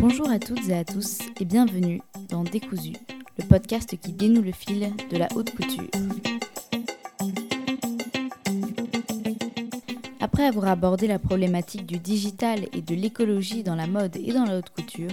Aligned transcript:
Bonjour 0.00 0.30
à 0.30 0.38
toutes 0.38 0.68
et 0.68 0.74
à 0.74 0.84
tous 0.84 1.18
et 1.40 1.44
bienvenue 1.44 2.00
dans 2.28 2.44
Décousu, 2.44 2.92
le 3.38 3.44
podcast 3.44 3.96
qui 4.00 4.12
dénoue 4.12 4.42
le 4.42 4.52
fil 4.52 4.92
de 5.10 5.16
la 5.16 5.28
haute 5.34 5.54
couture. 5.54 5.88
Après 10.20 10.44
avoir 10.44 10.68
abordé 10.68 11.06
la 11.06 11.18
problématique 11.18 11.86
du 11.86 11.98
digital 11.98 12.66
et 12.72 12.82
de 12.82 12.94
l'écologie 12.94 13.62
dans 13.62 13.76
la 13.76 13.86
mode 13.86 14.16
et 14.16 14.32
dans 14.32 14.44
la 14.44 14.58
haute 14.58 14.70
couture, 14.70 15.10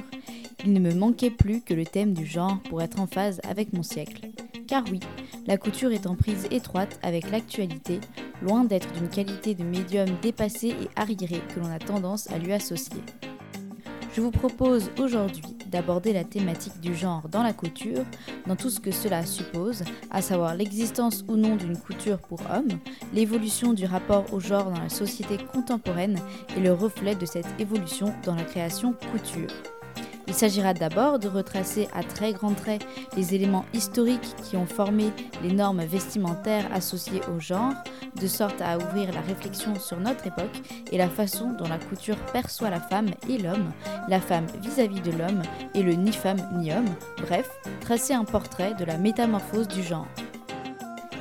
il 0.65 0.73
ne 0.73 0.79
me 0.79 0.93
manquait 0.93 1.31
plus 1.31 1.61
que 1.61 1.73
le 1.73 1.85
thème 1.85 2.13
du 2.13 2.25
genre 2.25 2.59
pour 2.69 2.81
être 2.81 2.99
en 2.99 3.07
phase 3.07 3.41
avec 3.47 3.73
mon 3.73 3.83
siècle. 3.83 4.29
Car 4.67 4.83
oui, 4.91 4.99
la 5.47 5.57
couture 5.57 5.91
est 5.91 6.07
en 6.07 6.15
prise 6.15 6.47
étroite 6.51 6.99
avec 7.03 7.29
l'actualité, 7.29 7.99
loin 8.41 8.63
d'être 8.63 8.91
d'une 8.93 9.09
qualité 9.09 9.53
de 9.53 9.63
médium 9.63 10.07
dépassée 10.21 10.69
et 10.69 10.89
arriérée 10.95 11.41
que 11.53 11.59
l'on 11.59 11.71
a 11.71 11.79
tendance 11.79 12.29
à 12.31 12.37
lui 12.37 12.53
associer. 12.53 13.01
Je 14.13 14.19
vous 14.19 14.31
propose 14.31 14.91
aujourd'hui 14.99 15.55
d'aborder 15.67 16.11
la 16.11 16.25
thématique 16.25 16.81
du 16.81 16.93
genre 16.93 17.29
dans 17.29 17.43
la 17.43 17.53
couture, 17.53 18.03
dans 18.45 18.57
tout 18.57 18.69
ce 18.69 18.81
que 18.81 18.91
cela 18.91 19.25
suppose, 19.25 19.83
à 20.09 20.21
savoir 20.21 20.53
l'existence 20.53 21.23
ou 21.29 21.37
non 21.37 21.55
d'une 21.55 21.77
couture 21.77 22.17
pour 22.17 22.41
hommes, 22.53 22.77
l'évolution 23.13 23.71
du 23.71 23.85
rapport 23.85 24.25
au 24.33 24.41
genre 24.41 24.69
dans 24.69 24.81
la 24.81 24.89
société 24.89 25.37
contemporaine 25.37 26.19
et 26.57 26.59
le 26.59 26.73
reflet 26.73 27.15
de 27.15 27.25
cette 27.25 27.47
évolution 27.57 28.13
dans 28.25 28.35
la 28.35 28.43
création 28.43 28.93
couture. 29.11 29.49
Il 30.27 30.33
s'agira 30.33 30.73
d'abord 30.73 31.19
de 31.19 31.27
retracer 31.27 31.87
à 31.93 32.03
très 32.03 32.33
grands 32.33 32.53
traits 32.53 32.85
les 33.15 33.33
éléments 33.33 33.65
historiques 33.73 34.35
qui 34.43 34.57
ont 34.57 34.65
formé 34.65 35.11
les 35.41 35.51
normes 35.51 35.83
vestimentaires 35.83 36.69
associées 36.73 37.21
au 37.35 37.39
genre, 37.39 37.73
de 38.21 38.27
sorte 38.27 38.61
à 38.61 38.77
ouvrir 38.77 39.11
la 39.13 39.21
réflexion 39.21 39.79
sur 39.79 39.99
notre 39.99 40.27
époque 40.27 40.61
et 40.91 40.97
la 40.97 41.09
façon 41.09 41.51
dont 41.53 41.67
la 41.67 41.79
couture 41.79 42.17
perçoit 42.31 42.69
la 42.69 42.79
femme 42.79 43.09
et 43.27 43.37
l'homme, 43.37 43.71
la 44.07 44.19
femme 44.19 44.45
vis-à-vis 44.61 45.01
de 45.01 45.11
l'homme 45.11 45.41
et 45.73 45.81
le 45.81 45.93
ni 45.93 46.11
femme 46.11 46.41
ni 46.55 46.71
homme, 46.71 46.93
bref, 47.21 47.49
tracer 47.81 48.13
un 48.13 48.25
portrait 48.25 48.73
de 48.75 48.85
la 48.85 48.97
métamorphose 48.97 49.67
du 49.67 49.81
genre. 49.81 50.07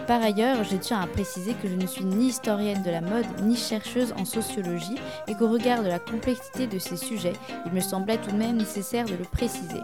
Par 0.07 0.23
ailleurs, 0.23 0.65
je 0.65 0.77
tiens 0.77 1.01
à 1.01 1.07
préciser 1.07 1.55
que 1.55 1.69
je 1.69 1.77
ne 1.77 1.87
suis 1.87 2.05
ni 2.05 2.27
historienne 2.27 2.83
de 2.83 2.91
la 2.91 3.01
mode 3.01 3.27
ni 3.43 3.57
chercheuse 3.57 4.13
en 4.19 4.25
sociologie 4.25 4.97
et 5.29 5.35
qu'au 5.37 5.49
regard 5.49 5.85
de 5.85 5.89
la 5.89 6.01
complexité 6.01 6.67
de 6.67 6.81
ces 6.81 6.97
sujets, 6.97 7.35
il 7.65 7.73
me 7.73 7.81
semblait 7.81 8.19
tout 8.19 8.33
de 8.33 8.37
même 8.37 8.57
nécessaire 8.57 9.05
de 9.05 9.15
le 9.15 9.25
préciser. 9.25 9.81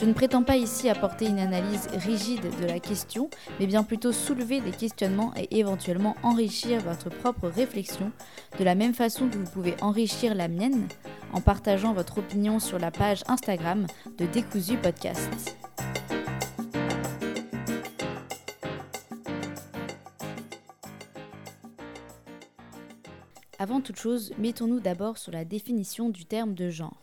Je 0.00 0.06
ne 0.06 0.14
prétends 0.14 0.42
pas 0.42 0.56
ici 0.56 0.88
apporter 0.88 1.26
une 1.26 1.38
analyse 1.38 1.86
rigide 1.88 2.48
de 2.58 2.64
la 2.64 2.80
question, 2.80 3.28
mais 3.58 3.66
bien 3.66 3.84
plutôt 3.84 4.12
soulever 4.12 4.62
des 4.62 4.70
questionnements 4.70 5.34
et 5.36 5.58
éventuellement 5.58 6.16
enrichir 6.22 6.80
votre 6.80 7.10
propre 7.10 7.48
réflexion, 7.48 8.10
de 8.58 8.64
la 8.64 8.74
même 8.74 8.94
façon 8.94 9.28
que 9.28 9.36
vous 9.36 9.50
pouvez 9.50 9.74
enrichir 9.82 10.34
la 10.34 10.48
mienne 10.48 10.88
en 11.34 11.42
partageant 11.42 11.92
votre 11.92 12.16
opinion 12.16 12.60
sur 12.60 12.78
la 12.78 12.90
page 12.90 13.24
Instagram 13.28 13.86
de 14.16 14.24
Décousu 14.24 14.78
Podcast. 14.78 15.54
Avant 23.58 23.82
toute 23.82 23.98
chose, 23.98 24.32
mettons-nous 24.38 24.80
d'abord 24.80 25.18
sur 25.18 25.32
la 25.32 25.44
définition 25.44 26.08
du 26.08 26.24
terme 26.24 26.54
de 26.54 26.70
genre. 26.70 27.02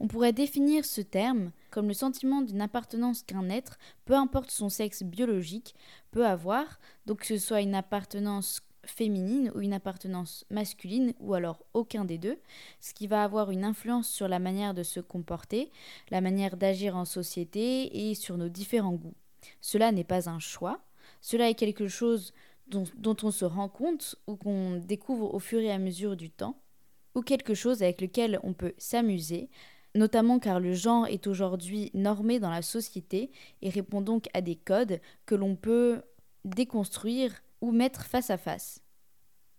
On 0.00 0.08
pourrait 0.08 0.32
définir 0.32 0.86
ce 0.86 1.02
terme 1.02 1.50
comme 1.76 1.88
le 1.88 1.92
sentiment 1.92 2.40
d'une 2.40 2.62
appartenance 2.62 3.22
qu'un 3.22 3.50
être, 3.50 3.76
peu 4.06 4.14
importe 4.14 4.50
son 4.50 4.70
sexe 4.70 5.02
biologique, 5.02 5.74
peut 6.10 6.24
avoir, 6.24 6.80
donc 7.04 7.20
que 7.20 7.26
ce 7.26 7.36
soit 7.36 7.60
une 7.60 7.74
appartenance 7.74 8.62
féminine 8.86 9.52
ou 9.54 9.60
une 9.60 9.74
appartenance 9.74 10.46
masculine 10.48 11.12
ou 11.20 11.34
alors 11.34 11.66
aucun 11.74 12.06
des 12.06 12.16
deux, 12.16 12.38
ce 12.80 12.94
qui 12.94 13.06
va 13.06 13.22
avoir 13.22 13.50
une 13.50 13.62
influence 13.62 14.08
sur 14.08 14.26
la 14.26 14.38
manière 14.38 14.72
de 14.72 14.82
se 14.82 15.00
comporter, 15.00 15.70
la 16.10 16.22
manière 16.22 16.56
d'agir 16.56 16.96
en 16.96 17.04
société 17.04 18.08
et 18.08 18.14
sur 18.14 18.38
nos 18.38 18.48
différents 18.48 18.94
goûts. 18.94 19.16
Cela 19.60 19.92
n'est 19.92 20.02
pas 20.02 20.30
un 20.30 20.38
choix, 20.38 20.80
cela 21.20 21.50
est 21.50 21.56
quelque 21.56 21.88
chose 21.88 22.32
dont, 22.68 23.16
on 23.22 23.30
se 23.30 23.44
rend 23.44 23.68
compte 23.68 24.16
ou 24.26 24.36
qu'on 24.36 24.76
découvre 24.78 25.34
au 25.34 25.40
fur 25.40 25.60
et 25.60 25.72
à 25.72 25.78
mesure 25.78 26.16
du 26.16 26.30
temps, 26.30 26.58
ou 27.14 27.20
quelque 27.20 27.52
chose 27.52 27.82
avec 27.82 28.00
lequel 28.00 28.40
on 28.44 28.54
peut 28.54 28.72
s'amuser, 28.78 29.50
notamment 29.96 30.38
car 30.38 30.60
le 30.60 30.72
genre 30.72 31.06
est 31.06 31.26
aujourd'hui 31.26 31.90
normé 31.94 32.40
dans 32.40 32.50
la 32.50 32.62
société 32.62 33.30
et 33.62 33.70
répond 33.70 34.00
donc 34.00 34.28
à 34.34 34.40
des 34.40 34.56
codes 34.56 35.00
que 35.26 35.34
l'on 35.34 35.56
peut 35.56 36.02
déconstruire 36.44 37.32
ou 37.60 37.72
mettre 37.72 38.04
face 38.04 38.30
à 38.30 38.38
face. 38.38 38.82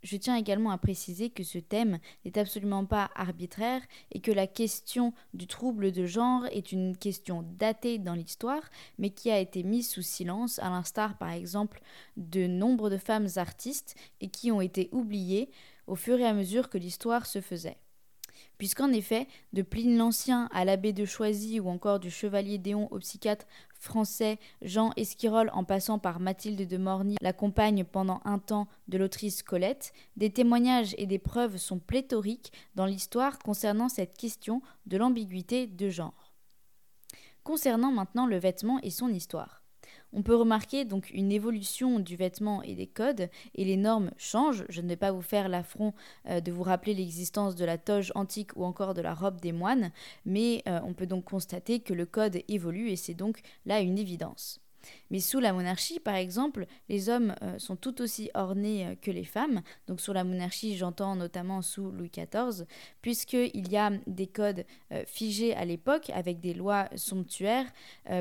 Je 0.04 0.16
tiens 0.16 0.36
également 0.36 0.72
à 0.72 0.78
préciser 0.78 1.32
que 1.32 1.44
ce 1.44 1.58
thème 1.58 2.00
n'est 2.24 2.38
absolument 2.38 2.86
pas 2.86 3.10
arbitraire 3.16 3.82
et 4.12 4.22
que 4.22 4.32
la 4.32 4.46
question 4.46 5.14
du 5.34 5.48
trouble 5.48 5.92
de 5.92 6.06
genre 6.06 6.46
est 6.52 6.72
une 6.72 6.96
question 6.96 7.44
datée 7.58 7.98
dans 7.98 8.14
l'histoire, 8.14 8.62
mais 9.00 9.10
qui 9.10 9.32
a 9.32 9.40
été 9.40 9.64
mise 9.64 9.90
sous 9.90 10.04
silence, 10.04 10.60
à 10.60 10.70
l'instar 10.70 11.18
par 11.18 11.32
exemple 11.32 11.82
de 12.16 12.46
nombre 12.46 12.90
de 12.90 12.98
femmes 12.98 13.28
artistes 13.38 13.96
et 14.22 14.30
qui 14.30 14.52
ont 14.52 14.62
été 14.62 14.88
oubliées 14.92 15.50
au 15.88 15.96
fur 15.96 16.20
et 16.20 16.26
à 16.26 16.34
mesure 16.34 16.70
que 16.70 16.78
l'histoire 16.78 17.26
se 17.26 17.42
faisait 17.42 17.78
puisqu'en 18.58 18.92
effet, 18.92 19.28
de 19.54 19.62
Pline 19.62 19.98
l'Ancien 19.98 20.50
à 20.52 20.66
l'abbé 20.66 20.94
de 20.94 21.06
Choisy 21.06 21.60
ou 21.60 21.70
encore 21.70 22.00
du 22.00 22.10
chevalier 22.10 22.58
Déon 22.58 22.88
au 22.92 23.00
psychiatre 23.00 23.46
français 23.74 24.40
Jean 24.62 24.92
Esquirol 24.98 25.50
en 25.54 25.64
passant 25.64 26.00
par 26.00 26.20
Mathilde 26.20 26.68
de 26.68 26.78
Morny, 26.78 27.16
la 27.22 27.34
compagne 27.34 27.84
pendant 27.84 28.22
un 28.26 28.40
temps 28.40 28.68
de 28.88 28.98
l'autrice 28.98 29.44
Colette, 29.44 29.94
des 30.16 30.32
témoignages 30.32 30.96
et 30.98 31.06
des 31.06 31.20
preuves 31.20 31.58
sont 31.58 31.80
pléthoriques 31.80 32.52
dans 32.76 32.86
l'histoire 32.86 33.40
concernant 33.40 33.90
cette 33.90 34.18
question 34.18 34.62
de 34.86 34.98
l'ambiguïté 34.98 35.68
de 35.68 35.90
genre. 35.90 36.34
Concernant 37.44 37.92
maintenant 37.92 38.26
le 38.26 38.38
vêtement 38.38 38.80
et 38.82 38.90
son 38.90 39.10
histoire. 39.10 39.67
On 40.18 40.24
peut 40.24 40.36
remarquer 40.36 40.84
donc 40.84 41.12
une 41.12 41.32
évolution 41.32 42.00
du 42.00 42.16
vêtement 42.16 42.64
et 42.64 42.74
des 42.74 42.88
codes, 42.88 43.30
et 43.54 43.64
les 43.64 43.78
normes 43.78 44.10
changent. 44.18 44.66
Je 44.68 44.82
ne 44.82 44.88
vais 44.88 44.96
pas 44.96 45.12
vous 45.12 45.22
faire 45.22 45.48
l'affront 45.48 45.94
euh, 46.28 46.42
de 46.42 46.52
vous 46.52 46.64
rappeler 46.64 46.96
l'existence 46.96 47.56
de 47.56 47.64
la 47.64 47.78
toge 47.78 48.12
antique 48.16 48.50
ou 48.56 48.66
encore 48.66 48.96
de 48.96 49.02
la 49.02 49.14
robe 49.14 49.40
des 49.40 49.52
moines, 49.52 49.92
mais 50.26 50.64
euh, 50.68 50.80
on 50.84 50.96
peut 50.96 51.06
donc 51.06 51.26
constater 51.26 51.82
que 51.82 51.94
le 51.94 52.08
code 52.08 52.42
évolue 52.48 52.90
et 52.90 52.96
c'est 52.96 53.14
donc 53.14 53.42
là 53.68 53.80
une 53.80 54.00
évidence. 54.00 54.60
Mais 55.10 55.20
sous 55.20 55.40
la 55.40 55.54
monarchie, 55.54 56.00
par 56.00 56.16
exemple, 56.16 56.66
les 56.90 57.10
hommes 57.10 57.34
euh, 57.42 57.58
sont 57.60 57.76
tout 57.76 58.02
aussi 58.02 58.30
ornés 58.34 58.86
euh, 58.86 58.96
que 58.96 59.12
les 59.12 59.24
femmes. 59.24 59.62
Donc 59.88 60.02
sous 60.02 60.14
la 60.14 60.24
monarchie, 60.24 60.76
j'entends 60.76 61.16
notamment 61.16 61.62
sous 61.62 61.92
Louis 61.92 62.12
XIV, 62.12 62.66
puisqu'il 63.02 63.72
y 63.72 63.78
a 63.78 63.92
des 64.06 64.28
codes 64.28 64.66
euh, 64.92 65.04
figés 65.06 65.56
à 65.56 65.66
l'époque 65.66 66.10
avec 66.14 66.40
des 66.40 66.54
lois 66.54 66.90
somptuaires, 66.96 67.66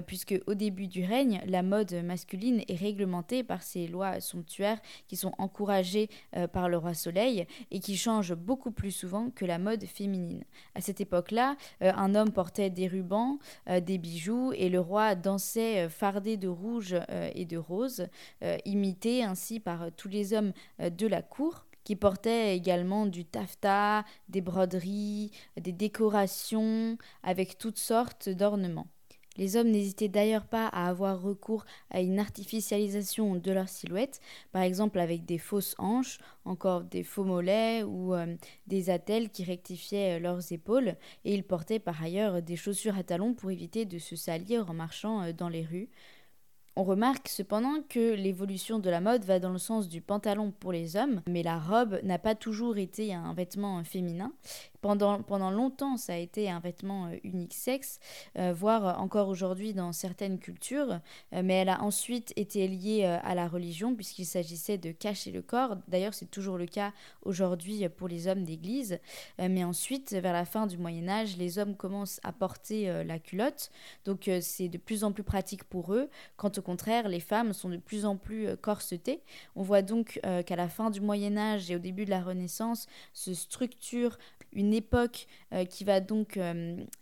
puisque 0.06 0.34
au 0.46 0.54
début 0.54 0.86
du 0.86 1.04
règne, 1.04 1.42
la 1.46 1.62
mode 1.62 1.92
masculine 2.04 2.62
est 2.68 2.74
réglementée 2.74 3.42
par 3.42 3.62
ces 3.62 3.86
lois 3.86 4.20
somptuaires 4.20 4.80
qui 5.08 5.16
sont 5.16 5.32
encouragées 5.38 6.08
par 6.52 6.68
le 6.68 6.76
roi 6.76 6.94
Soleil 6.94 7.46
et 7.70 7.80
qui 7.80 7.96
changent 7.96 8.34
beaucoup 8.34 8.70
plus 8.70 8.90
souvent 8.90 9.30
que 9.30 9.44
la 9.44 9.58
mode 9.58 9.84
féminine. 9.84 10.44
À 10.74 10.80
cette 10.80 11.00
époque-là, 11.00 11.56
un 11.80 12.14
homme 12.14 12.32
portait 12.32 12.70
des 12.70 12.88
rubans, 12.88 13.38
des 13.66 13.98
bijoux, 13.98 14.52
et 14.52 14.68
le 14.68 14.80
roi 14.80 15.14
dansait 15.14 15.88
fardé 15.88 16.36
de 16.36 16.45
rouge 16.48 16.96
euh, 17.10 17.30
et 17.34 17.44
de 17.44 17.56
rose, 17.56 18.06
euh, 18.42 18.56
imités 18.64 19.22
ainsi 19.22 19.60
par 19.60 19.82
euh, 19.82 19.90
tous 19.96 20.08
les 20.08 20.32
hommes 20.32 20.52
de 20.78 21.06
la 21.06 21.22
cour 21.22 21.66
qui 21.84 21.96
portaient 21.96 22.56
également 22.56 23.06
du 23.06 23.24
taffetas, 23.24 24.04
des 24.28 24.40
broderies, 24.40 25.30
des 25.60 25.72
décorations, 25.72 26.98
avec 27.22 27.58
toutes 27.58 27.78
sortes 27.78 28.28
d'ornements. 28.28 28.88
Les 29.36 29.56
hommes 29.56 29.70
n'hésitaient 29.70 30.08
d'ailleurs 30.08 30.46
pas 30.46 30.66
à 30.66 30.88
avoir 30.88 31.20
recours 31.20 31.64
à 31.90 32.00
une 32.00 32.18
artificialisation 32.18 33.36
de 33.36 33.52
leur 33.52 33.68
silhouette, 33.68 34.20
par 34.50 34.62
exemple 34.62 34.98
avec 34.98 35.24
des 35.26 35.38
fausses 35.38 35.74
hanches, 35.78 36.18
encore 36.44 36.84
des 36.84 37.02
faux 37.02 37.24
mollets 37.24 37.82
ou 37.82 38.14
des 38.66 38.90
attelles 38.90 39.30
qui 39.30 39.44
rectifiaient 39.44 40.18
leurs 40.18 40.52
épaules, 40.52 40.96
et 41.24 41.34
ils 41.34 41.44
portaient 41.44 41.78
par 41.78 42.02
ailleurs 42.02 42.42
des 42.42 42.56
chaussures 42.56 42.96
à 42.96 43.02
talons 43.02 43.34
pour 43.34 43.50
éviter 43.50 43.84
de 43.84 43.98
se 43.98 44.16
salir 44.16 44.70
en 44.70 44.74
marchant 44.74 45.30
dans 45.32 45.50
les 45.50 45.64
rues. 45.64 45.90
On 46.78 46.84
remarque 46.84 47.28
cependant 47.28 47.80
que 47.88 48.12
l'évolution 48.12 48.78
de 48.78 48.90
la 48.90 49.00
mode 49.00 49.24
va 49.24 49.38
dans 49.38 49.50
le 49.50 49.58
sens 49.58 49.88
du 49.88 50.02
pantalon 50.02 50.52
pour 50.60 50.72
les 50.72 50.96
hommes, 50.96 51.22
mais 51.26 51.42
la 51.42 51.58
robe 51.58 51.98
n'a 52.02 52.18
pas 52.18 52.34
toujours 52.34 52.76
été 52.76 53.14
un 53.14 53.32
vêtement 53.32 53.82
féminin. 53.82 54.30
Pendant, 54.86 55.20
pendant 55.20 55.50
longtemps, 55.50 55.96
ça 55.96 56.12
a 56.12 56.16
été 56.16 56.48
un 56.48 56.60
vêtement 56.60 57.06
euh, 57.06 57.16
unique 57.24 57.54
sexe, 57.54 57.98
euh, 58.38 58.52
voire 58.52 59.02
encore 59.02 59.26
aujourd'hui 59.26 59.74
dans 59.74 59.90
certaines 59.90 60.38
cultures, 60.38 61.00
euh, 61.32 61.42
mais 61.42 61.54
elle 61.54 61.70
a 61.70 61.82
ensuite 61.82 62.32
été 62.36 62.68
liée 62.68 63.02
à 63.02 63.34
la 63.34 63.48
religion 63.48 63.96
puisqu'il 63.96 64.26
s'agissait 64.26 64.78
de 64.78 64.92
cacher 64.92 65.32
le 65.32 65.42
corps. 65.42 65.76
D'ailleurs, 65.88 66.14
c'est 66.14 66.30
toujours 66.30 66.56
le 66.56 66.66
cas 66.66 66.92
aujourd'hui 67.22 67.88
pour 67.88 68.06
les 68.06 68.28
hommes 68.28 68.44
d'église. 68.44 69.00
mais 69.40 69.64
ensuite, 69.64 70.12
vers 70.12 70.32
la 70.32 70.44
fin 70.44 70.68
du 70.68 70.78
Moyen 70.78 71.08
Âge, 71.08 71.36
les 71.36 71.58
hommes 71.58 71.74
commencent 71.74 72.20
à 72.22 72.32
porter 72.32 73.02
la 73.04 73.18
culotte, 73.18 73.70
donc 74.04 74.30
c'est 74.40 74.68
de 74.68 74.78
plus 74.78 75.02
en 75.02 75.10
plus 75.10 75.24
pratique 75.24 75.64
pour 75.64 75.94
eux. 75.94 76.08
Quand 76.36 76.58
au 76.58 76.62
contraire, 76.62 77.08
les 77.08 77.20
femmes 77.20 77.52
sont 77.52 77.70
de 77.70 77.76
plus 77.76 78.04
en 78.04 78.16
plus 78.16 78.56
corsetées. 78.58 79.22
On 79.56 79.62
voit 79.62 79.82
donc 79.82 80.20
qu'à 80.22 80.56
la 80.56 80.68
fin 80.68 80.90
du 80.90 81.00
Moyen 81.00 81.36
Âge 81.36 81.70
et 81.70 81.76
au 81.76 81.80
début 81.80 82.04
de 82.04 82.10
la 82.10 82.22
Renaissance 82.22 82.86
se 83.12 83.34
structure 83.34 84.18
une 84.52 84.72
époque 84.76 85.26
qui 85.70 85.84
va 85.84 86.00
donc 86.00 86.38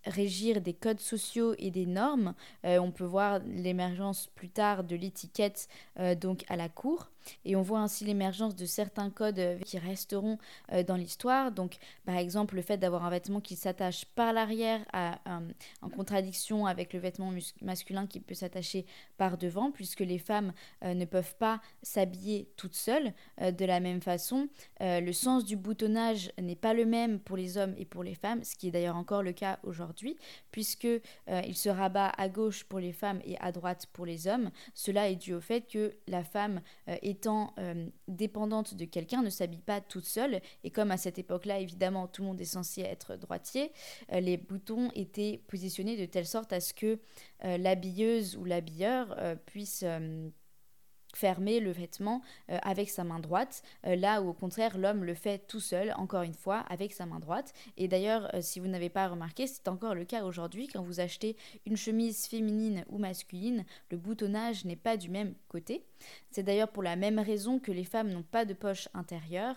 régir 0.05 0.61
des 0.61 0.75
codes 0.75 1.01
sociaux 1.01 1.55
et 1.59 1.71
des 1.71 1.87
normes. 1.87 2.35
on 2.65 2.91
peut 2.91 3.05
voir 3.05 3.41
l'émergence 3.47 4.29
plus 4.35 4.49
tard 4.49 4.85
de 4.85 4.97
l'étiquette 4.97 5.69
donc 6.21 6.45
à 6.49 6.57
la 6.57 6.69
cour. 6.69 7.11
Et 7.45 7.57
on 7.57 7.63
voit 7.63 7.81
ainsi 7.81 8.05
l'émergence 8.05 8.55
de 8.55 8.67
certains 8.67 9.11
codes 9.11 9.39
euh, 9.39 9.59
qui 9.59 9.79
resteront 9.79 10.39
euh, 10.73 10.83
dans 10.83 10.97
l'histoire. 10.97 11.53
Donc, 11.53 11.77
par 12.05 12.17
exemple, 12.17 12.57
le 12.57 12.63
fait 12.63 12.77
d'avoir 12.77 13.05
un 13.05 13.11
vêtement 13.11 13.41
qui 13.41 13.57
s'attache 13.57 14.05
par 14.05 14.33
l'arrière 14.33 14.81
en 15.83 15.89
contradiction 15.89 16.67
avec 16.67 16.93
le 16.93 16.99
vêtement 16.99 17.33
masculin 17.63 18.07
qui 18.07 18.21
peut 18.21 18.35
s'attacher 18.35 18.87
par 19.17 19.39
devant, 19.39 19.71
puisque 19.71 20.01
les 20.01 20.19
femmes 20.19 20.53
euh, 20.83 20.95
ne 20.95 21.05
peuvent 21.05 21.35
pas 21.37 21.61
s'habiller 21.83 22.49
toutes 22.57 22.75
seules 22.75 23.13
de 23.41 23.65
la 23.65 23.81
même 23.81 24.01
façon. 24.01 24.49
le 24.81 25.13
sens 25.13 25.45
du 25.45 25.57
boutonnage 25.57 26.33
n'est 26.41 26.57
pas 26.57 26.75
le 26.75 26.85
même 26.85 27.19
pour 27.21 27.37
les 27.37 27.57
hommes 27.57 27.75
et 27.77 27.85
pour 27.85 28.03
les 28.03 28.15
femmes, 28.15 28.43
ce 28.45 28.57
qui 28.57 28.69
est 28.69 28.71
d'ailleurs 28.71 28.97
encore 28.97 29.23
le 29.23 29.33
cas 29.33 29.59
aujourd'hui, 29.63 30.17
puisque 30.51 30.89
il 31.29 31.57
se 31.57 31.69
rabat 31.69 32.13
à 32.17 32.29
gauche 32.29 32.65
pour 32.65 32.79
les 32.79 32.93
femmes 32.93 33.21
et 33.25 33.39
à 33.39 33.53
droite 33.53 33.87
pour 33.93 34.07
les 34.07 34.27
hommes. 34.27 34.51
Cela 34.75 35.09
est 35.09 35.17
dû 35.17 35.35
au 35.35 35.41
fait 35.41 35.63
que 35.63 35.95
la 36.07 36.25
femme 36.25 36.61
est 36.87 37.14
étant 37.15 37.55
euh, 37.59 37.87
dépendante 38.09 38.75
de 38.75 38.85
quelqu'un, 38.85 39.23
ne 39.23 39.31
s'habille 39.31 39.63
pas 39.63 39.81
toute 39.81 40.05
seule. 40.05 40.41
Et 40.65 40.71
comme 40.71 40.91
à 40.91 40.97
cette 40.97 41.19
époque-là, 41.19 41.61
évidemment, 41.61 42.09
tout 42.09 42.23
le 42.23 42.29
monde 42.29 42.41
est 42.41 42.45
censé 42.45 42.81
être 42.83 43.17
droitier, 43.17 43.71
euh, 44.13 44.19
les 44.19 44.37
boutons 44.37 44.91
étaient 44.97 45.41
positionnés 45.47 45.97
de 45.97 46.07
telle 46.07 46.27
sorte 46.27 46.53
à 46.53 46.61
ce 46.61 46.75
que 46.75 46.99
euh, 47.45 47.57
l'habilleuse 47.57 48.37
ou 48.37 48.45
l'habilleur 48.45 49.17
puisse 49.47 49.85
fermer 51.15 51.61
le 51.61 51.71
vêtement 51.71 52.23
avec 52.49 52.91
sa 52.91 53.05
main 53.05 53.21
droite, 53.21 53.63
là 53.85 54.21
où 54.21 54.31
au 54.31 54.33
contraire 54.33 54.77
l'homme 54.79 55.05
le 55.05 55.15
fait 55.15 55.47
tout 55.47 55.61
seul, 55.61 55.95
encore 55.97 56.23
une 56.23 56.35
fois, 56.35 56.61
avec 56.69 56.93
sa 56.93 57.07
main 57.07 57.21
droite. 57.21 57.53
Et 57.77 57.87
d'ailleurs, 57.87 58.31
si 58.41 58.59
vous 58.61 58.67
n'avez 58.67 58.89
pas 58.89 59.09
remarqué, 59.09 59.47
c'est 59.47 59.69
encore 59.69 59.95
le 59.95 60.05
cas 60.05 60.25
aujourd'hui, 60.25 60.67
quand 60.67 60.83
vous 60.83 61.01
achetez 61.01 61.37
une 61.67 61.77
chemise 61.77 62.27
féminine 62.27 62.85
ou 62.89 62.99
masculine, 62.99 63.65
le 63.91 63.97
boutonnage 63.97 64.65
n'est 64.65 64.77
pas 64.77 64.97
du 64.97 65.09
même 65.09 65.35
côté. 65.49 65.85
C'est 66.35 66.43
d'ailleurs 66.43 66.73
pour 66.73 66.83
la 66.83 66.97
même 66.97 67.21
raison 67.21 67.61
que 67.61 67.71
les 67.71 67.85
femmes 67.85 68.09
n'ont 68.09 68.25
pas 68.25 68.45
de 68.45 68.55
poche 68.55 68.89
intérieure. 68.93 69.55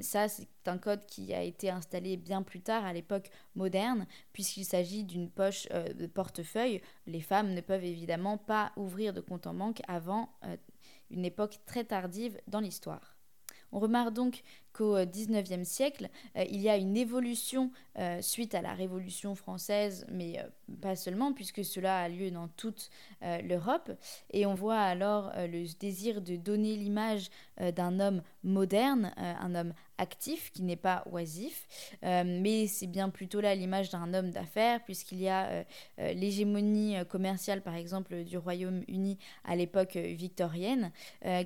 ça, 0.00 0.26
c'est 0.26 0.48
un 0.66 0.76
code 0.76 1.06
qui 1.06 1.32
a 1.32 1.40
été 1.40 1.70
installé 1.70 2.16
bien 2.16 2.42
plus 2.42 2.60
tard, 2.62 2.84
à 2.84 2.92
l'époque 2.92 3.30
moderne, 3.54 4.08
puisqu'il 4.32 4.64
s'agit 4.64 5.04
d'une 5.04 5.30
poche 5.30 5.68
de 5.68 6.06
portefeuille. 6.08 6.82
Les 7.06 7.20
femmes 7.20 7.54
ne 7.54 7.60
peuvent 7.60 7.84
évidemment 7.84 8.38
pas 8.38 8.72
ouvrir 8.74 9.12
de 9.12 9.20
compte 9.20 9.46
en 9.46 9.54
banque 9.54 9.82
avant 9.86 10.30
une 11.12 11.24
époque 11.24 11.60
très 11.64 11.84
tardive 11.84 12.40
dans 12.48 12.58
l'histoire. 12.58 13.13
On 13.74 13.80
remarque 13.80 14.14
donc 14.14 14.44
qu'au 14.72 14.96
XIXe 15.04 15.66
siècle, 15.66 16.08
euh, 16.36 16.44
il 16.48 16.60
y 16.60 16.68
a 16.68 16.76
une 16.76 16.96
évolution 16.96 17.72
euh, 17.98 18.22
suite 18.22 18.54
à 18.54 18.62
la 18.62 18.72
Révolution 18.72 19.34
française, 19.34 20.06
mais 20.12 20.38
euh, 20.38 20.44
pas 20.80 20.94
seulement, 20.94 21.32
puisque 21.32 21.64
cela 21.64 21.98
a 21.98 22.08
lieu 22.08 22.30
dans 22.30 22.46
toute 22.48 22.88
l'Europe. 23.42 23.90
Et 24.30 24.46
on 24.46 24.54
voit 24.54 24.78
alors 24.78 25.32
le 25.36 25.66
désir 25.78 26.22
de 26.22 26.36
donner 26.36 26.76
l'image 26.76 27.30
d'un 27.74 27.98
homme 27.98 28.22
moderne, 28.42 29.12
un 29.16 29.54
homme 29.54 29.74
actif, 29.98 30.52
qui 30.52 30.62
n'est 30.62 30.76
pas 30.76 31.04
oisif, 31.10 31.66
mais 32.02 32.66
c'est 32.66 32.86
bien 32.86 33.08
plutôt 33.08 33.40
là 33.40 33.54
l'image 33.54 33.90
d'un 33.90 34.12
homme 34.14 34.30
d'affaires, 34.30 34.82
puisqu'il 34.84 35.20
y 35.20 35.28
a 35.28 35.64
l'hégémonie 35.98 36.96
commerciale, 37.08 37.62
par 37.62 37.74
exemple, 37.74 38.24
du 38.24 38.38
Royaume-Uni 38.38 39.18
à 39.44 39.56
l'époque 39.56 39.96
victorienne, 39.96 40.92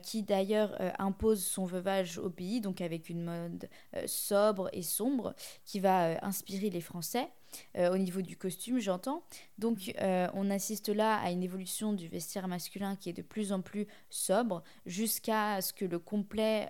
qui 0.02 0.22
d'ailleurs 0.22 0.76
impose 0.98 1.44
son 1.44 1.64
veuvage 1.64 2.18
au 2.18 2.30
pays, 2.30 2.60
donc 2.60 2.80
avec 2.80 3.08
une 3.08 3.24
mode 3.24 3.68
euh, 3.94 4.02
sobre 4.06 4.68
et 4.72 4.82
sombre 4.82 5.34
qui 5.64 5.80
va 5.80 6.08
euh, 6.08 6.16
inspirer 6.22 6.70
les 6.70 6.80
Français. 6.80 7.28
Euh, 7.76 7.92
au 7.92 7.98
niveau 7.98 8.22
du 8.22 8.36
costume, 8.36 8.78
j'entends. 8.78 9.22
Donc, 9.58 9.92
on 10.34 10.50
assiste 10.50 10.88
là 10.88 11.16
à 11.16 11.30
une 11.30 11.42
évolution 11.42 11.92
du 11.92 12.08
vestiaire 12.08 12.48
masculin 12.48 12.96
qui 12.96 13.10
est 13.10 13.12
de 13.14 13.22
plus 13.22 13.52
en 13.52 13.60
plus 13.60 13.86
sobre, 14.10 14.62
jusqu'à 14.86 15.60
ce 15.60 15.72
que 15.72 15.84
le 15.84 15.98
complet, 15.98 16.68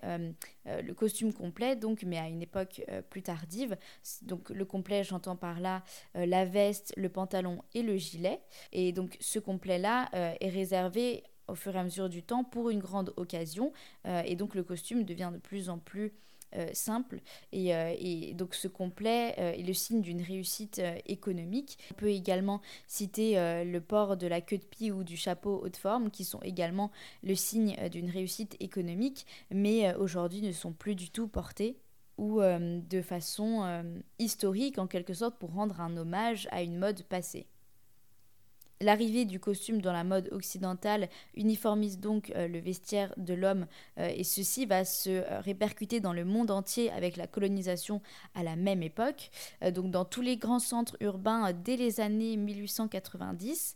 le 0.65 0.93
costume 0.93 1.33
complet, 1.33 1.77
donc, 1.77 2.03
mais 2.05 2.19
à 2.19 2.29
une 2.29 2.43
époque 2.43 2.83
plus 3.11 3.23
tardive. 3.23 3.77
Donc, 4.23 4.51
le 4.51 4.65
complet, 4.65 5.05
j'entends 5.05 5.37
par 5.37 5.61
là 5.61 5.83
la 6.15 6.45
veste, 6.45 6.93
le 6.97 7.09
pantalon 7.09 7.63
et 7.75 7.83
le 7.83 7.97
gilet. 7.97 8.41
Et 8.73 8.93
donc, 8.93 9.17
ce 9.21 9.39
complet-là 9.39 10.09
est 10.41 10.49
réservé 10.49 11.25
au 11.47 11.55
fur 11.55 11.75
et 11.77 11.79
à 11.79 11.85
mesure 11.85 12.09
du 12.09 12.23
temps 12.23 12.45
pour 12.45 12.71
une 12.71 12.81
grande 12.81 13.13
occasion. 13.17 13.73
et 14.25 14.37
donc, 14.37 14.55
le 14.55 14.63
costume 14.63 15.05
devient 15.05 15.31
de 15.33 15.39
plus 15.39 15.69
en 15.69 15.79
plus 15.79 16.13
euh, 16.57 16.69
simple. 16.73 17.21
Et, 17.53 17.75
euh, 17.75 17.95
et, 17.99 18.33
donc 18.33 18.55
ce 18.55 18.69
complet 18.69 19.35
euh, 19.39 19.53
est 19.53 19.63
le 19.63 19.75
signe 19.75 20.01
d'une 20.01 20.23
réussite 20.23 20.81
économique. 21.07 21.79
On 21.93 21.95
peut 21.95 22.11
également 22.11 22.61
citer 22.87 23.35
le 23.65 23.79
port 23.81 24.17
de 24.17 24.27
la 24.27 24.41
queue 24.41 24.59
de 24.59 24.65
pie 24.65 24.91
ou 24.91 25.05
du 25.05 25.17
chapeau 25.17 25.61
haute 25.63 25.77
forme, 25.77 26.11
qui 26.11 26.25
sont 26.25 26.41
également 26.41 26.91
le 27.23 27.35
signe 27.35 27.77
d'une 27.91 28.11
réussite 28.11 28.57
économique, 28.61 29.27
mais 29.51 29.95
aujourd'hui 29.95 30.43
ne 30.43 30.53
sont 30.53 30.73
plus 30.73 30.95
du 30.95 31.11
tout 31.11 31.29
portés 31.29 31.77
ou 32.17 32.41
de 32.41 33.03
façon 33.03 33.85
historique 34.19 34.79
en 34.79 34.87
quelque 34.87 35.15
sorte 35.15 35.39
pour 35.39 35.53
rendre 35.53 35.81
un 35.81 35.97
hommage 35.97 36.49
à 36.51 36.63
une 36.63 36.79
mode 36.79 37.03
passée. 37.05 37.47
L'arrivée 38.81 39.25
du 39.25 39.41
costume 39.41 39.81
dans 39.81 39.93
la 39.93 40.05
mode 40.05 40.29
occidentale 40.31 41.09
uniformise 41.35 41.99
donc 41.99 42.31
euh, 42.37 42.47
le 42.47 42.61
vestiaire 42.61 43.13
de 43.17 43.35
l'homme 43.35 43.67
euh, 43.99 44.09
et 44.15 44.23
ceci 44.23 44.67
va 44.67 44.85
se 44.85 45.11
euh, 45.11 45.41
répercuter 45.41 45.99
dans 45.99 46.13
le 46.13 46.25
monde 46.25 46.53
entier 46.53 46.93
avec 46.93 47.17
la 47.17 47.27
colonisation 47.27 48.01
à 48.37 48.45
la 48.45 48.55
même 48.55 48.85
époque. 48.85 49.31
donc 49.75 49.91
dans 49.91 50.05
tous 50.05 50.21
les 50.21 50.37
grands 50.37 50.61
centres 50.61 50.97
urbains 51.01 51.53
dès 51.53 51.77
les 51.77 52.01
années 52.01 52.37
1890, 52.37 53.75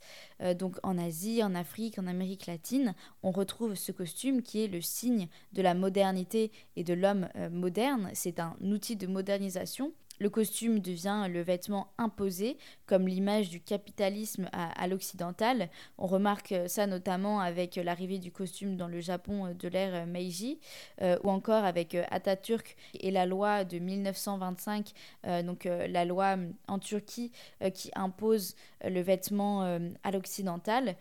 donc 0.59 0.77
en 0.83 0.99
Asie, 0.99 1.43
en 1.43 1.55
Afrique, 1.55 1.99
en 1.99 2.07
Amérique 2.07 2.47
latine, 2.47 2.95
on 3.23 3.31
retrouve 3.31 3.75
ce 3.75 3.93
costume 3.93 4.43
qui 4.43 4.63
est 4.63 4.69
le 4.69 4.81
signe 4.81 5.29
de 5.53 5.63
la 5.63 5.75
modernité 5.75 6.53
et 6.77 6.85
de 6.85 6.95
l'homme 6.95 7.29
moderne. 7.51 8.11
C'est 8.15 8.41
un 8.41 8.57
outil 8.63 8.97
de 8.97 9.07
modernisation 9.07 9.93
le 10.23 10.31
costume 10.31 10.79
devient 10.79 11.27
le 11.29 11.43
vêtement 11.43 11.89
imposé, 11.99 12.57
comme 12.87 13.09
l'image 13.09 13.51
du 13.51 13.61
capitalisme 13.61 14.49
à, 14.53 14.87
l'occidental. 14.87 15.69
On 15.99 16.07
remarque 16.07 16.55
ça 16.69 16.87
notamment 16.87 17.41
avec 17.41 17.75
l'arrivée 17.75 18.19
du 18.19 18.31
costume 18.31 18.77
dans 18.77 18.87
le 18.87 19.01
Japon 19.01 19.53
de 19.59 19.69
l'ère 19.69 20.07
Meiji, 20.07 20.61
euh, 21.01 21.19
ou 21.25 21.31
encore 21.31 21.65
avec 21.65 21.97
Atatürk 22.11 22.77
et 23.01 23.11
la 23.11 23.27
loi 23.27 23.65
de 23.65 23.81
1925, 23.81 24.93
euh, 25.27 25.43
donc 25.43 25.67
euh, 25.67 25.89
la 25.89 26.05
loi 26.05 26.37
en 26.69 26.79
Turquie 26.79 27.33
qui 27.75 27.91
impose 27.97 28.55
le 28.85 29.01
vêtement 29.01 29.63
à 30.05 30.11
l'occidental. 30.13 30.95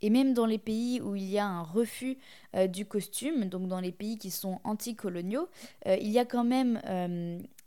Et 0.00 0.10
même 0.10 0.34
dans 0.34 0.46
les 0.46 0.58
pays 0.58 1.00
où 1.00 1.16
il 1.16 1.24
y 1.24 1.38
a 1.38 1.46
un 1.46 1.62
refus 1.62 2.18
du 2.68 2.86
costume, 2.86 3.46
donc 3.46 3.66
dans 3.66 3.80
les 3.80 3.92
pays 3.92 4.18
qui 4.18 4.30
sont 4.30 4.60
anticoloniaux, 4.64 5.48
il 5.86 6.08
y 6.08 6.18
a 6.18 6.24
quand 6.24 6.44
même 6.44 6.80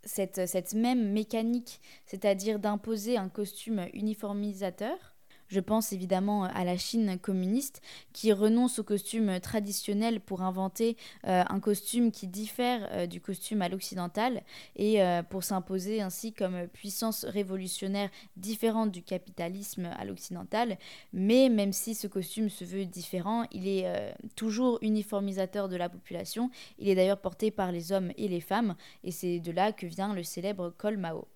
cette, 0.04 0.48
cette 0.48 0.74
même 0.74 1.12
mécanique, 1.12 1.82
c'est-à-dire 2.06 2.60
d'imposer 2.60 3.18
un 3.18 3.30
costume 3.30 3.88
uniformisateur, 3.94 5.11
je 5.52 5.60
pense 5.60 5.92
évidemment 5.92 6.46
à 6.46 6.64
la 6.64 6.78
Chine 6.78 7.20
communiste 7.22 7.82
qui 8.14 8.32
renonce 8.32 8.80
au 8.80 8.84
costume 8.84 9.40
traditionnel 9.42 10.22
pour 10.22 10.42
inventer 10.44 10.96
euh, 11.28 11.44
un 11.48 11.60
costume 11.60 12.12
qui 12.12 12.28
diffère 12.28 12.88
euh, 12.92 13.06
du 13.06 13.20
costume 13.20 13.62
à 13.62 13.68
l'occidental 13.68 14.44
et 14.78 15.04
euh, 15.04 15.24
pour 15.24 15.44
s'imposer 15.44 16.02
ainsi 16.02 16.32
comme 16.32 16.68
puissance 16.70 17.26
révolutionnaire 17.26 18.10
différente 18.38 18.92
du 18.92 19.04
capitalisme 19.04 19.90
à 19.98 20.06
l'occidental. 20.06 20.78
Mais 21.12 21.50
même 21.50 21.74
si 21.74 21.96
ce 21.96 22.08
costume 22.08 22.50
se 22.50 22.64
veut 22.64 22.86
différent, 22.86 23.44
il 23.52 23.68
est 23.68 24.16
toujours 24.36 24.80
uniformisateur 24.82 25.68
de 25.68 25.76
la 25.76 25.90
population. 25.90 26.50
Il 26.80 26.88
est 26.88 26.96
d'ailleurs 26.96 27.20
porté 27.20 27.52
par 27.52 27.72
les 27.72 27.92
hommes 27.92 28.12
et 28.18 28.30
les 28.30 28.42
femmes 28.42 28.76
et 29.04 29.12
c'est 29.12 29.40
de 29.40 29.52
là 29.52 29.74
que 29.74 29.86
vient 29.86 30.14
le 30.14 30.24
célèbre 30.24 30.74
col 30.78 30.98
Mao 30.98 31.28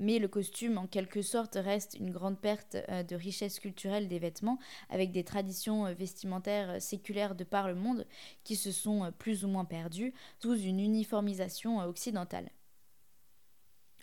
mais 0.00 0.18
le 0.18 0.28
costume 0.28 0.78
en 0.78 0.86
quelque 0.86 1.22
sorte 1.22 1.54
reste 1.54 1.96
une 2.00 2.10
grande 2.10 2.40
perte 2.40 2.76
euh, 2.88 3.02
de 3.02 3.14
richesse 3.14 3.60
culturelle 3.60 4.08
des 4.08 4.18
vêtements, 4.18 4.58
avec 4.88 5.12
des 5.12 5.22
traditions 5.22 5.86
euh, 5.86 5.92
vestimentaires 5.92 6.70
euh, 6.70 6.80
séculaires 6.80 7.34
de 7.34 7.44
par 7.44 7.68
le 7.68 7.74
monde 7.74 8.06
qui 8.42 8.56
se 8.56 8.72
sont 8.72 9.12
plus 9.18 9.44
ou 9.44 9.48
moins 9.48 9.64
perdues 9.64 10.14
sous 10.40 10.56
une 10.56 10.80
uniformisation 10.80 11.78
occidentale. 11.78 12.50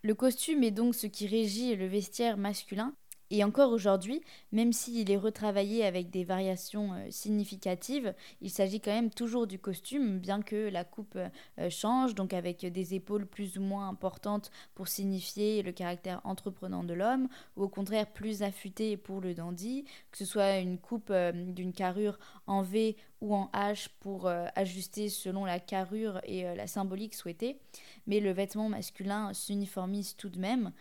Le 0.04 0.14
costume 0.14 0.64
est 0.64 0.72
donc 0.72 0.94
ce 0.94 1.08
qui 1.08 1.28
régit 1.28 1.76
le 1.76 1.88
vestiaire 1.88 2.38
masculin, 2.38 2.94
et 3.30 3.44
encore 3.44 3.72
aujourd'hui, 3.72 4.22
même 4.52 4.72
s'il 4.72 5.12
est 5.12 5.18
retravaillé 5.18 5.86
avec 5.86 6.10
des 6.10 6.24
variations 6.24 6.94
euh, 6.94 7.08
significatives, 7.10 8.14
il 8.42 8.50
s'agit 8.50 8.80
quand 8.80 8.94
même 8.94 9.10
toujours 9.10 9.48
du 9.48 9.60
costume, 9.60 10.20
bien 10.20 10.42
que 10.42 10.70
la 10.70 10.86
coupe 10.86 11.18
euh, 11.18 11.70
change, 11.70 12.16
donc 12.16 12.34
avec 12.34 12.66
des 12.66 12.94
épaules 12.94 13.26
plus 13.26 13.58
ou 13.58 13.62
moins 13.62 13.90
importantes 13.90 14.52
pour 14.76 14.88
signifier 14.88 15.62
le 15.62 15.72
caractère 15.72 16.22
entreprenant 16.24 16.84
de 16.84 16.94
l'homme, 16.94 17.28
ou 17.58 17.64
au 17.64 17.70
contraire 17.70 18.08
plus 18.08 18.44
affûtées 18.44 18.96
pour 18.96 19.20
le 19.20 19.34
dandy, 19.34 19.84
que 20.12 20.18
ce 20.18 20.26
soit 20.26 20.60
une 20.60 20.78
coupe 20.78 21.10
euh, 21.10 21.32
d'une 21.34 21.74
carrure 21.74 22.20
en 22.48 22.62
V 22.62 22.96
ou 23.22 23.34
en 23.36 23.50
H 23.54 23.88
pour 24.00 24.28
ajuster 24.56 25.10
selon 25.10 25.46
la 25.46 25.60
carrure 25.60 26.20
et 26.24 26.44
la 26.44 26.68
symbolique 26.68 27.16
souhaitée, 27.16 27.60
mais 28.06 28.20
le 28.20 28.32
vêtement 28.32 28.70
masculin 28.70 29.34
s'uniformise 29.34 30.16
tout 30.16 30.30
de 30.30 30.40
même. 30.40 30.72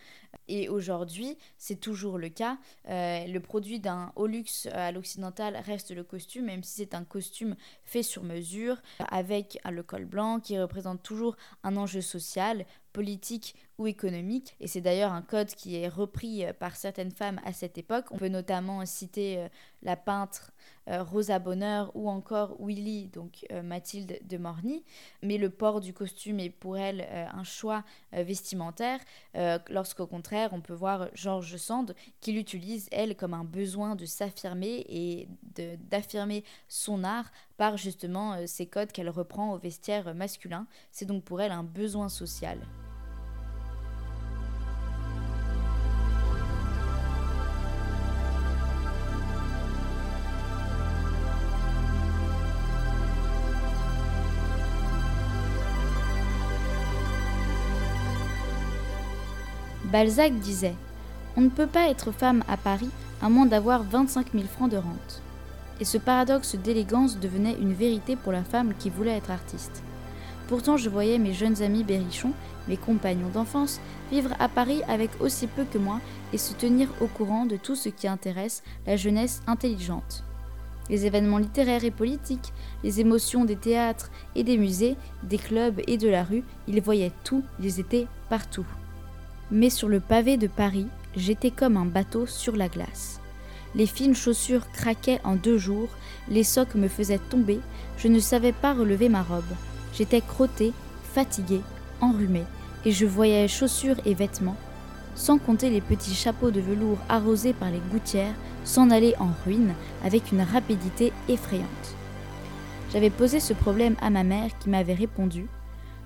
Et 0.47 0.69
aujourd'hui, 0.69 1.37
c'est 1.57 1.79
toujours 1.79 2.17
le 2.17 2.29
cas. 2.29 2.57
le 2.85 3.39
produit 3.39 3.79
d'un 3.79 4.11
haut 4.15 4.27
luxe 4.27 4.67
à 4.71 4.91
l'occidental 4.91 5.57
reste 5.65 5.91
le 5.91 6.03
costume, 6.03 6.45
même 6.45 6.63
si 6.63 6.75
c'est 6.75 6.93
un 6.93 7.03
costume 7.03 7.55
fait 7.85 8.03
sur 8.03 8.23
mesure, 8.23 8.77
avec 9.09 9.59
le 9.65 9.83
col 9.83 10.05
blanc 10.05 10.39
qui 10.39 10.59
représente 10.59 11.03
toujours 11.03 11.35
un 11.63 11.75
enjeu 11.75 12.01
social, 12.01 12.65
politique 12.97 13.53
ou 13.77 13.85
économique. 13.85 14.55
Et 14.59 14.65
c'est 14.65 14.81
d'ailleurs 14.81 15.13
un 15.13 15.21
code 15.21 15.49
qui 15.49 15.75
est 15.75 15.87
repris 15.87 16.43
euh, 16.43 16.51
par 16.51 16.75
certaines 16.75 17.11
femmes 17.11 17.39
à 17.45 17.53
cette 17.53 17.77
époque. 17.77 18.05
On 18.09 18.17
peut 18.17 18.27
notamment 18.27 18.83
citer 18.87 19.37
euh, 19.37 19.47
la 19.83 19.95
peintre 19.95 20.51
euh, 20.87 21.03
Rosa 21.03 21.37
Bonheur 21.37 21.91
ou 21.93 22.09
encore 22.09 22.57
Willy, 22.59 23.09
donc 23.09 23.45
Mathilde 23.63 24.17
de 24.27 24.37
Morny. 24.37 24.83
Mais 25.21 25.37
le 25.37 25.51
port 25.51 25.79
du 25.79 25.93
costume 25.93 26.39
est 26.39 26.49
pour 26.49 26.75
elle 26.77 27.07
un 27.33 27.43
choix 27.43 27.83
vestimentaire, 28.13 28.99
lorsqu'au 29.69 30.07
contraire, 30.07 30.49
on 30.53 30.61
peut 30.61 30.73
voir 30.73 31.09
George 31.13 31.57
Sand 31.57 31.93
qui 32.21 32.31
l'utilise, 32.31 32.87
elle, 32.91 33.15
comme 33.15 33.33
un 33.33 33.43
besoin 33.43 33.95
de 33.95 34.05
s'affirmer 34.05 34.85
et 34.89 35.27
d'affirmer 35.91 36.43
son 36.67 37.03
art 37.03 37.31
par 37.57 37.77
justement 37.77 38.47
ces 38.47 38.65
codes 38.65 38.91
qu'elle 38.91 39.09
reprend 39.09 39.53
au 39.53 39.57
vestiaire 39.57 40.15
masculin. 40.15 40.67
C'est 40.91 41.05
donc 41.05 41.23
pour 41.23 41.41
elle 41.41 41.51
un 41.51 41.63
besoin 41.63 42.09
social. 42.09 42.59
Balzac 59.91 60.33
disait 60.39 60.75
On 61.37 61.41
ne 61.41 61.49
peut 61.49 61.65
pas 61.65 61.89
être 61.89 62.11
femme 62.11 62.43
à 62.49 62.57
Paris 62.57 62.89
à 63.21 63.29
moins 63.29 63.45
d'avoir 63.45 63.83
25 63.83 64.33
000 64.33 64.43
francs 64.45 64.69
de 64.69 64.75
rente. 64.75 65.21
Et 65.79 65.85
ce 65.85 65.97
paradoxe 65.97 66.55
d'élégance 66.55 67.19
devenait 67.19 67.55
une 67.61 67.73
vérité 67.73 68.17
pour 68.17 68.33
la 68.33 68.43
femme 68.43 68.73
qui 68.77 68.89
voulait 68.89 69.15
être 69.15 69.31
artiste. 69.31 69.81
Pourtant, 70.49 70.75
je 70.75 70.89
voyais 70.89 71.19
mes 71.19 71.33
jeunes 71.33 71.61
amis 71.61 71.85
berrichons, 71.85 72.33
mes 72.67 72.75
compagnons 72.75 73.29
d'enfance, 73.29 73.79
vivre 74.11 74.31
à 74.39 74.49
Paris 74.49 74.81
avec 74.89 75.09
aussi 75.21 75.47
peu 75.47 75.63
que 75.63 75.77
moi 75.77 76.01
et 76.33 76.37
se 76.37 76.53
tenir 76.53 76.89
au 76.99 77.07
courant 77.07 77.45
de 77.45 77.55
tout 77.55 77.75
ce 77.75 77.87
qui 77.87 78.09
intéresse 78.09 78.63
la 78.85 78.97
jeunesse 78.97 79.41
intelligente. 79.47 80.25
Les 80.89 81.05
événements 81.05 81.37
littéraires 81.37 81.85
et 81.85 81.91
politiques, 81.91 82.51
les 82.83 82.99
émotions 82.99 83.45
des 83.45 83.57
théâtres 83.57 84.11
et 84.35 84.43
des 84.43 84.57
musées, 84.57 84.97
des 85.23 85.37
clubs 85.37 85.81
et 85.87 85.97
de 85.97 86.09
la 86.09 86.25
rue, 86.25 86.43
ils 86.67 86.81
voyaient 86.81 87.13
tout, 87.23 87.43
ils 87.61 87.79
étaient 87.79 88.07
partout. 88.29 88.65
Mais 89.51 89.69
sur 89.69 89.87
le 89.87 89.99
pavé 89.99 90.37
de 90.37 90.47
Paris, 90.47 90.87
j'étais 91.15 91.51
comme 91.51 91.77
un 91.77 91.85
bateau 91.85 92.25
sur 92.25 92.55
la 92.55 92.67
glace. 92.67 93.21
Les 93.75 93.85
fines 93.85 94.15
chaussures 94.15 94.69
craquaient 94.71 95.21
en 95.23 95.35
deux 95.35 95.57
jours, 95.57 95.89
les 96.29 96.43
socs 96.43 96.75
me 96.75 96.87
faisaient 96.87 97.19
tomber, 97.29 97.59
je 97.97 98.07
ne 98.07 98.19
savais 98.19 98.51
pas 98.51 98.73
relever 98.73 99.07
ma 99.07 99.23
robe. 99.23 99.43
J'étais 99.93 100.21
crottée, 100.21 100.73
fatiguée, 101.13 101.61
enrhumée, 102.01 102.45
et 102.85 102.91
je 102.91 103.05
voyais 103.05 103.47
chaussures 103.47 103.97
et 104.05 104.13
vêtements, 104.13 104.57
sans 105.15 105.37
compter 105.37 105.69
les 105.69 105.81
petits 105.81 106.13
chapeaux 106.13 106.51
de 106.51 106.61
velours 106.61 106.99
arrosés 107.09 107.53
par 107.53 107.71
les 107.71 107.81
gouttières, 107.91 108.33
s'en 108.63 108.89
aller 108.89 109.15
en 109.19 109.29
ruine 109.45 109.73
avec 110.03 110.31
une 110.31 110.41
rapidité 110.41 111.13
effrayante. 111.29 111.67
J'avais 112.91 113.09
posé 113.09 113.39
ce 113.39 113.53
problème 113.53 113.95
à 114.01 114.09
ma 114.09 114.23
mère 114.23 114.49
qui 114.59 114.69
m'avait 114.69 114.93
répondu 114.93 115.47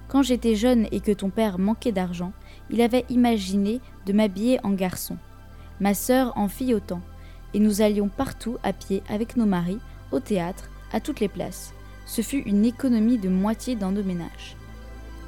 Quand 0.07 0.24
j'étais 0.24 0.55
jeune 0.55 0.88
et 0.91 1.00
que 1.00 1.12
ton 1.12 1.29
père 1.29 1.60
manquait 1.60 1.91
d'argent, 1.91 2.33
il 2.72 2.82
avait 2.82 3.06
imaginé 3.10 3.82
de 4.06 4.13
m'habiller 4.13 4.60
en 4.63 4.72
garçon. 4.72 5.18
Ma 5.80 5.94
sœur 5.94 6.34
en 6.38 6.48
fit 6.48 6.74
autant, 6.74 7.01
et 7.54 7.60
nous 7.60 7.82
allions 7.82 8.08
partout 8.08 8.58
à 8.63 8.74
pied 8.74 9.04
avec 9.10 9.36
nos 9.36 9.46
maris, 9.46 9.80
au 10.12 10.20
théâtre, 10.20 10.70
à 10.94 11.00
toutes 11.00 11.20
les 11.20 11.28
places. 11.28 11.74
Ce 12.06 12.22
fut 12.22 12.40
une 12.40 12.66
économie 12.66 13.18
de 13.18 13.30
moitié 13.30 13.75
dans 13.75 13.92
nos 13.92 14.04
ménages. 14.04 14.56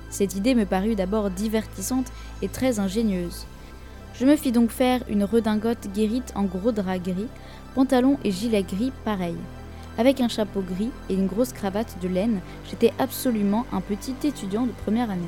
Cette 0.10 0.36
idée 0.36 0.56
me 0.56 0.66
parut 0.66 0.96
d'abord 0.96 1.30
divertissante 1.30 2.12
et 2.42 2.48
très 2.48 2.80
ingénieuse. 2.80 3.46
Je 4.16 4.26
me 4.26 4.36
fis 4.36 4.52
donc 4.52 4.70
faire 4.70 5.02
une 5.10 5.24
redingote 5.24 5.88
guérite 5.94 6.32
en 6.36 6.44
gros 6.44 6.72
drap 6.72 7.00
gris, 7.00 7.28
pantalon 7.74 8.20
et 8.24 8.32
gilet 8.32 8.64
gris 8.64 8.92
pareil. 9.06 9.36
Avec 9.98 10.22
un 10.22 10.28
chapeau 10.28 10.62
gris 10.62 10.92
et 11.10 11.16
une 11.16 11.28
grosse 11.28 11.54
cravate 11.54 11.98
de 12.02 12.08
laine, 12.08 12.42
j'étais 12.70 12.94
absolument 13.00 13.66
un 13.72 13.82
petit 13.82 14.16
étudiant 14.24 14.66
de 14.66 14.72
première 14.72 15.10
année. 15.10 15.24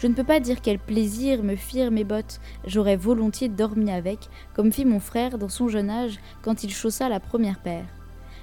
Je 0.00 0.06
ne 0.06 0.14
peux 0.14 0.22
pas 0.22 0.38
dire 0.38 0.60
quel 0.62 0.78
plaisir 0.78 1.42
me 1.42 1.56
firent 1.56 1.90
mes 1.90 2.04
bottes, 2.04 2.40
j'aurais 2.64 2.94
volontiers 2.94 3.48
dormi 3.48 3.90
avec, 3.90 4.28
comme 4.54 4.72
fit 4.72 4.84
mon 4.84 5.00
frère 5.00 5.38
dans 5.38 5.48
son 5.48 5.66
jeune 5.66 5.90
âge 5.90 6.20
quand 6.40 6.62
il 6.62 6.72
chaussa 6.72 7.08
la 7.08 7.18
première 7.18 7.58
paire. 7.58 7.84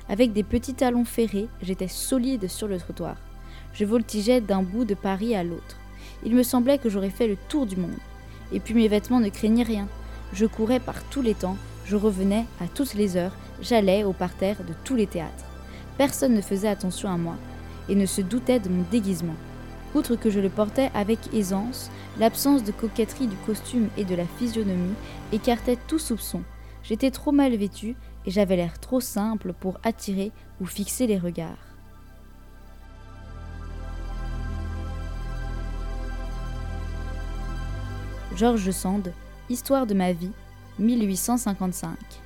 Avec 0.09 0.33
des 0.33 0.43
petits 0.43 0.73
talons 0.73 1.05
ferrés, 1.05 1.47
j'étais 1.61 1.87
solide 1.87 2.49
sur 2.49 2.67
le 2.67 2.77
trottoir. 2.77 3.15
Je 3.73 3.85
voltigeais 3.85 4.41
d'un 4.41 4.63
bout 4.63 4.83
de 4.83 4.95
Paris 4.95 5.33
à 5.33 5.45
l'autre. 5.45 5.77
Il 6.25 6.35
me 6.35 6.43
semblait 6.43 6.77
que 6.77 6.89
j'aurais 6.89 7.09
fait 7.09 7.27
le 7.27 7.37
tour 7.47 7.65
du 7.65 7.77
monde. 7.77 7.95
Et 8.51 8.59
puis 8.59 8.73
mes 8.73 8.89
vêtements 8.89 9.21
ne 9.21 9.29
craignaient 9.29 9.63
rien. 9.63 9.87
Je 10.33 10.45
courais 10.45 10.81
par 10.81 11.03
tous 11.05 11.21
les 11.21 11.35
temps, 11.35 11.57
je 11.85 11.95
revenais 11.95 12.43
à 12.59 12.67
toutes 12.67 12.95
les 12.95 13.15
heures, 13.15 13.35
j'allais 13.61 14.03
au 14.03 14.11
parterre 14.11 14.57
de 14.67 14.73
tous 14.83 14.95
les 14.95 15.07
théâtres. 15.07 15.45
Personne 15.97 16.33
ne 16.33 16.41
faisait 16.41 16.67
attention 16.67 17.09
à 17.09 17.15
moi 17.15 17.37
et 17.87 17.95
ne 17.95 18.05
se 18.05 18.19
doutait 18.19 18.59
de 18.59 18.67
mon 18.67 18.83
déguisement. 18.91 19.35
Outre 19.95 20.17
que 20.17 20.29
je 20.29 20.41
le 20.41 20.49
portais 20.49 20.91
avec 20.93 21.33
aisance, 21.33 21.89
l'absence 22.19 22.65
de 22.65 22.73
coquetterie 22.73 23.27
du 23.27 23.37
costume 23.37 23.87
et 23.95 24.03
de 24.03 24.13
la 24.13 24.25
physionomie 24.25 24.93
écartait 25.31 25.77
tout 25.87 25.99
soupçon. 25.99 26.41
J'étais 26.83 27.11
trop 27.11 27.31
mal 27.31 27.55
vêtue 27.55 27.95
et 28.25 28.31
j'avais 28.31 28.57
l'air 28.57 28.77
trop 28.77 28.99
simple 28.99 29.53
pour 29.53 29.79
attirer 29.83 30.33
ou 30.59 30.65
fixer 30.65 31.07
les 31.07 31.17
regards. 31.17 31.55
Georges 38.35 38.71
Sand, 38.71 39.13
Histoire 39.49 39.87
de 39.87 39.93
ma 39.93 40.11
vie, 40.11 40.31
1855. 40.77 42.24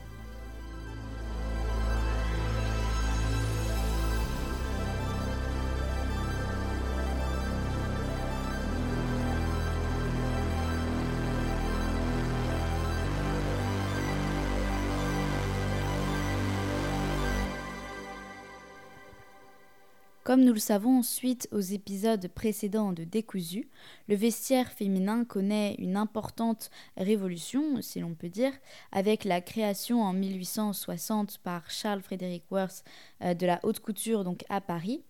Comme 20.29 20.43
nous 20.43 20.53
le 20.53 20.59
savons 20.59 21.01
suite 21.01 21.47
aux 21.51 21.59
épisodes 21.59 22.27
précédents 22.27 22.93
de 22.93 23.03
Décousu, 23.03 23.67
le 24.07 24.13
vestiaire 24.13 24.71
féminin 24.71 25.25
connaît 25.25 25.73
une 25.79 25.97
importante 25.97 26.69
révolution, 26.97 27.81
si 27.81 27.99
l'on 27.99 28.13
peut 28.13 28.29
dire, 28.29 28.51
avec 28.91 29.23
la 29.23 29.41
création 29.41 30.03
en 30.03 30.13
1860 30.13 31.39
par 31.39 31.71
Charles 31.71 32.03
Frederick 32.03 32.43
Worth 32.51 32.83
euh, 33.23 33.33
de 33.33 33.47
la 33.47 33.59
haute 33.63 33.79
couture 33.79 34.23
donc 34.23 34.45
à 34.49 34.61
Paris. 34.61 35.01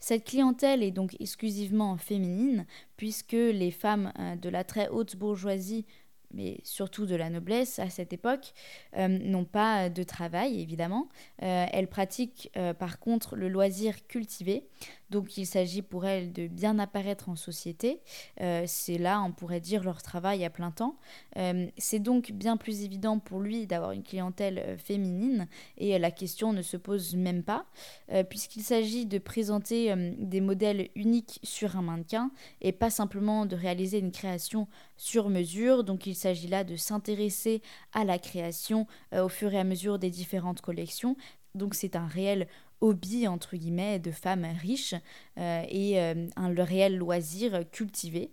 Cette 0.00 0.24
clientèle 0.24 0.82
est 0.82 0.90
donc 0.90 1.16
exclusivement 1.18 1.96
féminine, 1.96 2.66
puisque 2.98 3.32
les 3.32 3.70
femmes 3.70 4.12
euh, 4.18 4.36
de 4.36 4.50
la 4.50 4.64
très 4.64 4.90
haute 4.90 5.16
bourgeoisie 5.16 5.86
mais 6.32 6.58
surtout 6.62 7.06
de 7.06 7.14
la 7.14 7.30
noblesse 7.30 7.78
à 7.78 7.90
cette 7.90 8.12
époque, 8.12 8.52
euh, 8.96 9.08
n'ont 9.08 9.44
pas 9.44 9.88
de 9.88 10.02
travail, 10.02 10.60
évidemment. 10.60 11.08
Euh, 11.42 11.66
elles 11.72 11.88
pratiquent 11.88 12.50
euh, 12.56 12.74
par 12.74 12.98
contre 12.98 13.36
le 13.36 13.48
loisir 13.48 14.06
cultivé, 14.06 14.64
donc 15.10 15.38
il 15.38 15.46
s'agit 15.46 15.82
pour 15.82 16.04
elles 16.04 16.32
de 16.32 16.46
bien 16.46 16.78
apparaître 16.78 17.28
en 17.28 17.36
société. 17.36 18.00
Euh, 18.40 18.64
c'est 18.66 18.98
là, 18.98 19.22
on 19.22 19.32
pourrait 19.32 19.60
dire, 19.60 19.82
leur 19.82 20.02
travail 20.02 20.44
à 20.44 20.50
plein 20.50 20.70
temps. 20.70 20.96
Euh, 21.36 21.66
c'est 21.78 21.98
donc 21.98 22.32
bien 22.32 22.56
plus 22.56 22.82
évident 22.82 23.18
pour 23.18 23.40
lui 23.40 23.66
d'avoir 23.66 23.92
une 23.92 24.02
clientèle 24.02 24.58
euh, 24.58 24.76
féminine 24.76 25.48
et 25.78 25.98
la 25.98 26.10
question 26.10 26.52
ne 26.52 26.62
se 26.62 26.76
pose 26.76 27.16
même 27.16 27.42
pas, 27.42 27.66
puisqu'il 28.28 28.62
s'agit 28.62 29.06
de 29.06 29.18
présenter 29.18 29.94
des 30.18 30.40
modèles 30.40 30.88
uniques 30.94 31.40
sur 31.42 31.76
un 31.76 31.82
mannequin 31.82 32.30
et 32.60 32.72
pas 32.72 32.90
simplement 32.90 33.46
de 33.46 33.56
réaliser 33.56 33.98
une 33.98 34.12
création 34.12 34.66
sur 34.96 35.28
mesure. 35.28 35.84
Donc 35.84 36.06
il 36.06 36.14
s'agit 36.14 36.48
là 36.48 36.64
de 36.64 36.76
s'intéresser 36.76 37.62
à 37.92 38.04
la 38.04 38.18
création 38.18 38.86
au 39.12 39.28
fur 39.28 39.52
et 39.52 39.58
à 39.58 39.64
mesure 39.64 39.98
des 39.98 40.10
différentes 40.10 40.60
collections. 40.60 41.16
Donc 41.54 41.74
c'est 41.74 41.96
un 41.96 42.06
réel 42.06 42.46
hobby 42.80 43.26
entre 43.26 43.56
guillemets 43.56 43.98
de 43.98 44.10
femmes 44.10 44.46
riches 44.60 44.94
euh, 45.38 45.62
et 45.68 46.00
euh, 46.00 46.26
un 46.36 46.48
le 46.48 46.62
réel 46.62 46.96
loisir 46.96 47.62
cultivé. 47.70 48.32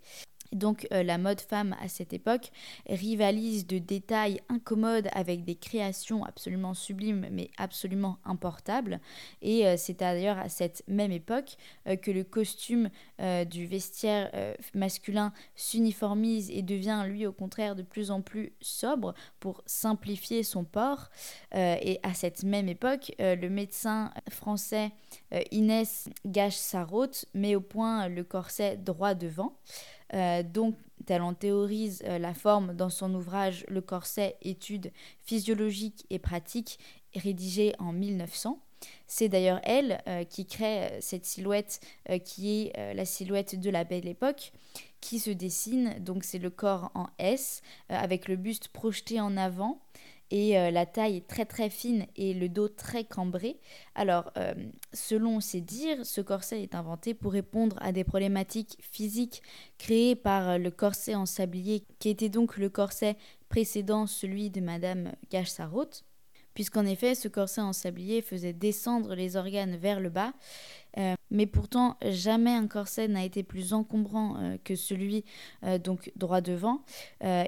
Donc 0.52 0.88
euh, 0.92 1.04
la 1.04 1.18
mode 1.18 1.42
femme 1.42 1.76
à 1.82 1.88
cette 1.88 2.14
époque 2.14 2.52
rivalise 2.88 3.68
de 3.68 3.78
détails 3.78 4.42
incommodes 4.50 5.10
avec 5.14 5.44
des 5.44 5.56
créations 5.56 6.24
absolument 6.24 6.74
sublimes 6.74 7.28
mais 7.32 7.50
absolument 7.58 8.18
importables. 8.26 9.00
Et 9.42 9.68
euh, 9.68 9.76
c'est 9.78 10.00
d'ailleurs 10.00 10.38
à 10.38 10.50
cette 10.50 10.84
même 10.88 11.12
époque 11.12 11.58
euh, 11.88 11.96
que 11.96 12.12
le 12.12 12.24
costume 12.24 12.90
du 13.50 13.66
vestiaire 13.66 14.30
masculin 14.74 15.32
s'uniformise 15.56 16.52
et 16.52 16.62
devient 16.62 17.04
lui 17.08 17.26
au 17.26 17.32
contraire 17.32 17.76
de 17.76 17.82
plus 17.82 18.12
en 18.12 18.22
plus 18.22 18.52
sobre 18.60 19.14
pour 19.40 19.64
simplifier 19.66 20.44
son 20.44 20.66
port. 20.66 21.10
et 21.54 22.00
à 22.04 22.14
cette 22.14 22.44
même 22.44 22.68
époque, 22.68 23.14
le 23.20 23.48
médecin 23.48 24.12
français 24.30 24.92
Inès 25.52 26.10
Gache-Sarraute 26.26 27.26
met 27.34 27.56
au 27.56 27.62
point 27.62 28.10
le 28.10 28.24
corset 28.24 28.78
droit 28.78 29.14
devant. 29.14 29.56
Euh, 30.14 30.44
donc, 30.44 30.76
tel 31.06 31.22
en 31.22 31.34
théorise 31.34 32.04
euh, 32.06 32.18
la 32.18 32.34
forme 32.34 32.74
dans 32.74 32.90
son 32.90 33.14
ouvrage 33.14 33.66
Le 33.68 33.82
corset, 33.82 34.38
études 34.42 34.92
physiologiques 35.24 36.06
et 36.10 36.20
pratiques, 36.20 36.80
rédigé 37.16 37.74
en 37.80 37.92
1900. 37.92 38.62
C'est 39.08 39.30
d'ailleurs 39.30 39.62
elle 39.64 40.02
euh, 40.08 40.24
qui 40.26 40.46
crée 40.46 40.98
cette 41.00 41.26
silhouette 41.26 41.80
qui 42.24 42.68
est 42.68 42.94
la 42.94 43.06
silhouette 43.06 43.60
de 43.60 43.70
la 43.72 43.84
belle 43.84 44.08
époque, 44.08 44.52
qui 45.02 45.18
se 45.18 45.32
dessine. 45.32 45.96
Donc 46.00 46.24
c'est 46.24 46.40
le 46.40 46.50
corps 46.50 46.92
en 46.94 47.08
S, 47.18 47.62
avec 47.90 48.28
le 48.28 48.36
buste 48.36 48.68
projeté 48.68 49.20
en 49.20 49.38
avant 49.38 49.82
et 50.32 50.58
euh, 50.58 50.72
la 50.72 50.86
taille 50.86 51.22
très 51.22 51.46
très 51.46 51.70
fine 51.70 52.06
et 52.16 52.34
le 52.34 52.50
dos 52.50 52.68
très 52.68 53.04
cambré. 53.04 53.58
Alors, 53.94 54.32
euh, 54.38 54.54
selon 54.94 55.40
ses 55.40 55.62
dires, 55.62 56.06
ce 56.06 56.22
corset 56.22 56.62
est 56.62 56.76
inventé 56.76 57.14
pour 57.14 57.32
répondre 57.34 57.78
à 57.82 57.92
des 57.92 58.04
problématiques 58.04 58.78
physiques 58.82 59.42
créées 59.78 60.16
par 60.16 60.50
euh, 60.50 60.58
le 60.58 60.72
corset 60.72 61.16
en 61.16 61.26
sablier, 61.26 61.86
qui 62.00 62.10
était 62.10 62.30
donc 62.30 62.58
le 62.58 62.70
corset 62.70 63.18
précédent 63.50 64.08
celui 64.08 64.50
de 64.50 64.62
Madame 64.62 65.12
Gage-Sarraute, 65.30 66.04
puisqu'en 66.54 66.86
effet, 66.86 67.16
ce 67.16 67.28
corset 67.28 67.62
en 67.62 67.74
sablier 67.74 68.22
faisait 68.22 68.54
descendre 68.54 69.14
les 69.14 69.36
organes 69.36 69.76
vers 69.76 70.00
le 70.00 70.10
bas 70.10 70.34
euh, 70.98 71.16
mais 71.32 71.46
pourtant, 71.46 71.98
jamais 72.02 72.52
un 72.52 72.68
corset 72.68 73.08
n'a 73.08 73.26
été 73.26 73.44
plus 73.44 73.74
encombrant 73.74 74.38
euh, 74.38 74.58
que 74.64 74.76
celui 74.76 75.26
euh, 75.64 75.78
donc 75.78 76.12
droit 76.16 76.42
devant. 76.42 76.82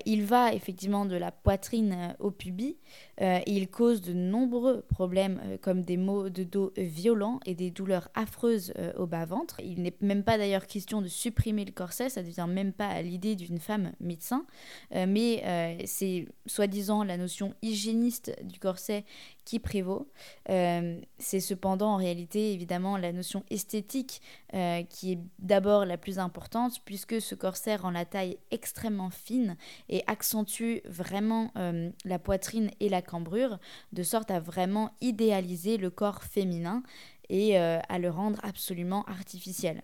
il 0.05 0.23
va 0.23 0.53
effectivement 0.53 1.05
de 1.05 1.15
la 1.15 1.31
poitrine 1.31 2.15
au 2.19 2.31
pubis 2.31 2.77
et 3.19 3.43
il 3.47 3.69
cause 3.69 4.01
de 4.01 4.13
nombreux 4.13 4.81
problèmes 4.81 5.57
comme 5.61 5.83
des 5.83 5.97
maux 5.97 6.29
de 6.29 6.43
dos 6.43 6.73
violents 6.77 7.39
et 7.45 7.55
des 7.55 7.71
douleurs 7.71 8.09
affreuses 8.13 8.73
au 8.97 9.05
bas-ventre. 9.05 9.59
Il 9.63 9.81
n'est 9.81 9.95
même 10.01 10.23
pas 10.23 10.37
d'ailleurs 10.37 10.67
question 10.67 11.01
de 11.01 11.07
supprimer 11.07 11.65
le 11.65 11.71
corset, 11.71 12.09
ça 12.09 12.21
ne 12.21 12.27
devient 12.27 12.47
même 12.47 12.73
pas 12.73 12.87
à 12.87 13.01
l'idée 13.01 13.35
d'une 13.35 13.59
femme 13.59 13.91
médecin, 13.99 14.45
mais 14.91 15.83
c'est 15.85 16.27
soi-disant 16.45 17.03
la 17.03 17.17
notion 17.17 17.53
hygiéniste 17.61 18.35
du 18.43 18.59
corset 18.59 19.05
qui 19.47 19.59
prévaut. 19.59 20.11
c'est 20.47 21.39
cependant 21.39 21.93
en 21.93 21.95
réalité 21.95 22.51
évidemment 22.51 22.97
la 22.97 23.13
notion 23.13 23.43
esthétique 23.49 24.21
euh, 24.53 24.83
qui 24.83 25.13
est 25.13 25.19
d'abord 25.39 25.85
la 25.85 25.97
plus 25.97 26.19
importante 26.19 26.81
puisque 26.83 27.21
ce 27.21 27.33
corset 27.33 27.77
rend 27.77 27.91
la 27.91 28.03
taille 28.03 28.37
extrêmement 28.51 29.09
fine 29.09 29.55
et 29.87 30.03
accentue 30.07 30.79
vraiment 30.85 31.51
euh, 31.55 31.89
la 32.03 32.19
poitrine 32.19 32.71
et 32.81 32.89
la 32.89 33.01
cambrure 33.01 33.57
de 33.93 34.03
sorte 34.03 34.31
à 34.31 34.41
vraiment 34.41 34.91
idéaliser 34.99 35.77
le 35.77 35.89
corps 35.89 36.23
féminin 36.23 36.83
et 37.29 37.57
euh, 37.57 37.79
à 37.87 37.99
le 37.99 38.09
rendre 38.09 38.39
absolument 38.43 39.05
artificiel. 39.05 39.81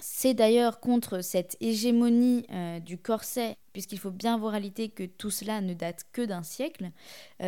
C'est 0.00 0.34
d'ailleurs 0.34 0.80
contre 0.80 1.20
cette 1.20 1.56
hégémonie 1.60 2.46
du 2.84 2.98
corset, 2.98 3.56
puisqu'il 3.72 3.98
faut 3.98 4.10
bien 4.10 4.36
voir 4.36 4.52
réalité 4.52 4.88
que 4.88 5.04
tout 5.04 5.30
cela 5.30 5.60
ne 5.60 5.72
date 5.72 6.04
que 6.12 6.22
d'un 6.22 6.42
siècle. 6.42 6.90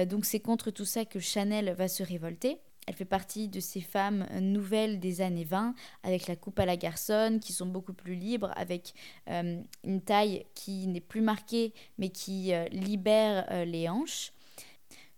donc 0.06 0.24
c'est 0.24 0.40
contre 0.40 0.70
tout 0.70 0.84
ça 0.84 1.04
que 1.04 1.18
Chanel 1.18 1.74
va 1.76 1.88
se 1.88 2.02
révolter. 2.02 2.60
Elle 2.86 2.94
fait 2.94 3.04
partie 3.04 3.48
de 3.48 3.58
ces 3.58 3.80
femmes 3.80 4.26
nouvelles 4.40 5.00
des 5.00 5.20
années 5.20 5.44
20, 5.44 5.74
avec 6.04 6.28
la 6.28 6.36
coupe 6.36 6.58
à 6.60 6.66
la 6.66 6.76
garçonne, 6.76 7.40
qui 7.40 7.52
sont 7.52 7.66
beaucoup 7.66 7.92
plus 7.92 8.14
libres, 8.14 8.52
avec 8.54 8.94
euh, 9.28 9.60
une 9.82 10.00
taille 10.00 10.46
qui 10.54 10.86
n'est 10.86 11.00
plus 11.00 11.20
marquée, 11.20 11.74
mais 11.98 12.10
qui 12.10 12.54
euh, 12.54 12.64
libère 12.68 13.46
euh, 13.50 13.64
les 13.64 13.88
hanches. 13.88 14.32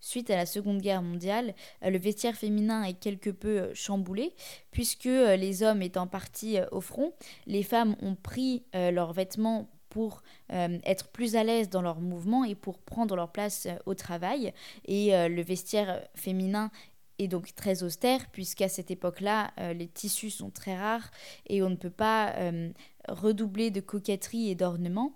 Suite 0.01 0.31
à 0.31 0.37
la 0.37 0.47
Seconde 0.47 0.81
Guerre 0.81 1.03
mondiale, 1.03 1.55
le 1.83 1.99
vestiaire 1.99 2.37
féminin 2.37 2.85
est 2.85 2.99
quelque 2.99 3.31
peu 3.31 3.73
chamboulé, 3.75 4.35
puisque 4.71 5.05
les 5.05 5.63
hommes 5.63 5.83
étant 5.83 6.07
partis 6.07 6.59
au 6.71 6.81
front, 6.81 7.13
les 7.47 7.63
femmes 7.63 7.97
ont 8.01 8.15
pris 8.15 8.65
leurs 8.73 9.13
vêtements 9.13 9.69
pour 9.89 10.23
être 10.51 11.09
plus 11.09 11.35
à 11.35 11.45
l'aise 11.45 11.69
dans 11.69 11.83
leurs 11.83 12.01
mouvements 12.01 12.45
et 12.45 12.55
pour 12.55 12.79
prendre 12.79 13.17
leur 13.17 13.33
place 13.33 13.67
au 13.87 13.95
travail. 13.95 14.53
Et 14.87 15.11
le 15.29 15.43
vestiaire 15.43 16.07
féminin 16.15 16.71
et 17.19 17.29
donc 17.29 17.55
très 17.55 17.83
austère, 17.83 18.31
puisqu'à 18.31 18.69
cette 18.69 18.91
époque-là, 18.91 19.53
euh, 19.59 19.73
les 19.73 19.89
tissus 19.89 20.31
sont 20.31 20.51
très 20.51 20.77
rares 20.77 21.11
et 21.47 21.63
on 21.63 21.71
ne 21.71 21.77
peut 21.77 21.91
pas 21.91 22.35
euh, 22.37 22.71
redoubler 23.09 23.71
de 23.71 23.81
coquetterie 23.81 24.51
et 24.51 24.55
d'ornement. 24.55 25.13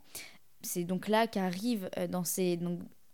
C'est 0.62 0.84
donc 0.84 1.08
là 1.08 1.26
qu'arrive 1.26 1.88
euh, 1.98 2.08
dans 2.08 2.24
ces, 2.24 2.58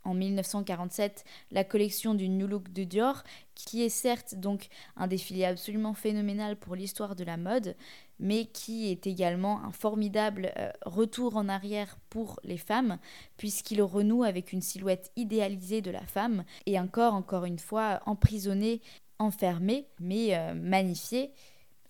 en 0.09 0.14
1947 0.14 1.25
la 1.51 1.64
collection 1.64 2.14
du 2.14 2.29
New 2.29 2.47
Look 2.47 2.73
de 2.73 2.85
Dior, 2.85 3.23
qui 3.55 3.83
est 3.83 3.88
certes 3.88 4.35
donc 4.35 4.68
un 4.97 5.07
défilé 5.07 5.44
absolument 5.44 5.94
phénoménal 5.94 6.57
pour 6.57 6.75
l'histoire 6.75 7.14
de 7.14 7.25
la 7.25 7.37
mode, 7.37 7.77
mais 8.18 8.47
qui 8.47 8.90
est 8.90 9.07
également 9.07 9.62
un 9.64 9.71
formidable 9.71 10.53
euh, 10.57 10.71
retour 10.85 11.37
en 11.37 11.49
arrière 11.49 11.99
pour 12.09 12.40
les 12.42 12.57
femmes, 12.57 12.99
puisqu'il 13.37 13.83
renoue 13.83 14.25
avec 14.25 14.53
une 14.53 14.62
silhouette 14.62 15.12
idéalisée 15.16 15.83
de 15.83 15.90
la 15.90 16.05
femme 16.07 16.44
et 16.66 16.79
un 16.79 16.87
corps, 16.87 17.14
encore 17.14 17.44
une 17.44 17.59
fois, 17.59 18.01
emprisonné, 18.07 18.81
enfermé, 19.18 19.87
mais 20.01 20.37
euh, 20.37 20.55
magnifié. 20.55 21.33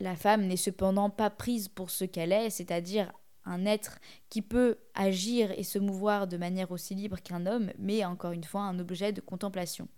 La 0.01 0.17
femme 0.17 0.47
n'est 0.47 0.57
cependant 0.57 1.11
pas 1.11 1.31
prise 1.31 1.69
pour 1.69 1.91
ce 1.91 2.05
qu'elle 2.05 2.33
est, 2.33 2.51
c'est-à-dire 2.51 3.13
un 3.49 3.65
être 3.67 3.99
qui 4.29 4.43
peut 4.43 4.79
agir 4.95 5.51
et 5.57 5.65
se 5.65 5.79
mouvoir 5.79 6.27
de 6.27 6.37
manière 6.37 6.71
aussi 6.71 6.95
libre 6.95 7.21
qu'un 7.21 7.47
homme, 7.47 7.73
mais 7.79 8.05
encore 8.05 8.33
une 8.33 8.45
fois 8.45 8.63
un 8.63 8.79
objet 8.79 9.13
de 9.13 9.21
contemplation. 9.21 9.89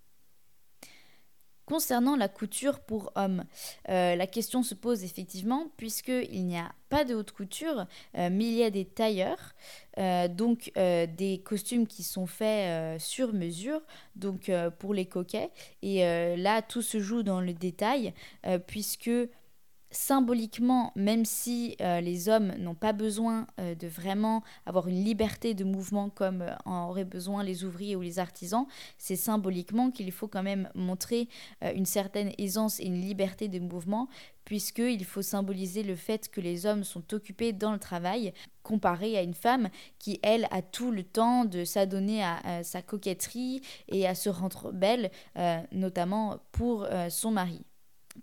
Concernant 1.71 2.17
la 2.17 2.27
couture 2.27 2.81
pour 2.81 3.13
hommes, 3.15 3.45
euh, 3.87 4.15
la 4.17 4.27
question 4.27 4.61
se 4.61 4.75
pose 4.75 5.05
effectivement 5.05 5.67
puisqu'il 5.77 6.45
n'y 6.45 6.57
a 6.57 6.73
pas 6.89 7.05
de 7.05 7.15
haute 7.15 7.31
couture, 7.31 7.85
euh, 8.17 8.29
mais 8.29 8.45
il 8.45 8.53
y 8.55 8.63
a 8.63 8.69
des 8.69 8.83
tailleurs, 8.83 9.53
euh, 9.97 10.27
donc 10.27 10.73
des 10.75 11.41
costumes 11.45 11.87
qui 11.87 12.03
sont 12.03 12.25
faits 12.25 12.99
sur 12.99 13.31
mesure, 13.31 13.79
donc 14.17 14.51
pour 14.79 14.93
les 14.93 15.05
coquets. 15.05 15.49
Et 15.81 15.99
là, 16.35 16.61
tout 16.61 16.81
se 16.81 16.99
joue 16.99 17.23
dans 17.23 17.39
le 17.39 17.53
détail 17.53 18.13
puisque 18.67 19.11
symboliquement, 19.91 20.93
même 20.95 21.25
si 21.25 21.75
euh, 21.81 21.99
les 22.01 22.29
hommes 22.29 22.53
n'ont 22.57 22.75
pas 22.75 22.93
besoin 22.93 23.45
euh, 23.59 23.75
de 23.75 23.87
vraiment 23.87 24.41
avoir 24.65 24.87
une 24.87 25.03
liberté 25.03 25.53
de 25.53 25.63
mouvement 25.63 26.09
comme 26.09 26.41
euh, 26.41 26.55
en 26.65 26.87
auraient 26.87 27.05
besoin 27.05 27.43
les 27.43 27.65
ouvriers 27.65 27.95
ou 27.95 28.01
les 28.01 28.17
artisans, 28.17 28.65
c'est 28.97 29.17
symboliquement 29.17 29.91
qu'il 29.91 30.11
faut 30.11 30.27
quand 30.27 30.43
même 30.43 30.69
montrer 30.75 31.27
une 31.75 31.85
certaine 31.85 32.31
aisance 32.37 32.79
et 32.79 32.85
une 32.85 33.01
liberté 33.01 33.47
de 33.47 33.59
mouvement, 33.59 34.07
puisqu'il 34.45 35.03
faut 35.03 35.21
symboliser 35.21 35.83
le 35.83 35.95
fait 35.95 36.29
que 36.29 36.41
les 36.41 36.65
hommes 36.65 36.83
sont 36.83 37.13
occupés 37.13 37.53
dans 37.53 37.73
le 37.73 37.79
travail, 37.79 38.33
comparé 38.63 39.17
à 39.17 39.21
une 39.21 39.33
femme 39.33 39.69
qui, 39.99 40.19
elle, 40.23 40.47
a 40.51 40.61
tout 40.61 40.91
le 40.91 41.03
temps 41.03 41.45
de 41.45 41.65
s'adonner 41.65 42.23
à, 42.23 42.63
sa 42.63 42.81
coquetterie 42.81 43.61
et 43.87 44.07
à 44.07 44.15
se 44.15 44.29
rendre 44.29 44.71
belle, 44.71 45.11
notamment 45.71 46.39
pour 46.51 46.87
son 47.09 47.31
mari 47.31 47.61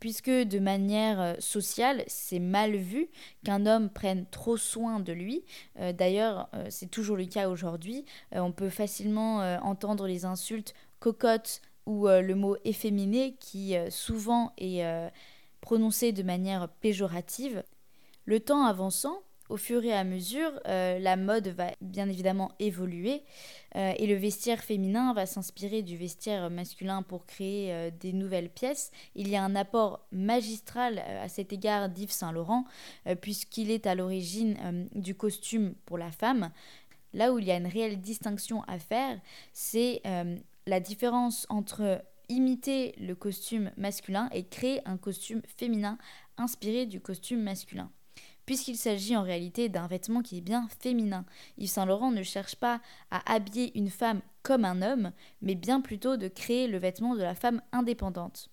puisque 0.00 0.30
de 0.30 0.58
manière 0.58 1.20
euh, 1.20 1.34
sociale, 1.38 2.04
c'est 2.06 2.38
mal 2.38 2.76
vu 2.76 3.08
qu'un 3.44 3.66
homme 3.66 3.90
prenne 3.90 4.26
trop 4.30 4.56
soin 4.56 5.00
de 5.00 5.12
lui. 5.12 5.44
Euh, 5.78 5.92
d'ailleurs, 5.92 6.48
euh, 6.54 6.66
c'est 6.70 6.90
toujours 6.90 7.16
le 7.16 7.26
cas 7.26 7.48
aujourd'hui. 7.48 8.04
on 8.32 8.52
peut 8.52 8.70
facilement 8.70 9.38
entendre 9.62 10.06
les 10.06 10.24
insultes 10.24 10.74
cocotte 11.00 11.62
ou 11.86 12.06
le 12.06 12.34
mot 12.34 12.56
efféminé 12.64 13.36
qui 13.40 13.74
souvent 13.90 14.52
est 14.58 14.84
prononcé 15.60 16.12
de 16.12 16.22
manière 16.22 16.68
péjorative. 16.80 17.62
Le 18.24 18.40
temps 18.40 18.64
avançant, 18.64 19.22
au 19.48 19.56
fur 19.56 19.84
et 19.84 19.92
à 19.92 20.04
mesure, 20.04 20.50
euh, 20.66 20.98
la 20.98 21.16
mode 21.16 21.48
va 21.48 21.70
bien 21.80 22.08
évidemment 22.08 22.52
évoluer 22.58 23.22
euh, 23.76 23.92
et 23.96 24.06
le 24.06 24.14
vestiaire 24.14 24.62
féminin 24.62 25.14
va 25.14 25.26
s'inspirer 25.26 25.82
du 25.82 25.96
vestiaire 25.96 26.50
masculin 26.50 27.02
pour 27.02 27.24
créer 27.24 27.72
euh, 27.72 27.90
des 27.98 28.12
nouvelles 28.12 28.50
pièces. 28.50 28.90
Il 29.14 29.28
y 29.28 29.36
a 29.36 29.42
un 29.42 29.56
apport 29.56 30.06
magistral 30.12 30.98
à 30.98 31.28
cet 31.28 31.52
égard 31.52 31.88
d'Yves 31.88 32.10
Saint-Laurent 32.10 32.64
puisqu'il 33.20 33.70
est 33.70 33.86
à 33.86 33.94
l'origine 33.94 34.88
du 34.94 35.14
costume 35.14 35.74
pour 35.86 35.98
la 35.98 36.10
femme. 36.10 36.50
Là 37.14 37.32
où 37.32 37.38
il 37.38 37.46
y 37.46 37.50
a 37.50 37.56
une 37.56 37.66
réelle 37.66 38.00
distinction 38.00 38.62
à 38.64 38.78
faire, 38.78 39.18
c'est 39.52 40.02
la 40.66 40.80
différence 40.80 41.46
entre 41.48 42.02
imiter 42.28 42.94
le 42.98 43.14
costume 43.14 43.70
masculin 43.76 44.28
et 44.32 44.44
créer 44.44 44.86
un 44.86 44.98
costume 44.98 45.42
féminin 45.46 45.98
inspiré 46.36 46.86
du 46.86 47.00
costume 47.00 47.42
masculin 47.42 47.90
puisqu'il 48.48 48.78
s'agit 48.78 49.14
en 49.14 49.22
réalité 49.22 49.68
d'un 49.68 49.86
vêtement 49.86 50.22
qui 50.22 50.38
est 50.38 50.40
bien 50.40 50.68
féminin. 50.80 51.26
Yves 51.58 51.68
Saint 51.68 51.84
Laurent 51.84 52.10
ne 52.10 52.22
cherche 52.22 52.56
pas 52.56 52.80
à 53.10 53.30
habiller 53.30 53.76
une 53.76 53.90
femme 53.90 54.22
comme 54.42 54.64
un 54.64 54.80
homme, 54.80 55.12
mais 55.42 55.54
bien 55.54 55.82
plutôt 55.82 56.16
de 56.16 56.28
créer 56.28 56.66
le 56.66 56.78
vêtement 56.78 57.14
de 57.14 57.20
la 57.20 57.34
femme 57.34 57.60
indépendante. 57.72 58.48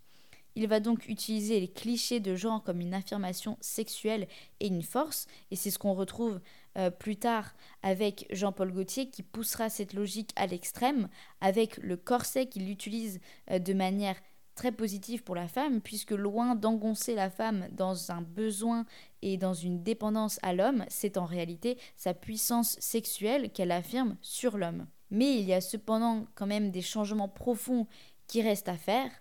Il 0.55 0.67
va 0.67 0.81
donc 0.81 1.07
utiliser 1.07 1.61
les 1.61 1.69
clichés 1.69 2.19
de 2.19 2.35
genre 2.35 2.61
comme 2.61 2.81
une 2.81 2.93
affirmation 2.93 3.57
sexuelle 3.61 4.27
et 4.59 4.67
une 4.67 4.83
force, 4.83 5.27
et 5.49 5.55
c'est 5.55 5.71
ce 5.71 5.79
qu'on 5.79 5.93
retrouve 5.93 6.41
euh, 6.77 6.89
plus 6.89 7.15
tard 7.15 7.53
avec 7.81 8.27
Jean-Paul 8.31 8.73
Gaultier 8.73 9.09
qui 9.09 9.23
poussera 9.23 9.69
cette 9.69 9.93
logique 9.93 10.31
à 10.35 10.45
l'extrême, 10.45 11.07
avec 11.39 11.77
le 11.77 11.95
corset 11.95 12.47
qu'il 12.47 12.69
utilise 12.69 13.21
euh, 13.49 13.59
de 13.59 13.71
manière 13.73 14.17
très 14.55 14.71
positive 14.71 15.23
pour 15.23 15.35
la 15.35 15.47
femme, 15.47 15.81
puisque 15.81 16.11
loin 16.11 16.55
d'engoncer 16.55 17.13
la 17.13 17.29
femme 17.29 17.67
dans 17.71 18.11
un 18.11 18.21
besoin 18.21 18.85
et 19.21 19.37
dans 19.37 19.53
une 19.53 19.83
dépendance 19.83 20.39
à 20.41 20.53
l'homme, 20.53 20.85
c'est 20.87 21.17
en 21.17 21.25
réalité 21.25 21.77
sa 21.97 22.13
puissance 22.13 22.77
sexuelle 22.79 23.51
qu'elle 23.51 23.71
affirme 23.71 24.17
sur 24.21 24.57
l'homme. 24.57 24.87
Mais 25.11 25.37
il 25.37 25.45
y 25.45 25.53
a 25.53 25.61
cependant 25.61 26.25
quand 26.35 26.47
même 26.47 26.71
des 26.71 26.81
changements 26.81 27.29
profonds 27.29 27.87
qui 28.27 28.41
restent 28.41 28.69
à 28.69 28.77
faire. 28.77 29.11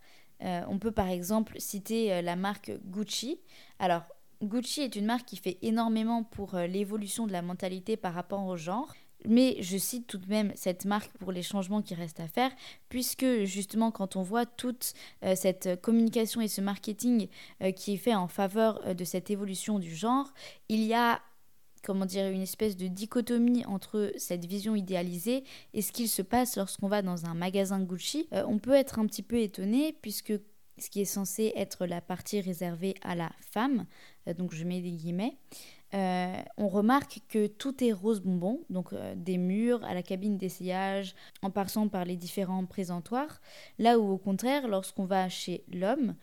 Euh, 0.43 0.63
on 0.69 0.79
peut 0.79 0.93
par 0.93 1.09
exemple 1.09 1.61
citer 1.61 2.13
euh, 2.13 2.23
la 2.23 2.37
marque 2.37 2.73
Gucci. 2.85 3.41
Alors, 3.79 4.03
Gucci 4.43 4.83
est 4.83 4.97
une 4.97 5.07
marque 5.07 5.27
qui 5.27 5.37
fait 5.37 5.59
énormément 5.63 6.23
pour 6.23 6.55
euh, 6.55 6.67
l'évolution 6.67 7.27
de 7.27 7.33
la 7.33 7.43
mentalité 7.43 7.97
par 7.97 8.15
rapport 8.15 8.45
au 8.45 8.57
genre. 8.57 8.93
Mais 9.27 9.57
je 9.61 9.79
cite 9.79 10.07
tout 10.07 10.19
de 10.19 10.29
même 10.29 10.53
cette 10.55 10.85
marque 10.85 11.17
pour 11.19 11.33
les 11.33 11.43
changements 11.43 11.83
qui 11.83 11.95
restent 11.95 12.21
à 12.21 12.29
faire, 12.29 12.51
puisque 12.89 13.45
justement 13.45 13.91
quand 13.91 14.17
on 14.17 14.23
voit 14.23 14.47
toute 14.47 14.93
cette 15.35 15.81
communication 15.81 16.41
et 16.41 16.49
ce 16.49 16.61
marketing 16.61 17.29
qui 17.77 17.95
est 17.95 17.99
fait 17.99 18.15
en 18.15 18.29
faveur 18.29 18.95
de 18.95 19.05
cette 19.05 19.31
évolution 19.31 19.79
du 19.79 19.95
genre, 19.95 20.33
il 20.69 20.83
y 20.83 20.93
a 20.93 21.23
comment 21.85 22.07
dire, 22.07 22.27
une 22.29 22.41
espèce 22.41 22.77
de 22.77 22.89
dichotomie 22.89 23.65
entre 23.67 24.13
cette 24.17 24.45
vision 24.47 24.75
idéalisée 24.75 25.45
et 25.75 25.83
ce 25.83 25.93
qu'il 25.93 26.09
se 26.09 26.23
passe 26.23 26.57
lorsqu'on 26.57 26.89
va 26.89 27.03
dans 27.03 27.27
un 27.27 27.35
magasin 27.35 27.81
Gucci. 27.81 28.27
Euh, 28.33 28.45
on 28.49 28.59
peut 28.59 28.75
être 28.75 28.99
un 28.99 29.07
petit 29.07 29.23
peu 29.23 29.39
étonné 29.39 29.97
puisque 30.01 30.33
ce 30.79 30.91
qui 30.91 31.03
est 31.03 31.05
censé 31.05 31.53
être 31.55 31.87
la 31.87 32.01
partie 32.01 32.41
réservée 32.41 32.95
à 33.03 33.15
la 33.15 33.31
femme, 33.39 33.87
euh, 34.27 34.35
donc 34.35 34.53
je 34.53 34.65
mets 34.65 34.81
des 34.81 34.93
guillemets, 34.93 35.37
euh, 35.95 36.35
on 36.57 36.69
remarque 36.69 37.21
que 37.29 37.47
tout 37.47 37.83
est 37.85 37.93
rose 37.93 38.21
bonbon, 38.21 38.61
donc 38.71 38.95
des 39.17 39.39
murs 39.39 39.85
à 39.85 39.95
la 39.95 40.03
cabine 40.03 40.37
d'essayage, 40.37 41.15
en 41.43 41.51
passant 41.51 41.89
par 41.89 42.05
les 42.05 42.17
différents 42.17 42.67
présentoirs. 42.67 43.41
Là 43.79 43.99
où 43.99 44.11
au 44.11 44.19
contraire, 44.19 44.69
lorsqu'on 44.69 45.05
va 45.05 45.29
chez 45.29 45.65
l'homme, 45.73 46.15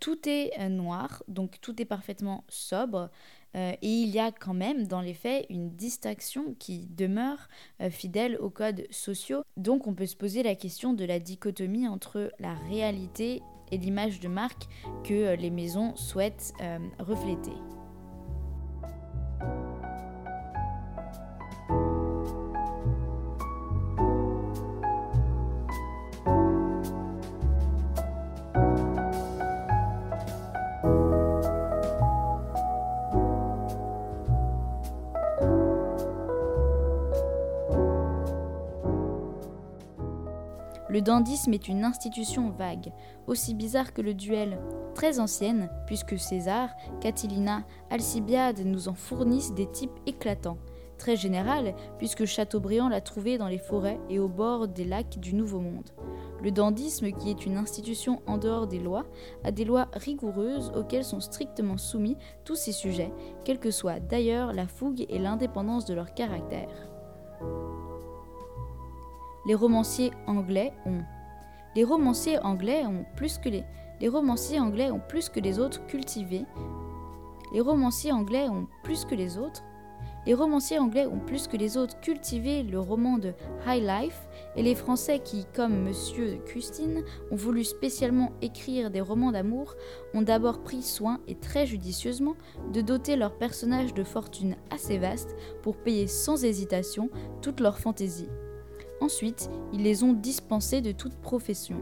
tout 0.00 0.28
est 0.28 0.68
noir, 0.68 1.22
donc 1.28 1.60
tout 1.60 1.80
est 1.80 1.84
parfaitement 1.84 2.44
sobre. 2.48 3.10
Euh, 3.54 3.72
et 3.82 3.88
il 3.88 4.08
y 4.08 4.18
a 4.18 4.32
quand 4.32 4.54
même, 4.54 4.86
dans 4.86 5.00
les 5.00 5.14
faits, 5.14 5.46
une 5.50 5.70
distinction 5.70 6.54
qui 6.58 6.86
demeure 6.86 7.48
euh, 7.80 7.90
fidèle 7.90 8.36
aux 8.38 8.50
codes 8.50 8.86
sociaux. 8.90 9.42
Donc 9.56 9.86
on 9.86 9.94
peut 9.94 10.06
se 10.06 10.16
poser 10.16 10.42
la 10.42 10.54
question 10.54 10.94
de 10.94 11.04
la 11.04 11.18
dichotomie 11.18 11.88
entre 11.88 12.32
la 12.38 12.54
réalité 12.54 13.42
et 13.70 13.78
l'image 13.78 14.20
de 14.20 14.28
marque 14.28 14.68
que 15.04 15.14
euh, 15.14 15.36
les 15.36 15.50
maisons 15.50 15.94
souhaitent 15.96 16.54
refléter. 16.98 17.52
Le 40.92 41.00
dandysme 41.00 41.54
est 41.54 41.68
une 41.68 41.84
institution 41.84 42.50
vague, 42.50 42.92
aussi 43.26 43.54
bizarre 43.54 43.94
que 43.94 44.02
le 44.02 44.12
duel, 44.12 44.58
très 44.94 45.20
ancienne, 45.20 45.70
puisque 45.86 46.18
César, 46.18 46.68
Catilina, 47.00 47.64
Alcibiade 47.88 48.60
nous 48.66 48.88
en 48.88 48.94
fournissent 48.94 49.54
des 49.54 49.70
types 49.70 49.98
éclatants, 50.04 50.58
très 50.98 51.16
générale, 51.16 51.74
puisque 51.96 52.26
Chateaubriand 52.26 52.90
l'a 52.90 53.00
trouvé 53.00 53.38
dans 53.38 53.48
les 53.48 53.56
forêts 53.56 54.00
et 54.10 54.18
au 54.18 54.28
bord 54.28 54.68
des 54.68 54.84
lacs 54.84 55.18
du 55.18 55.34
Nouveau 55.34 55.60
Monde. 55.60 55.88
Le 56.42 56.50
dandysme, 56.50 57.10
qui 57.12 57.30
est 57.30 57.46
une 57.46 57.56
institution 57.56 58.20
en 58.26 58.36
dehors 58.36 58.66
des 58.66 58.78
lois, 58.78 59.06
a 59.44 59.50
des 59.50 59.64
lois 59.64 59.88
rigoureuses 59.94 60.72
auxquelles 60.76 61.06
sont 61.06 61.20
strictement 61.20 61.78
soumis 61.78 62.18
tous 62.44 62.56
ces 62.56 62.72
sujets, 62.72 63.14
quelle 63.46 63.60
que 63.60 63.70
soit 63.70 63.98
d'ailleurs 63.98 64.52
la 64.52 64.66
fougue 64.66 65.06
et 65.08 65.18
l'indépendance 65.18 65.86
de 65.86 65.94
leur 65.94 66.12
caractère 66.12 66.68
les 69.44 69.54
romanciers 69.54 70.12
anglais 70.26 70.72
ont. 70.86 71.02
Plus 73.16 73.38
que 73.38 73.48
les, 73.48 74.08
romanciers 74.08 74.60
anglais 74.60 74.90
ont 74.90 75.00
plus 75.08 75.28
que 75.28 75.40
les 75.40 75.58
autres 75.58 75.84
cultivé. 75.86 76.44
Les 77.52 77.60
romanciers 77.60 78.12
anglais 78.12 78.48
ont 78.48 78.66
plus 78.82 79.04
que 79.04 79.14
les 79.14 79.38
autres. 79.38 79.62
Les 80.24 80.34
romanciers 80.34 80.78
anglais 80.78 81.06
ont 81.06 81.18
plus 81.18 81.48
que 81.48 81.56
les 81.56 81.76
autres 81.76 81.98
cultivé 82.00 82.62
le 82.62 82.78
roman 82.78 83.18
de 83.18 83.32
High 83.66 83.82
Life 83.82 84.28
et 84.54 84.62
les 84.62 84.76
Français 84.76 85.18
qui, 85.18 85.46
comme 85.52 85.82
Monsieur 85.82 86.36
Custine, 86.46 87.02
ont 87.32 87.36
voulu 87.36 87.64
spécialement 87.64 88.30
écrire 88.40 88.92
des 88.92 89.00
romans 89.00 89.32
d'amour, 89.32 89.74
ont 90.14 90.22
d'abord 90.22 90.62
pris 90.62 90.82
soin 90.82 91.18
et 91.26 91.34
très 91.34 91.66
judicieusement 91.66 92.36
de 92.72 92.82
doter 92.82 93.16
leurs 93.16 93.36
personnages 93.36 93.94
de 93.94 94.04
fortunes 94.04 94.56
assez 94.70 94.98
vastes 94.98 95.34
pour 95.62 95.76
payer 95.76 96.06
sans 96.06 96.44
hésitation 96.44 97.10
toute 97.40 97.58
leur 97.58 97.80
fantaisie. 97.80 98.28
Ensuite, 99.02 99.50
ils 99.72 99.82
les 99.82 100.04
ont 100.04 100.12
dispensés 100.12 100.80
de 100.80 100.92
toute 100.92 101.16
profession. 101.16 101.78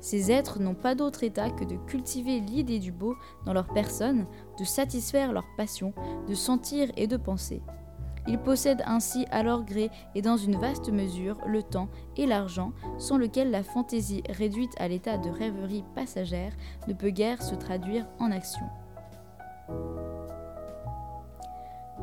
Ces 0.00 0.32
êtres 0.32 0.58
n'ont 0.58 0.74
pas 0.74 0.94
d'autre 0.94 1.22
état 1.22 1.50
que 1.50 1.66
de 1.66 1.76
cultiver 1.76 2.40
l'idée 2.40 2.78
du 2.78 2.92
beau 2.92 3.14
dans 3.44 3.52
leur 3.52 3.68
personne, 3.68 4.24
de 4.58 4.64
satisfaire 4.64 5.34
leur 5.34 5.44
passion, 5.58 5.92
de 6.26 6.34
sentir 6.34 6.90
et 6.96 7.06
de 7.06 7.18
penser. 7.18 7.60
Ils 8.26 8.38
possèdent 8.38 8.82
ainsi 8.86 9.26
à 9.30 9.42
leur 9.42 9.64
gré 9.64 9.90
et 10.14 10.22
dans 10.22 10.38
une 10.38 10.56
vaste 10.56 10.90
mesure 10.90 11.38
le 11.46 11.62
temps 11.62 11.90
et 12.16 12.24
l'argent, 12.24 12.72
sans 12.96 13.18
lequel 13.18 13.50
la 13.50 13.62
fantaisie 13.62 14.22
réduite 14.30 14.72
à 14.78 14.88
l'état 14.88 15.18
de 15.18 15.28
rêverie 15.28 15.84
passagère 15.94 16.54
ne 16.88 16.94
peut 16.94 17.10
guère 17.10 17.42
se 17.42 17.54
traduire 17.54 18.06
en 18.18 18.30
action 18.30 18.64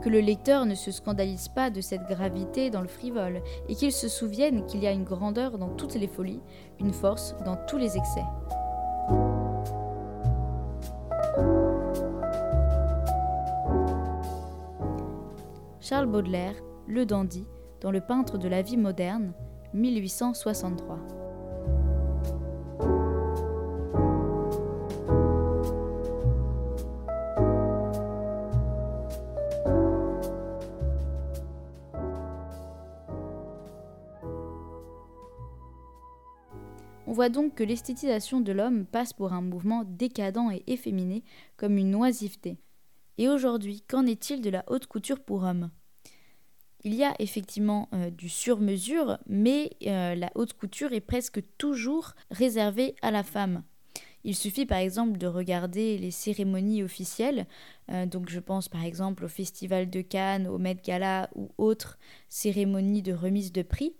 que 0.02 0.10
le 0.10 0.20
lecteur 0.20 0.66
ne 0.66 0.76
se 0.76 0.92
scandalise 0.92 1.48
pas 1.48 1.70
de 1.70 1.82
cette 1.82 2.08
gravité 2.08 2.70
dans 2.70 2.82
le 2.82 2.88
frivole, 2.88 3.42
et 3.68 3.76
qu'il 3.76 3.92
se 3.92 4.08
souvienne 4.08 4.66
qu'il 4.66 4.82
y 4.82 4.88
a 4.88 4.92
une 4.92 5.04
grandeur 5.04 5.58
dans 5.58 5.70
toutes 5.70 5.96
les 5.96 6.08
folies, 6.08 6.42
une 6.80 6.94
force 6.94 7.36
dans 7.46 7.58
tous 7.68 7.78
les 7.78 7.98
excès. 7.98 8.26
Charles 15.80 16.08
Baudelaire, 16.08 16.56
Le 16.86 17.06
Dandy, 17.06 17.46
dans 17.80 17.92
Le 17.92 18.02
peintre 18.02 18.38
de 18.38 18.50
la 18.50 18.62
vie 18.62 18.78
moderne, 18.78 19.32
1863. 19.74 21.27
Voit 37.18 37.30
donc 37.30 37.56
que 37.56 37.64
l'esthétisation 37.64 38.42
de 38.42 38.52
l'homme 38.52 38.86
passe 38.86 39.12
pour 39.12 39.34
un 39.34 39.42
mouvement 39.42 39.84
décadent 39.84 40.52
et 40.52 40.62
efféminé, 40.68 41.24
comme 41.56 41.80
une 41.80 41.96
oisiveté. 41.96 42.60
Et 43.18 43.28
aujourd'hui, 43.28 43.82
qu'en 43.88 44.06
est-il 44.06 44.40
de 44.40 44.52
la 44.52 44.64
haute 44.68 44.86
couture 44.86 45.20
pour 45.20 45.42
hommes 45.42 45.72
Il 46.84 46.94
y 46.94 47.04
a 47.04 47.16
effectivement 47.18 47.90
euh, 47.92 48.12
du 48.12 48.30
sur-mesure, 48.30 49.18
mais 49.26 49.72
euh, 49.88 50.14
la 50.14 50.30
haute 50.36 50.54
couture 50.54 50.94
est 50.94 51.02
presque 51.02 51.42
toujours 51.58 52.14
réservée 52.30 52.94
à 53.02 53.10
la 53.10 53.24
femme. 53.24 53.64
Il 54.24 54.36
suffit 54.36 54.68
par 54.68 54.78
exemple 54.78 55.18
de 55.18 55.26
regarder 55.26 55.98
les 55.98 56.12
cérémonies 56.12 56.84
officielles, 56.84 57.48
euh, 57.90 58.06
donc 58.06 58.30
je 58.30 58.40
pense 58.40 58.70
par 58.70 58.84
exemple 58.84 59.26
au 59.26 59.28
Festival 59.28 59.90
de 59.90 60.02
Cannes, 60.02 60.46
au 60.46 60.60
Met 60.60 60.78
Gala 60.86 61.32
ou 61.34 61.50
autres 61.58 61.98
cérémonies 62.30 63.02
de 63.02 63.14
remise 63.14 63.52
de 63.52 63.64
prix. 63.64 63.96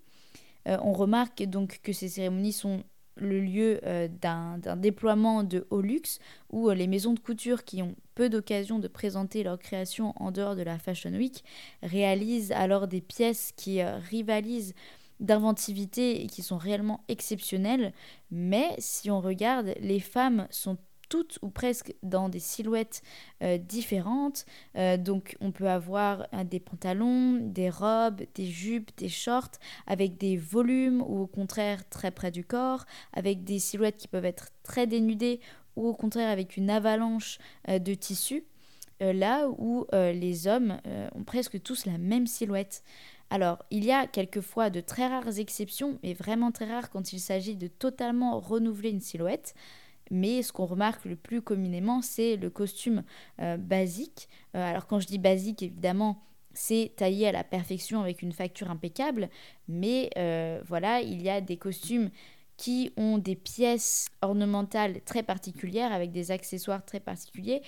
on 0.66 0.92
remarque 0.92 1.42
donc 1.44 1.80
que 1.82 1.92
ces 1.92 2.08
cérémonies 2.08 2.52
sont 2.52 2.84
le 3.20 3.40
lieu 3.40 3.80
euh, 3.84 4.08
d'un 4.08 4.58
déploiement 4.76 5.42
de 5.42 5.66
haut 5.70 5.80
luxe 5.80 6.18
où 6.50 6.68
euh, 6.70 6.74
les 6.74 6.86
maisons 6.86 7.14
de 7.14 7.18
couture 7.18 7.64
qui 7.64 7.82
ont 7.82 7.94
peu 8.14 8.28
d'occasion 8.28 8.78
de 8.78 8.88
présenter 8.88 9.42
leur 9.42 9.58
création 9.58 10.12
en 10.16 10.30
dehors 10.30 10.56
de 10.56 10.62
la 10.62 10.78
Fashion 10.78 11.12
Week 11.12 11.44
réalisent 11.82 12.52
alors 12.52 12.88
des 12.88 13.00
pièces 13.00 13.52
qui 13.56 13.80
euh, 13.80 13.98
rivalisent 13.98 14.74
d'inventivité 15.20 16.22
et 16.22 16.26
qui 16.26 16.42
sont 16.42 16.58
réellement 16.58 17.02
exceptionnelles. 17.08 17.92
Mais 18.30 18.74
si 18.78 19.10
on 19.10 19.20
regarde, 19.20 19.74
les 19.80 20.00
femmes 20.00 20.46
sont 20.50 20.76
toutes 21.08 21.38
ou 21.42 21.48
presque 21.48 21.94
dans 22.02 22.28
des 22.28 22.38
silhouettes 22.38 23.02
euh, 23.42 23.58
différentes. 23.58 24.44
Euh, 24.76 24.96
donc 24.96 25.36
on 25.40 25.52
peut 25.52 25.68
avoir 25.68 26.26
euh, 26.32 26.44
des 26.44 26.60
pantalons, 26.60 27.38
des 27.40 27.70
robes, 27.70 28.22
des 28.34 28.46
jupes, 28.46 28.90
des 28.96 29.08
shorts 29.08 29.58
avec 29.86 30.18
des 30.18 30.36
volumes 30.36 31.02
ou 31.02 31.20
au 31.20 31.26
contraire 31.26 31.88
très 31.88 32.10
près 32.10 32.30
du 32.30 32.44
corps, 32.44 32.84
avec 33.12 33.44
des 33.44 33.58
silhouettes 33.58 33.96
qui 33.96 34.08
peuvent 34.08 34.24
être 34.24 34.48
très 34.62 34.86
dénudées 34.86 35.40
ou 35.76 35.86
au 35.86 35.94
contraire 35.94 36.30
avec 36.30 36.56
une 36.56 36.70
avalanche 36.70 37.38
de 37.68 37.94
tissu. 37.94 38.44
là 39.00 39.48
où 39.48 39.86
les 39.92 40.48
hommes 40.48 40.80
ont 41.14 41.22
presque 41.22 41.62
tous 41.62 41.86
la 41.86 41.98
même 41.98 42.26
silhouette. 42.26 42.82
Alors, 43.30 43.64
il 43.70 43.84
y 43.84 43.92
a 43.92 44.06
quelquefois 44.06 44.70
de 44.70 44.80
très 44.80 45.06
rares 45.06 45.38
exceptions, 45.38 45.98
mais 46.02 46.14
vraiment 46.14 46.50
très 46.50 46.64
rares 46.64 46.90
quand 46.90 47.12
il 47.12 47.20
s'agit 47.20 47.56
de 47.56 47.66
totalement 47.66 48.40
renouveler 48.40 48.90
une 48.90 49.00
silhouette 49.00 49.54
mais 50.10 50.42
ce 50.42 50.52
qu'on 50.52 50.66
remarque 50.66 51.04
le 51.04 51.16
plus 51.16 51.42
communément, 51.42 52.02
c'est 52.02 52.36
le 52.36 52.50
costume 52.50 53.02
euh, 53.40 53.56
basique. 53.56 54.28
Euh, 54.54 54.64
alors 54.64 54.86
quand 54.86 55.00
je 55.00 55.06
dis 55.06 55.18
basique, 55.18 55.62
évidemment, 55.62 56.22
c'est 56.54 56.92
taillé 56.96 57.28
à 57.28 57.32
la 57.32 57.44
perfection 57.44 58.00
avec 58.00 58.22
une 58.22 58.32
facture 58.32 58.70
impeccable, 58.70 59.28
mais 59.68 60.10
euh, 60.16 60.60
voilà, 60.66 61.00
il 61.00 61.22
y 61.22 61.30
a 61.30 61.40
des 61.40 61.56
costumes 61.56 62.10
qui 62.56 62.92
ont 62.96 63.18
des 63.18 63.36
pièces 63.36 64.08
ornementales 64.20 65.00
très 65.02 65.22
particulières, 65.22 65.92
avec 65.92 66.10
des 66.10 66.32
accessoires 66.32 66.84
très 66.84 66.98
particuliers, 66.98 67.62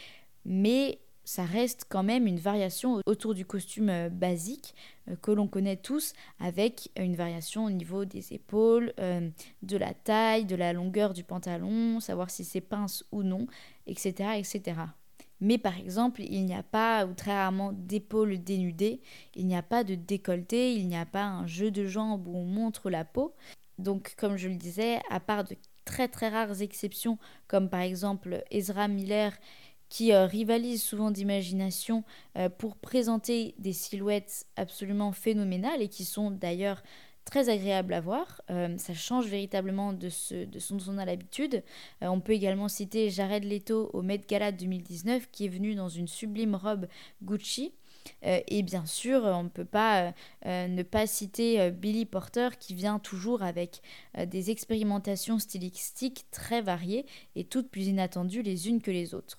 mais 0.44 0.98
ça 1.24 1.44
reste 1.44 1.86
quand 1.88 2.02
même 2.02 2.26
une 2.26 2.38
variation 2.38 3.00
autour 3.06 3.34
du 3.34 3.44
costume 3.44 3.88
euh, 3.88 4.08
basique 4.08 4.74
euh, 5.08 5.16
que 5.16 5.30
l'on 5.30 5.48
connaît 5.48 5.76
tous, 5.76 6.12
avec 6.38 6.90
une 6.96 7.16
variation 7.16 7.64
au 7.66 7.70
niveau 7.70 8.04
des 8.04 8.32
épaules, 8.32 8.92
euh, 8.98 9.28
de 9.62 9.76
la 9.76 9.94
taille, 9.94 10.44
de 10.44 10.56
la 10.56 10.72
longueur 10.72 11.12
du 11.12 11.24
pantalon, 11.24 12.00
savoir 12.00 12.30
si 12.30 12.44
c'est 12.44 12.60
pince 12.60 13.04
ou 13.12 13.22
non, 13.22 13.46
etc. 13.86 14.38
etc. 14.38 14.80
Mais 15.40 15.56
par 15.56 15.78
exemple, 15.78 16.20
il 16.22 16.44
n'y 16.44 16.54
a 16.54 16.62
pas, 16.62 17.06
ou 17.06 17.14
très 17.14 17.32
rarement, 17.32 17.72
d'épaules 17.72 18.42
dénudées, 18.42 19.00
il 19.34 19.46
n'y 19.46 19.56
a 19.56 19.62
pas 19.62 19.84
de 19.84 19.94
décolleté, 19.94 20.74
il 20.74 20.86
n'y 20.86 20.96
a 20.96 21.06
pas 21.06 21.24
un 21.24 21.46
jeu 21.46 21.70
de 21.70 21.86
jambes 21.86 22.26
où 22.26 22.36
on 22.36 22.44
montre 22.44 22.90
la 22.90 23.04
peau. 23.04 23.34
Donc, 23.78 24.14
comme 24.18 24.36
je 24.36 24.48
le 24.48 24.56
disais, 24.56 25.00
à 25.08 25.20
part 25.20 25.44
de 25.44 25.56
très 25.86 26.08
très 26.08 26.28
rares 26.28 26.60
exceptions, 26.60 27.18
comme 27.48 27.70
par 27.70 27.80
exemple 27.80 28.44
Ezra 28.50 28.86
Miller 28.86 29.32
qui 29.90 30.12
euh, 30.12 30.24
rivalisent 30.24 30.82
souvent 30.82 31.10
d'imagination 31.10 32.04
euh, 32.38 32.48
pour 32.48 32.76
présenter 32.76 33.54
des 33.58 33.74
silhouettes 33.74 34.46
absolument 34.56 35.12
phénoménales 35.12 35.82
et 35.82 35.88
qui 35.88 36.06
sont 36.06 36.30
d'ailleurs 36.30 36.82
très 37.26 37.50
agréables 37.50 37.92
à 37.92 38.00
voir. 38.00 38.40
Euh, 38.50 38.78
ça 38.78 38.94
change 38.94 39.26
véritablement 39.26 39.92
de 39.92 40.08
ce, 40.08 40.46
de 40.46 40.58
dont 40.70 40.92
on 40.92 40.98
a 40.98 41.04
l'habitude. 41.04 41.62
on 42.00 42.20
peut 42.20 42.32
également 42.32 42.68
citer 42.68 43.10
Jared 43.10 43.44
Leto 43.44 43.90
au 43.92 44.02
Met 44.02 44.22
Gala 44.26 44.52
2019 44.52 45.28
qui 45.30 45.44
est 45.44 45.48
venu 45.48 45.74
dans 45.74 45.88
une 45.88 46.08
sublime 46.08 46.54
robe 46.54 46.86
Gucci. 47.22 47.74
et 48.22 48.62
bien 48.62 48.86
sûr, 48.86 49.22
on 49.24 49.44
ne 49.44 49.48
peut 49.48 49.66
pas 49.66 50.14
ne 50.44 50.82
pas 50.82 51.06
citer 51.06 51.70
Billy 51.70 52.06
Porter 52.06 52.48
qui 52.58 52.74
vient 52.74 52.98
toujours 52.98 53.42
avec 53.42 53.82
des 54.26 54.50
expérimentations 54.50 55.38
stylistiques 55.38 56.24
très 56.30 56.62
variées 56.62 57.06
et 57.36 57.44
toutes 57.44 57.70
plus 57.70 57.88
inattendues 57.88 58.42
les 58.42 58.68
unes 58.68 58.80
que 58.80 58.90
les 58.90 59.14
autres 59.14 59.38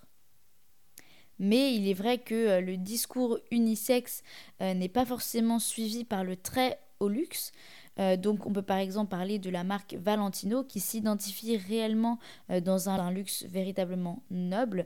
mais 1.41 1.73
il 1.73 1.89
est 1.89 1.95
vrai 1.95 2.19
que 2.19 2.35
euh, 2.35 2.61
le 2.61 2.77
discours 2.77 3.39
unisexe 3.49 4.21
euh, 4.61 4.75
n'est 4.75 4.87
pas 4.87 5.05
forcément 5.05 5.57
suivi 5.57 6.05
par 6.05 6.23
le 6.23 6.37
très 6.37 6.79
haut 6.99 7.09
luxe. 7.09 7.51
Euh, 7.99 8.15
donc 8.15 8.45
on 8.45 8.53
peut 8.53 8.61
par 8.61 8.77
exemple 8.77 9.09
parler 9.09 9.39
de 9.39 9.49
la 9.49 9.63
marque 9.63 9.95
Valentino 9.95 10.63
qui 10.63 10.79
s'identifie 10.79 11.57
réellement 11.57 12.19
dans 12.63 12.89
un, 12.89 13.11
luxe 13.11 13.43
véritablement 13.43 14.23
noble. 14.29 14.85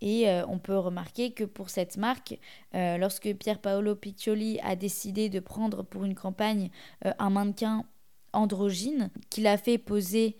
Et 0.00 0.26
on 0.48 0.58
peut 0.58 0.78
remarquer 0.78 1.32
que 1.32 1.44
pour 1.44 1.68
cette 1.68 1.98
marque, 1.98 2.38
lorsque 2.72 3.34
Pier 3.34 3.56
Paolo 3.56 3.94
Piccioli 3.94 4.58
a 4.62 4.74
décidé 4.74 5.28
de 5.28 5.40
prendre 5.40 5.82
pour 5.82 6.06
une 6.06 6.14
campagne 6.14 6.70
un 7.02 7.28
mannequin 7.28 7.84
androgyne 8.32 9.10
qu'il 9.28 9.46
a 9.46 9.58
fait 9.58 9.76
poser 9.76 10.38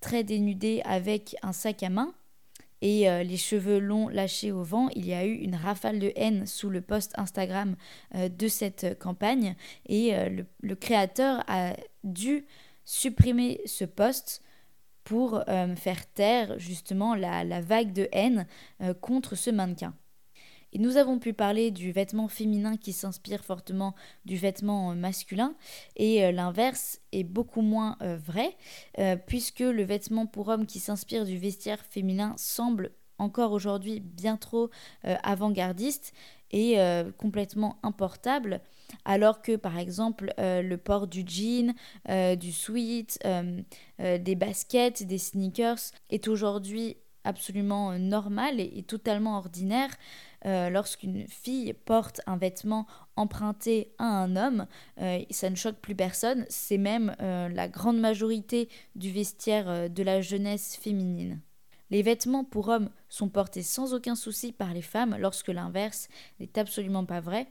très 0.00 0.24
dénudé 0.24 0.80
avec 0.86 1.36
un 1.42 1.52
sac 1.52 1.82
à 1.82 1.90
main, 1.90 2.14
et 2.82 3.08
euh, 3.08 3.22
les 3.22 3.36
cheveux 3.36 3.78
longs 3.78 4.08
lâchés 4.08 4.52
au 4.52 4.62
vent, 4.62 4.88
il 4.94 5.06
y 5.06 5.14
a 5.14 5.24
eu 5.24 5.34
une 5.34 5.54
rafale 5.54 6.00
de 6.00 6.12
haine 6.16 6.46
sous 6.46 6.68
le 6.68 6.82
post 6.82 7.12
Instagram 7.16 7.76
euh, 8.16 8.28
de 8.28 8.48
cette 8.48 8.98
campagne 8.98 9.54
et 9.86 10.14
euh, 10.14 10.42
le, 10.60 10.74
créateur 10.74 11.44
a 11.46 11.74
dû 12.02 12.44
supprimer 12.84 13.60
ce 13.64 13.84
post 13.84 14.42
pour 15.04 15.42
faire 15.76 16.06
taire 16.12 16.58
justement 16.58 17.14
la 17.16 17.60
vague 17.60 17.92
de 17.92 18.08
haine 18.12 18.46
contre 19.00 19.34
ce 19.34 19.50
mannequin. 19.50 19.94
Et 20.72 20.78
nous 20.78 20.96
avons 20.96 21.18
pu 21.18 21.34
parler 21.34 21.70
du 21.70 21.92
vêtement 21.92 22.28
féminin 22.28 22.76
qui 22.76 22.92
s'inspire 22.92 23.44
fortement 23.44 23.94
du 24.24 24.36
vêtement 24.36 24.94
masculin, 24.94 25.54
et 25.96 26.24
euh, 26.24 26.32
l'inverse 26.32 27.00
est 27.12 27.24
beaucoup 27.24 27.60
moins 27.60 27.96
euh, 28.00 28.16
vrai, 28.16 28.56
euh, 28.98 29.16
puisque 29.16 29.60
le 29.60 29.82
vêtement 29.82 30.26
pour 30.26 30.48
homme 30.48 30.66
qui 30.66 30.80
s'inspire 30.80 31.26
du 31.26 31.36
vestiaire 31.36 31.84
féminin 31.84 32.34
semble 32.38 32.92
encore 33.18 33.52
aujourd'hui 33.52 34.00
bien 34.00 34.36
trop 34.36 34.68
avant-gardiste 35.04 36.12
et 36.50 36.76
complètement 37.18 37.78
importable, 37.84 38.60
alors 39.04 39.42
que 39.42 39.54
par 39.54 39.78
exemple 39.78 40.32
le 40.38 40.74
port 40.76 41.06
du 41.06 41.22
jean, 41.24 41.72
du 42.36 42.50
sweat, 42.50 43.20
des 44.00 44.34
baskets, 44.34 45.04
des 45.04 45.18
sneakers 45.18 45.92
est 46.10 46.26
aujourd'hui 46.26 46.96
absolument 47.22 47.96
normal 47.96 48.58
et 48.58 48.82
totalement 48.82 49.36
ordinaire. 49.36 49.90
Euh, 50.44 50.70
lorsqu'une 50.70 51.26
fille 51.28 51.72
porte 51.72 52.20
un 52.26 52.36
vêtement 52.36 52.86
emprunté 53.16 53.92
à 53.98 54.04
un 54.04 54.36
homme, 54.36 54.66
euh, 55.00 55.20
ça 55.30 55.50
ne 55.50 55.54
choque 55.54 55.76
plus 55.76 55.94
personne, 55.94 56.44
c'est 56.48 56.78
même 56.78 57.14
euh, 57.20 57.48
la 57.48 57.68
grande 57.68 57.98
majorité 57.98 58.68
du 58.96 59.10
vestiaire 59.10 59.88
de 59.88 60.02
la 60.02 60.20
jeunesse 60.20 60.76
féminine. 60.76 61.40
Les 61.90 62.02
vêtements 62.02 62.44
pour 62.44 62.68
hommes 62.68 62.90
sont 63.08 63.28
portés 63.28 63.62
sans 63.62 63.94
aucun 63.94 64.14
souci 64.14 64.50
par 64.50 64.72
les 64.72 64.82
femmes 64.82 65.16
lorsque 65.18 65.48
l'inverse 65.48 66.08
n'est 66.40 66.58
absolument 66.58 67.04
pas 67.04 67.20
vrai 67.20 67.46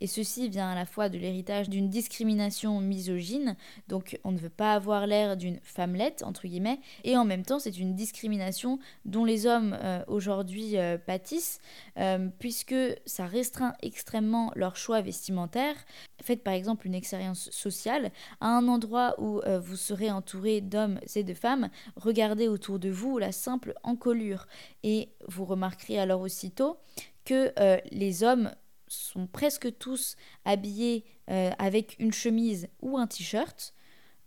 et 0.00 0.06
ceci 0.06 0.48
vient 0.48 0.68
à 0.68 0.74
la 0.74 0.86
fois 0.86 1.08
de 1.08 1.18
l'héritage 1.18 1.68
d'une 1.68 1.88
discrimination 1.88 2.80
misogyne, 2.80 3.56
donc 3.88 4.18
on 4.24 4.32
ne 4.32 4.38
veut 4.38 4.48
pas 4.48 4.74
avoir 4.74 5.06
l'air 5.06 5.36
d'une 5.36 5.60
femmelette, 5.62 6.22
entre 6.24 6.46
guillemets, 6.46 6.80
et 7.04 7.16
en 7.16 7.24
même 7.24 7.44
temps 7.44 7.58
c'est 7.58 7.78
une 7.78 7.94
discrimination 7.94 8.78
dont 9.04 9.24
les 9.24 9.46
hommes 9.46 9.76
euh, 9.82 10.02
aujourd'hui 10.06 10.76
euh, 10.78 10.98
pâtissent, 10.98 11.60
euh, 11.98 12.28
puisque 12.38 12.74
ça 13.06 13.26
restreint 13.26 13.74
extrêmement 13.82 14.52
leur 14.56 14.76
choix 14.76 15.00
vestimentaire. 15.00 15.76
Faites 16.22 16.42
par 16.42 16.54
exemple 16.54 16.86
une 16.86 16.94
expérience 16.94 17.50
sociale, 17.50 18.10
à 18.40 18.48
un 18.48 18.68
endroit 18.68 19.14
où 19.18 19.40
vous 19.60 19.76
serez 19.76 20.10
entouré 20.10 20.60
d'hommes 20.60 20.98
et 21.14 21.22
de 21.22 21.34
femmes, 21.34 21.68
regardez 21.96 22.48
autour 22.48 22.78
de 22.78 22.88
vous 22.88 23.18
la 23.18 23.32
simple 23.32 23.74
encolure, 23.82 24.46
et 24.82 25.10
vous 25.28 25.44
remarquerez 25.44 25.98
alors 25.98 26.20
aussitôt 26.20 26.78
que 27.24 27.52
les 27.90 28.22
hommes 28.22 28.50
sont 28.88 29.26
presque 29.26 29.76
tous 29.78 30.16
habillés 30.44 31.04
euh, 31.30 31.50
avec 31.58 31.96
une 31.98 32.12
chemise 32.12 32.68
ou 32.80 32.98
un 32.98 33.06
t-shirt, 33.06 33.74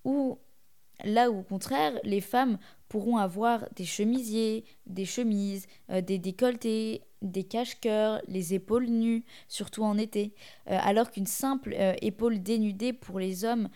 ou 0.04 0.39
là 1.04 1.30
où 1.30 1.39
au 1.39 1.43
contraire, 1.43 1.93
les 2.04 2.22
femmes 2.22 2.58
pourront 2.89 3.17
avoir 3.17 3.67
des 3.76 3.86
chemisiers, 3.86 4.65
des 4.86 5.06
chemises, 5.06 5.67
euh, 5.91 6.02
des 6.02 6.17
décolletés, 6.17 7.04
des 7.22 7.43
cache-cœurs, 7.43 8.22
les 8.28 8.54
épaules 8.54 8.88
nues, 8.88 9.26
surtout 9.48 9.84
en 9.84 9.98
été, 9.98 10.34
euh, 10.70 10.78
alors 10.82 11.12
qu'une 11.12 11.26
simple 11.26 11.76
épaule 12.02 12.41
dénudée 12.41 12.93
pour 12.93 13.20
les 13.20 13.43
hommes 13.43 13.70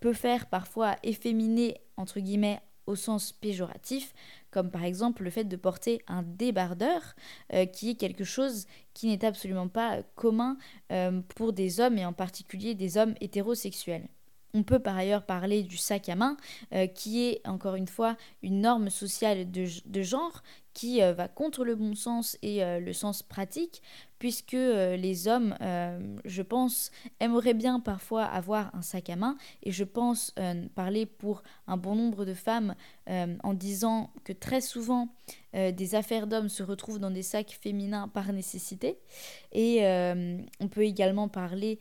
peut 0.00 0.14
faire 0.14 0.46
parfois 0.46 0.96
efféminer, 1.02 1.80
entre 1.96 2.20
guillemets, 2.20 2.60
au 2.86 2.96
sens 2.96 3.32
péjoratif, 3.32 4.14
comme 4.50 4.70
par 4.70 4.84
exemple 4.84 5.22
le 5.22 5.30
fait 5.30 5.44
de 5.44 5.56
porter 5.56 6.02
un 6.06 6.22
débardeur, 6.22 7.14
euh, 7.52 7.66
qui 7.66 7.90
est 7.90 7.94
quelque 7.94 8.24
chose 8.24 8.66
qui 8.94 9.08
n'est 9.08 9.24
absolument 9.24 9.68
pas 9.68 10.02
commun 10.14 10.56
euh, 10.92 11.20
pour 11.36 11.52
des 11.52 11.80
hommes 11.80 11.98
et 11.98 12.06
en 12.06 12.12
particulier 12.12 12.74
des 12.74 12.96
hommes 12.96 13.14
hétérosexuels. 13.20 14.08
On 14.52 14.64
peut 14.64 14.80
par 14.80 14.96
ailleurs 14.96 15.24
parler 15.24 15.62
du 15.62 15.76
sac 15.76 16.08
à 16.08 16.16
main, 16.16 16.36
euh, 16.74 16.88
qui 16.88 17.22
est 17.24 17.40
encore 17.46 17.76
une 17.76 17.86
fois 17.86 18.16
une 18.42 18.60
norme 18.60 18.90
sociale 18.90 19.48
de 19.50 20.02
genre 20.02 20.42
qui 20.80 21.00
va 21.00 21.28
contre 21.28 21.62
le 21.62 21.74
bon 21.74 21.94
sens 21.94 22.38
et 22.40 22.62
le 22.80 22.92
sens 22.94 23.22
pratique, 23.22 23.82
puisque 24.18 24.54
euh, 24.54 24.96
les 24.96 25.28
hommes, 25.28 25.54
euh, 25.60 26.16
je 26.24 26.40
pense, 26.40 26.90
aimeraient 27.20 27.52
bien 27.52 27.80
parfois 27.80 28.24
avoir 28.24 28.74
un 28.74 28.80
sac 28.80 29.10
à 29.10 29.16
main, 29.16 29.36
et 29.62 29.72
je 29.72 29.84
pense 29.84 30.32
euh, 30.38 30.66
parler 30.74 31.04
pour 31.04 31.42
un 31.66 31.76
bon 31.76 31.96
nombre 31.96 32.24
de 32.24 32.32
femmes 32.32 32.74
en 33.42 33.52
disant 33.54 34.10
que 34.24 34.32
très 34.32 34.60
souvent 34.60 35.08
des 35.52 35.94
affaires 35.96 36.28
d'hommes 36.28 36.48
se 36.48 36.62
retrouvent 36.62 37.00
dans 37.00 37.10
des 37.10 37.24
sacs 37.24 37.58
féminins 37.60 38.06
par 38.06 38.32
nécessité, 38.32 39.00
et 39.52 39.84
on 40.60 40.68
peut 40.68 40.84
également 40.84 41.28
parler 41.28 41.80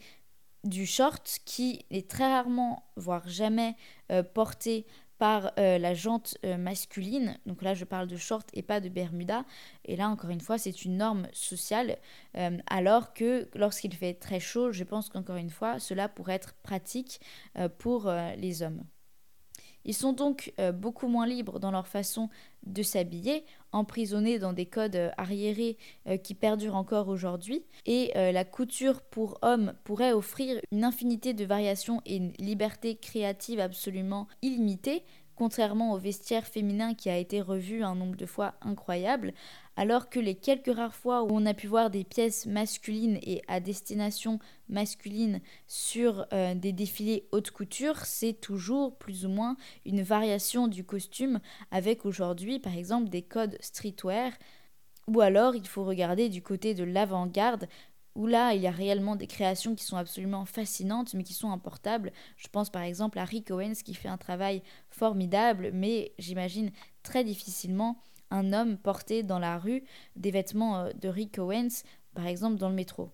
du 0.64 0.88
short 0.88 1.40
qui 1.46 1.86
est 1.92 2.10
très 2.10 2.26
rarement, 2.26 2.84
voire 2.96 3.30
jamais, 3.30 3.76
porté 4.34 4.88
par 5.20 5.52
euh, 5.60 5.78
la 5.78 5.94
jante 5.94 6.38
euh, 6.46 6.58
masculine. 6.58 7.38
Donc 7.46 7.62
là, 7.62 7.76
je 7.76 7.86
parle 7.86 8.08
de 8.08 8.18
short 8.18 8.50
et 8.54 8.64
pas 8.64 8.80
de 8.80 8.90
bermuda. 8.90 9.46
Et 9.86 9.96
là, 9.96 10.10
encore 10.10 10.32
une 10.32 10.40
fois, 10.40 10.58
c'est 10.58 10.86
une 10.86 10.98
norme 10.98 11.28
sociale. 11.34 11.98
Euh, 12.38 12.58
alors 12.68 13.14
que 13.14 13.48
lorsqu'il 13.54 13.94
fait 13.94 14.14
très 14.16 14.40
chaud, 14.40 14.72
je 14.72 14.84
pense 14.84 15.10
qu'encore 15.10 15.36
une 15.36 15.52
fois, 15.52 15.78
cela 15.78 16.08
pourrait 16.10 16.36
être 16.36 16.56
pratique 16.64 17.20
pour 17.78 18.12
les 18.38 18.64
hommes. 18.64 18.84
Ils 19.86 19.94
sont 19.94 20.14
donc 20.14 20.54
beaucoup 20.74 21.08
moins 21.08 21.26
libres 21.26 21.60
dans 21.60 21.72
leur 21.72 21.88
façon 21.88 22.30
de 22.66 22.84
s'habiller, 22.84 23.46
emprisonnés 23.72 24.38
dans 24.38 24.54
des 24.54 24.66
codes 24.66 25.12
arriérés 25.18 25.78
qui 26.24 26.36
perdurent 26.36 26.76
encore 26.76 27.08
aujourd'hui. 27.08 27.64
Et 27.86 28.12
la 28.16 28.46
couture 28.46 29.02
pour 29.02 29.40
hommes 29.42 29.74
pourrait 29.84 30.14
offrir 30.14 30.60
une 30.72 30.84
infinité 30.84 31.34
de 31.34 31.46
variations 31.46 32.02
et 32.06 32.18
une 32.18 32.34
liberté 32.40 32.96
créative 32.96 33.60
absolument 33.60 34.28
illimitée, 34.42 35.04
contrairement 35.40 35.94
au 35.94 35.98
vestiaire 35.98 36.46
féminin 36.46 36.94
qui 36.94 37.10
a 37.10 37.18
été 37.18 37.40
revu 37.40 37.82
un 37.82 37.96
nombre 37.96 38.18
de 38.18 38.26
fois 38.26 38.56
incroyable, 38.62 39.32
alors 39.78 40.10
que 40.10 40.20
les 40.20 40.36
quelques 40.36 40.76
rares 40.76 40.94
fois 40.94 41.24
où 41.24 41.30
on 41.32 41.46
a 41.46 41.54
pu 41.54 41.68
voir 41.68 41.90
des 41.90 42.04
pièces 42.04 42.46
masculines 42.46 43.18
et 43.22 43.42
à 43.48 43.62
destination 43.62 44.40
masculine 44.68 45.40
sur 45.66 46.26
euh, 46.34 46.56
des 46.56 46.74
défilés 46.74 47.30
haute 47.32 47.52
couture, 47.52 48.00
c'est 48.04 48.34
toujours 48.34 48.98
plus 48.98 49.26
ou 49.26 49.30
moins 49.30 49.56
une 49.86 50.02
variation 50.02 50.68
du 50.68 50.84
costume 50.84 51.40
avec 51.72 52.06
aujourd'hui 52.06 52.60
par 52.60 52.76
exemple 52.76 53.08
des 53.08 53.22
codes 53.22 53.58
streetwear 53.62 54.34
ou 55.08 55.22
alors 55.22 55.56
il 55.56 55.68
faut 55.68 55.86
regarder 55.86 56.28
du 56.28 56.42
côté 56.42 56.74
de 56.74 56.84
l'avant-garde 56.84 57.68
où 58.20 58.28
là, 58.28 58.54
il 58.54 58.62
y 58.62 58.68
a 58.68 58.72
réellement 58.72 59.16
des 59.16 59.28
créations 59.28 59.76
qui 59.76 59.86
sont 59.86 59.96
absolument 59.96 60.44
fascinantes, 60.44 61.14
mais 61.14 61.24
qui 61.24 61.34
sont 61.34 61.52
importables. 61.52 62.12
Je 62.36 62.50
pense 62.50 62.70
par 62.70 62.82
exemple 62.82 63.18
à 63.18 63.24
Rick 63.24 63.50
Owens 63.50 63.76
qui 63.76 63.94
fait 63.94 64.10
un 64.10 64.18
travail 64.18 64.62
formidable, 64.90 65.72
mais 65.74 66.12
j'imagine 66.20 66.72
très 67.02 67.24
difficilement 67.24 67.98
un 68.30 68.52
homme 68.52 68.78
porter 68.78 69.24
dans 69.24 69.40
la 69.40 69.58
rue 69.58 69.86
des 70.18 70.32
vêtements 70.32 70.80
euh, 70.80 70.92
de 71.02 71.08
Rick 71.08 71.40
Owens, 71.40 71.84
par 72.14 72.28
exemple 72.28 72.58
dans 72.58 72.68
le 72.68 72.76
métro. 72.76 73.10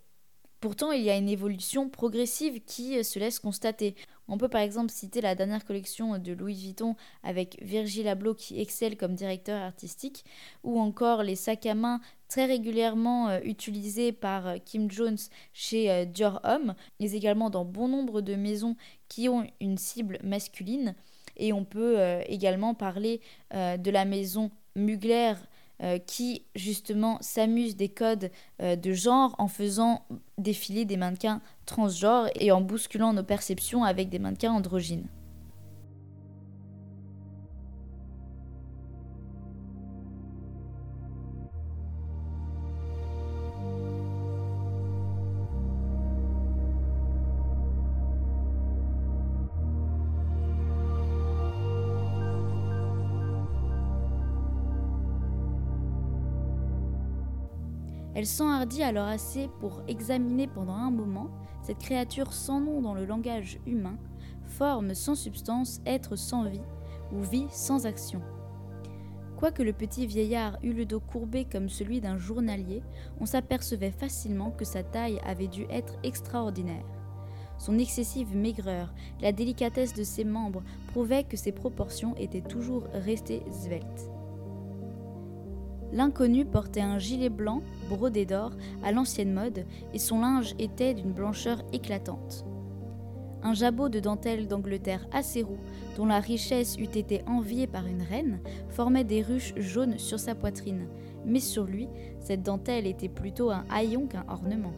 Pourtant, 0.60 0.91
il 0.91 1.04
y 1.04 1.12
a 1.12 1.15
une 1.15 1.30
évolution 1.30 1.88
progressive 1.89 2.60
qui 2.65 2.98
euh, 2.98 3.04
se 3.04 3.20
laisse 3.20 3.38
constater. 3.38 3.94
On 4.28 4.39
peut 4.39 4.50
par 4.50 4.62
exemple 4.62 4.91
citer 4.91 5.22
la 5.22 5.36
dernière 5.36 5.63
collection 5.63 6.18
de 6.18 6.34
Louis 6.34 6.56
Vuitton 6.56 6.96
avec 7.22 7.60
Virgil 7.62 8.08
Abloh 8.08 8.34
qui 8.34 8.60
excelle 8.60 8.98
comme 8.98 9.13
directeur 9.13 9.62
artistique, 9.62 10.26
ou 10.63 10.80
encore 10.80 11.22
les 11.22 11.36
sacs 11.36 11.68
à 11.68 11.76
main 11.76 12.02
très 12.36 12.45
régulièrement 12.48 13.30
euh, 13.30 13.39
utilisés 13.45 14.12
par 14.12 14.48
euh, 14.48 14.58
Kim 14.63 14.91
Jones 14.91 15.17
chez 15.54 16.06
Dior 16.06 16.41
Homme, 16.43 16.76
mais 17.00 17.13
également 17.13 17.50
dans 17.50 17.63
bon 17.63 17.88
nombre 17.88 18.19
de 18.19 18.36
maisons 18.36 18.76
qui 19.08 19.30
ont 19.30 19.48
une 19.62 19.78
cible 19.78 20.19
masculine. 20.21 20.95
Et 21.38 21.54
on 21.54 21.63
peut 21.65 21.98
également 22.28 22.74
parler 22.74 23.19
de 23.52 23.91
la 23.91 24.06
maison 24.06 24.52
Mugler 24.78 25.34
euh, 25.84 25.98
qui 26.00 26.45
justement 26.56 27.17
s'amuse 27.19 27.76
des 27.76 27.89
codes 27.89 28.32
euh, 28.62 28.78
de 28.78 28.93
genre 28.93 29.36
en 29.39 29.50
faisant 29.50 30.06
défiler 30.38 30.86
des 30.86 30.95
mannequins 30.95 31.41
transgenres 31.65 32.30
et 32.36 32.54
en 32.54 32.62
bousculant 32.62 33.12
nos 33.12 33.24
perceptions 33.24 33.84
avec 33.84 34.08
des 34.08 34.17
mannequins 34.17 34.54
androgynes. 34.54 35.10
Elle 58.15 58.25
s'enhardit 58.25 58.82
alors 58.82 59.08
assez 59.08 59.49
pour 59.60 59.82
examiner 59.88 60.47
pendant 60.47 60.73
un 60.73 60.89
moment 60.89 61.30
cette 61.62 61.80
créature 61.80 62.32
sans 62.32 62.62
nom 62.62 62.82
dans 62.82 62.93
le 62.93 63.06
langage 63.06 63.60
humain, 63.67 63.97
forme 64.45 64.93
sans 64.93 65.15
substance, 65.15 65.82
être 65.86 66.15
sans 66.15 66.45
vie, 66.45 66.62
ou 67.12 67.21
vie 67.21 67.47
sans 67.49 67.86
action. 67.86 68.21
Quoique 69.36 69.63
le 69.63 69.73
petit 69.73 70.08
vieillard 70.08 70.58
eût 70.63 70.71
le 70.71 70.86
dos 70.86 71.01
courbé 71.01 71.43
comme 71.43 71.67
celui 71.67 71.99
d'un 71.99 72.17
journalier, 72.17 72.82
on 73.19 73.25
s'apercevait 73.25 73.91
facilement 73.91 74.51
que 74.51 74.63
sa 74.63 74.82
taille 74.82 75.19
avait 75.25 75.47
dû 75.47 75.65
être 75.69 75.95
extraordinaire. 76.04 76.86
Son 77.58 77.78
excessive 77.78 78.36
maigreur, 78.36 78.93
la 79.21 79.34
délicatesse 79.34 79.93
de 79.93 80.04
ses 80.04 80.23
membres 80.23 80.63
prouvaient 80.88 81.25
que 81.25 81.38
ses 81.38 81.51
proportions 81.51 82.15
étaient 82.15 82.41
toujours 82.41 82.84
restées 82.93 83.43
sveltes. 83.51 84.10
L'inconnu 85.93 86.45
portait 86.45 86.82
un 86.82 87.00
gilet 87.00 87.30
blanc 87.30 87.62
brodé 87.89 88.26
d'or 88.26 88.52
à 88.84 88.91
l'ancienne 88.91 89.34
mode 89.34 89.65
et 89.93 90.00
son 90.00 90.19
linge 90.19 90.56
était 90.60 90.93
d'une 90.93 91.13
blancheur 91.13 91.62
éclatante. 91.74 92.45
Un 93.43 93.54
jabot 93.54 93.89
de 93.89 94.00
dentelle 94.00 94.48
d'Angleterre 94.48 95.06
assez 95.12 95.43
roux, 95.43 95.60
dont 95.98 96.08
la 96.08 96.19
richesse 96.19 96.78
eût 96.78 96.98
été 96.98 97.21
enviée 97.28 97.67
par 97.67 97.86
une 97.86 98.02
reine, 98.02 98.39
formait 98.69 99.04
des 99.04 99.21
ruches 99.21 99.54
jaunes 99.58 100.00
sur 100.00 100.19
sa 100.19 100.34
poitrine, 100.34 100.88
mais 101.26 101.39
sur 101.39 101.65
lui, 101.65 101.88
cette 102.19 102.41
dentelle 102.41 102.88
était 102.88 103.08
plutôt 103.08 103.52
un 103.52 103.63
haillon 103.69 104.08
qu'un 104.08 104.26
ornement. 104.28 104.74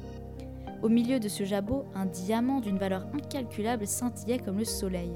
Au 0.83 0.89
milieu 0.89 1.19
de 1.19 1.29
ce 1.29 1.43
jabot, 1.43 1.85
un 1.95 2.05
diamant 2.05 2.59
d'une 2.59 2.77
valeur 2.77 3.07
incalculable 3.13 3.87
scintillait 3.87 4.39
comme 4.39 4.59
le 4.59 4.65
soleil. 4.65 5.11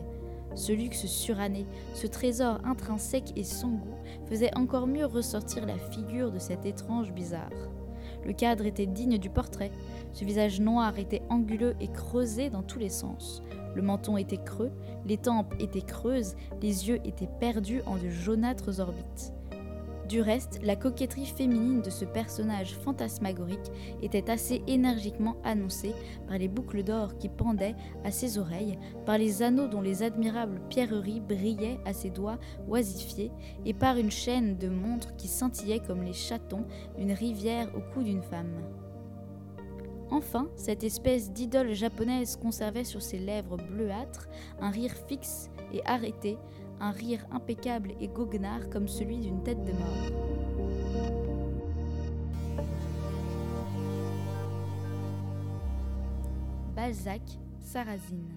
Ce 0.55 0.71
luxe 0.71 1.05
suranné, 1.05 1.65
ce 1.93 2.07
trésor 2.07 2.59
intrinsèque 2.63 3.33
et 3.35 3.43
sans 3.43 3.71
goût, 3.71 3.95
faisait 4.25 4.55
encore 4.57 4.87
mieux 4.87 5.05
ressortir 5.05 5.65
la 5.65 5.77
figure 5.77 6.31
de 6.31 6.39
cet 6.39 6.65
étrange 6.65 7.13
bizarre. 7.13 7.49
Le 8.25 8.33
cadre 8.33 8.65
était 8.65 8.85
digne 8.85 9.17
du 9.17 9.29
portrait. 9.29 9.71
Ce 10.13 10.25
visage 10.25 10.59
noir 10.59 10.99
était 10.99 11.23
anguleux 11.29 11.75
et 11.79 11.87
creusé 11.87 12.49
dans 12.49 12.63
tous 12.63 12.79
les 12.79 12.89
sens. 12.89 13.41
Le 13.75 13.81
menton 13.81 14.17
était 14.17 14.37
creux, 14.37 14.71
les 15.05 15.17
tempes 15.17 15.53
étaient 15.59 15.81
creuses, 15.81 16.35
les 16.61 16.89
yeux 16.89 16.99
étaient 17.05 17.29
perdus 17.39 17.81
en 17.85 17.95
de 17.95 18.09
jaunâtres 18.09 18.79
orbites. 18.79 19.33
Du 20.11 20.19
reste, 20.19 20.59
la 20.61 20.75
coquetterie 20.75 21.25
féminine 21.25 21.81
de 21.81 21.89
ce 21.89 22.03
personnage 22.03 22.75
fantasmagorique 22.75 23.71
était 24.01 24.29
assez 24.29 24.61
énergiquement 24.67 25.37
annoncée 25.45 25.93
par 26.27 26.37
les 26.37 26.49
boucles 26.49 26.83
d'or 26.83 27.17
qui 27.17 27.29
pendaient 27.29 27.77
à 28.03 28.11
ses 28.11 28.37
oreilles, 28.37 28.77
par 29.05 29.17
les 29.17 29.41
anneaux 29.41 29.69
dont 29.69 29.79
les 29.79 30.03
admirables 30.03 30.59
pierreries 30.67 31.21
brillaient 31.21 31.79
à 31.85 31.93
ses 31.93 32.09
doigts 32.09 32.39
oisifiés, 32.67 33.31
et 33.65 33.73
par 33.73 33.95
une 33.95 34.11
chaîne 34.11 34.57
de 34.57 34.67
montres 34.67 35.15
qui 35.15 35.29
scintillait 35.29 35.79
comme 35.79 36.03
les 36.03 36.11
chatons 36.11 36.65
d'une 36.97 37.13
rivière 37.13 37.69
au 37.73 37.93
cou 37.93 38.03
d'une 38.03 38.21
femme. 38.21 38.61
Enfin, 40.09 40.49
cette 40.57 40.83
espèce 40.83 41.31
d'idole 41.31 41.71
japonaise 41.71 42.35
conservait 42.35 42.83
sur 42.83 43.01
ses 43.01 43.17
lèvres 43.17 43.55
bleuâtres 43.55 44.27
un 44.59 44.71
rire 44.71 44.93
fixe 45.07 45.49
et 45.71 45.81
arrêté, 45.85 46.37
un 46.81 46.91
rire 46.91 47.25
impeccable 47.31 47.93
et 48.01 48.07
goguenard 48.07 48.69
comme 48.71 48.87
celui 48.87 49.19
d'une 49.19 49.43
tête 49.43 49.63
de 49.63 49.71
mort. 49.71 50.11
Balzac, 56.75 57.21
Sarrazine. 57.59 58.33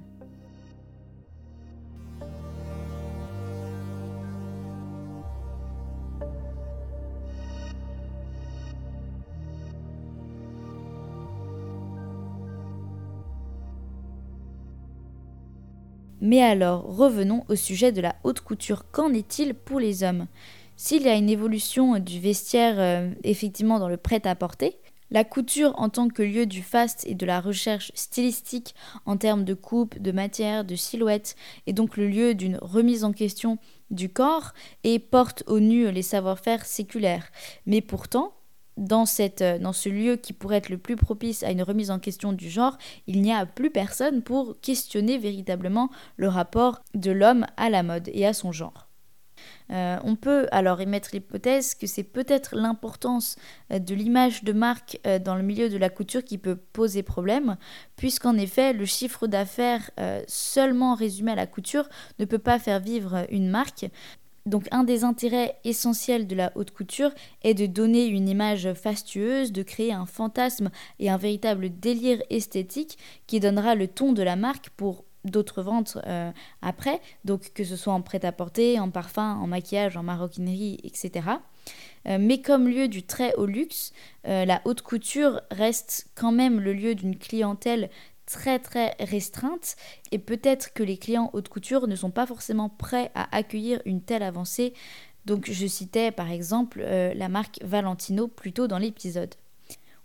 Mais 16.25 16.41
alors, 16.41 16.85
revenons 16.87 17.45
au 17.51 17.55
sujet 17.55 17.93
de 17.93 18.01
la 18.01 18.17
haute 18.25 18.41
couture. 18.41 18.91
Qu'en 18.91 19.13
est-il 19.13 19.53
pour 19.53 19.79
les 19.79 20.03
hommes? 20.05 20.27
S'il 20.75 21.03
y 21.03 21.09
a 21.11 21.17
une 21.17 21.29
évolution 21.29 21.99
du 21.99 22.19
vestiaire 22.19 22.77
euh, 22.79 23.11
effectivement 23.25 23.79
dans 23.79 23.91
le 23.91 23.99
prêt-à-porter, 23.99 24.79
la 25.11 25.25
couture 25.25 25.75
en 25.77 25.91
tant 25.91 26.09
que 26.09 26.23
lieu 26.23 26.47
du 26.47 26.63
faste 26.63 27.07
et 27.07 27.15
de 27.15 27.27
la 27.27 27.43
recherche 27.43 27.92
stylistique 27.94 28.75
en 29.05 29.19
termes 29.19 29.44
de 29.44 29.53
coupe, 29.53 29.98
de 29.98 30.13
matière, 30.13 30.65
de 30.65 30.77
silhouette, 30.77 31.37
est 31.67 31.75
donc 31.75 31.98
le 31.98 32.09
lieu 32.09 32.35
d'une 32.35 32.57
remise 32.57 33.05
en 33.05 33.13
question 33.13 33.59
du 33.90 34.09
corps 34.09 34.55
et 34.83 34.98
porte 34.98 35.44
au 35.46 35.61
nu 35.61 35.90
les 35.90 36.01
savoir-faire 36.01 36.65
séculaires. 36.65 37.31
Mais 37.67 37.83
pourtant, 37.83 38.33
euh, 38.79 39.58
dans 39.58 39.72
ce 39.72 39.88
lieu 39.88 40.16
qui 40.16 40.33
pourrait 40.33 40.56
être 40.56 40.68
le 40.68 40.79
plus 40.79 40.96
propice 40.96 41.42
à 41.42 41.50
une 41.50 41.62
remise 41.62 41.90
en 41.90 41.98
question 41.98 42.33
du 42.33 42.48
genre, 42.50 42.77
il 43.06 43.22
n'y 43.22 43.33
a 43.33 43.46
plus 43.46 43.70
personne 43.70 44.22
pour 44.22 44.60
questionner 44.60 45.18
véritablement 45.18 45.90
le 46.16 46.29
rapport 46.29 46.81
de 46.94 47.10
l'homme 47.10 47.46
à 47.56 47.70
la 47.70 47.83
mode 47.83 48.10
et 48.12 48.27
à 48.27 48.33
son 48.33 48.52
genre. 48.52 48.88
Euh, 49.70 49.98
on 50.04 50.16
peut 50.16 50.46
alors 50.52 50.81
émettre 50.81 51.10
l'hypothèse 51.12 51.75
que 51.75 51.87
c'est 51.87 52.02
peut-être 52.02 52.54
l'importance 52.54 53.37
euh, 53.72 53.79
de 53.79 53.94
l'image 53.94 54.44
de 54.44 54.52
marque 54.52 55.00
dans 55.25 55.37
le 55.37 55.42
milieu 55.42 55.68
de 55.68 55.77
la 55.77 55.90
couture 55.90 56.25
qui 56.25 56.38
peut 56.38 56.56
poser 56.56 57.02
problème, 57.02 57.56
puisqu'en 57.96 58.37
effet 58.37 58.72
le 58.72 58.85
chiffre 58.85 59.27
d'affaires 59.27 59.90
seulement 60.27 60.94
résumé 60.94 61.33
à 61.33 61.35
la 61.35 61.46
couture 61.46 61.88
ne 62.18 62.25
peut 62.25 62.38
pas 62.38 62.58
faire 62.58 62.81
vivre 62.81 63.27
une 63.31 63.48
marque. 63.48 63.87
Donc 64.47 64.69
un 64.71 64.85
des 64.85 65.05
intérêts 65.05 65.59
essentiels 65.65 66.27
de 66.27 66.37
la 66.37 66.53
haute 66.55 66.71
couture 66.71 67.13
est 67.42 67.55
de 67.55 67.67
donner 67.67 68.07
une 68.07 68.29
image 68.29 68.73
fastueuse, 68.75 69.53
de 69.53 69.63
créer 69.63 69.92
un 69.92 70.07
fantasme 70.07 70.71
et 70.99 71.09
un 71.09 71.17
véritable 71.17 71.71
délire 71.71 72.23
esthétique 72.29 72.99
qui 73.27 73.40
donnera 73.40 73.75
le 73.75 73.88
ton 73.88 74.13
de 74.13 74.23
la 74.23 74.37
marque 74.37 74.71
pour 74.71 75.05
d'autres 75.25 75.63
ventes 75.63 75.99
euh, 76.07 76.31
après, 76.63 77.01
donc 77.25 77.53
que 77.55 77.65
ce 77.65 77.77
soit 77.77 77.92
en 77.92 78.03
prêt-à-porter, 78.03 78.79
en 78.79 78.90
parfum, 78.90 79.37
en 79.37 79.47
maquillage, 79.47 79.97
en 79.97 80.03
maroquinerie, 80.03 80.79
etc. 80.85 81.29
Euh, 82.07 82.19
mais 82.21 82.42
comme 82.42 82.69
lieu 82.69 82.88
du 82.88 83.03
très 83.03 83.35
haut 83.37 83.47
luxe, 83.47 83.92
euh, 84.27 84.45
la 84.45 84.61
haute 84.65 84.83
couture 84.83 85.40
reste 85.51 86.09
quand 86.15 86.33
même 86.33 86.61
le 86.61 86.75
lieu 86.75 86.95
d'une 86.95 87.17
clientèle 87.17 87.88
très 88.27 88.58
très 88.58 88.94
restreinte 89.00 89.77
et 90.12 90.18
peut-être 90.18 90.72
que 90.72 90.83
les 90.83 90.96
clients 90.96 91.31
haute 91.33 91.48
couture 91.48 91.87
ne 91.87 91.96
sont 91.96 92.10
pas 92.10 92.27
forcément 92.27 92.68
prêts 92.68 93.10
à 93.14 93.35
accueillir 93.37 93.81
une 93.85 94.00
telle 94.00 94.22
avancée. 94.22 94.75
Donc 95.27 95.50
je 95.50 95.66
citais 95.66 96.10
par 96.10 96.31
exemple 96.31 96.83
la 96.83 97.29
marque 97.29 97.58
Valentino 97.62 98.29
plus 98.29 98.52
tôt 98.52 98.66
dans 98.66 98.79
l'épisode. 98.79 99.35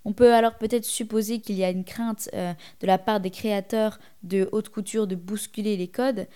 On 0.05 0.13
peut 0.13 0.34
alors 0.34 0.55
peut-être 0.55 0.86
supposer 0.86 1.39
qu'il 1.39 1.55
y 1.55 1.63
a 1.63 1.70
une 1.70 1.84
crainte 1.84 2.30
euh, 2.34 2.53
de 2.80 2.88
la 2.88 2.97
part 2.97 3.20
des 3.20 3.32
créateurs 3.32 3.99
de 4.24 4.47
haute 4.51 4.70
couture 4.70 5.07
de 5.07 5.15
bousculer 5.15 5.78
les 5.78 5.88
codes, 5.88 6.28